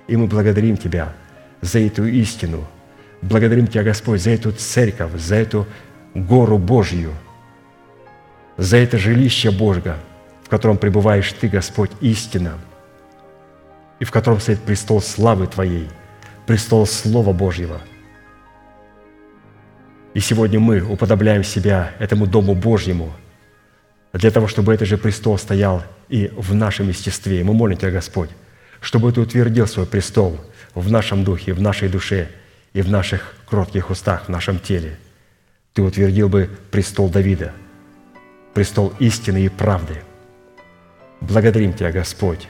[0.08, 1.14] И мы благодарим Тебя
[1.62, 2.68] за эту истину.
[3.22, 5.66] Благодарим Тебя, Господь, за эту церковь, за эту
[6.14, 7.14] гору Божью,
[8.58, 9.96] за это жилище Божье,
[10.44, 12.56] в котором пребываешь Ты, Господь, истина,
[14.00, 15.88] и в котором стоит престол славы Твоей,
[16.46, 17.80] престол Слова Божьего.
[20.14, 23.14] И сегодня мы уподобляем себя этому Дому Божьему–
[24.16, 27.44] для того, чтобы этот же престол стоял и в нашем естестве.
[27.44, 28.30] мы молим Тебя, Господь,
[28.80, 30.40] чтобы Ты утвердил свой престол
[30.74, 32.30] в нашем духе, в нашей душе,
[32.74, 34.98] и в наших кротких устах, в нашем теле
[35.74, 37.52] Ты утвердил бы престол Давида,
[38.54, 40.02] престол истины и правды.
[41.20, 42.48] Благодарим Тебя, Господь,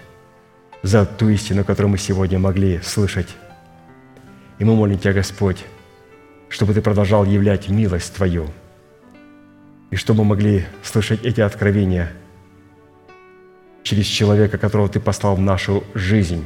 [0.83, 3.29] за ту истину, которую мы сегодня могли слышать.
[4.59, 5.65] И мы молим Тебя, Господь,
[6.49, 8.49] чтобы Ты продолжал являть милость Твою,
[9.91, 12.11] и чтобы мы могли слышать эти откровения
[13.83, 16.45] через человека, которого Ты послал в нашу жизнь,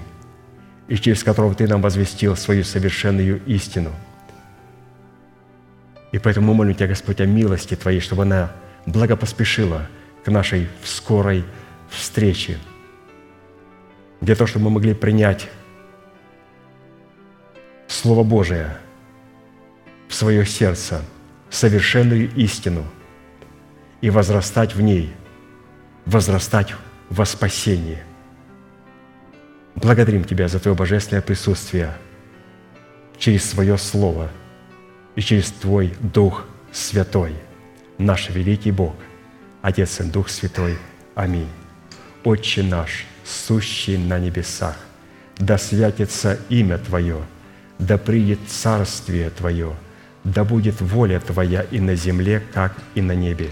[0.87, 3.91] и через которого Ты нам возвестил свою совершенную истину.
[6.11, 8.51] И поэтому мы молим Тебя, Господь, о милости Твоей, чтобы она
[8.85, 9.87] благопоспешила
[10.25, 11.45] к нашей скорой
[11.89, 12.57] встрече,
[14.19, 15.47] для того, чтобы мы могли принять
[17.87, 18.77] Слово Божие
[20.07, 21.01] в свое сердце,
[21.49, 22.83] совершенную истину
[24.01, 25.13] и возрастать в ней,
[26.05, 26.73] возрастать
[27.09, 27.99] во спасении.
[29.75, 31.93] Благодарим Тебя за Твое божественное присутствие
[33.17, 34.29] через Свое Слово
[35.15, 37.33] и через Твой Дух Святой,
[37.97, 38.95] наш великий Бог,
[39.61, 40.77] Отец и Дух Святой.
[41.15, 41.49] Аминь.
[42.23, 44.77] Отче наш, сущий на небесах,
[45.37, 47.21] да святится имя Твое,
[47.77, 49.73] да придет царствие Твое,
[50.23, 53.49] да будет воля Твоя и на земле, как и на небе.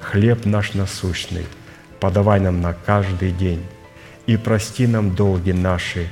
[0.00, 1.46] Хлеб наш насущный,
[2.00, 3.64] подавай нам на каждый день,
[4.26, 6.08] и прости нам долги наши,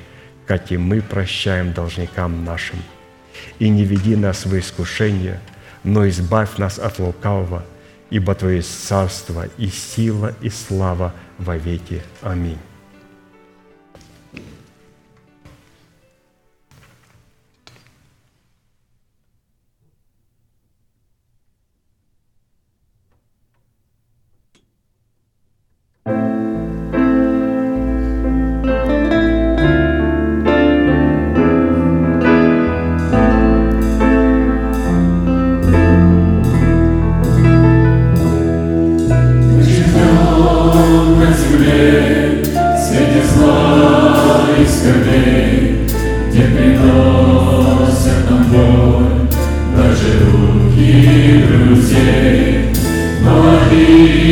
[0.47, 2.78] как и мы прощаем должникам нашим.
[3.59, 5.40] И не веди нас в искушение,
[5.82, 7.65] но избавь нас от лукавого,
[8.11, 12.02] ибо Твое царство и сила и слава во веки.
[12.23, 12.59] Аминь.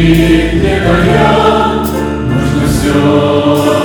[0.03, 0.81] Обид не
[2.29, 3.82] нужно все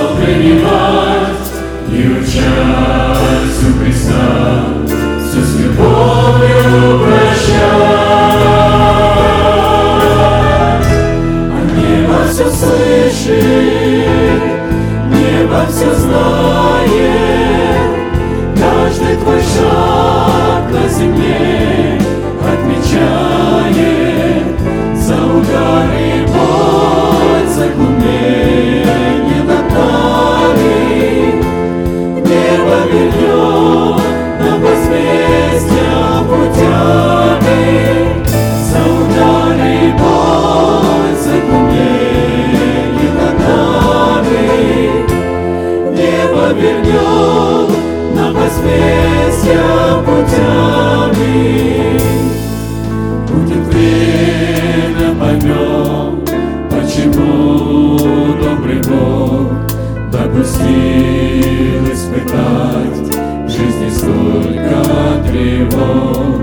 [64.08, 64.80] столько
[65.26, 66.40] тревог.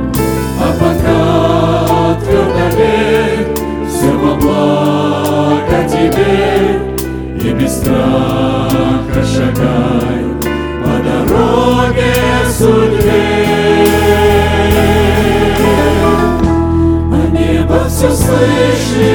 [0.60, 3.48] А пока твердо верь,
[3.88, 6.82] все во благо тебе,
[7.42, 10.20] и без страха шагай
[10.84, 12.14] по дороге
[12.58, 13.24] судьбе.
[17.12, 19.06] А небо все слышит,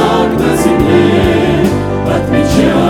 [2.16, 2.85] земле отмечает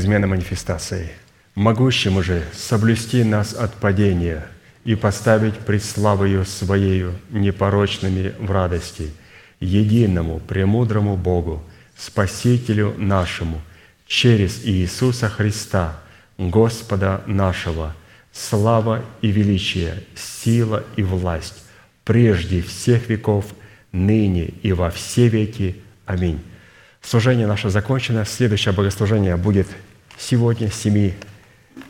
[0.00, 1.08] нашей неизменной манифестацией.
[1.54, 4.46] Могущему же соблюсти нас от падения
[4.84, 9.10] и поставить пред славою Своею непорочными в радости,
[9.60, 11.62] единому, премудрому Богу,
[11.98, 13.60] Спасителю нашему,
[14.06, 15.98] через Иисуса Христа,
[16.38, 17.94] Господа нашего,
[18.32, 21.62] слава и величие, сила и власть,
[22.04, 23.44] прежде всех веков,
[23.92, 25.76] ныне и во все веки.
[26.06, 26.40] Аминь.
[27.02, 28.24] Служение наше закончено.
[28.24, 29.66] Следующее богослужение будет
[30.30, 31.12] сегодня с 7,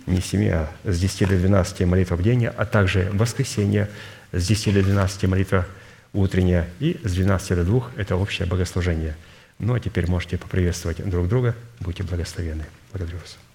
[0.06, 3.90] не с 7, а с 10 до 12 молитва в день, а также воскресенье
[4.32, 5.66] с 10 до 12 молитва
[6.14, 9.14] утренняя и с 12 до 2– это общее богослужение.
[9.58, 11.54] Ну а теперь можете поприветствовать друг друга.
[11.80, 12.64] Будьте благословенны.
[12.92, 13.49] Благодарю вас.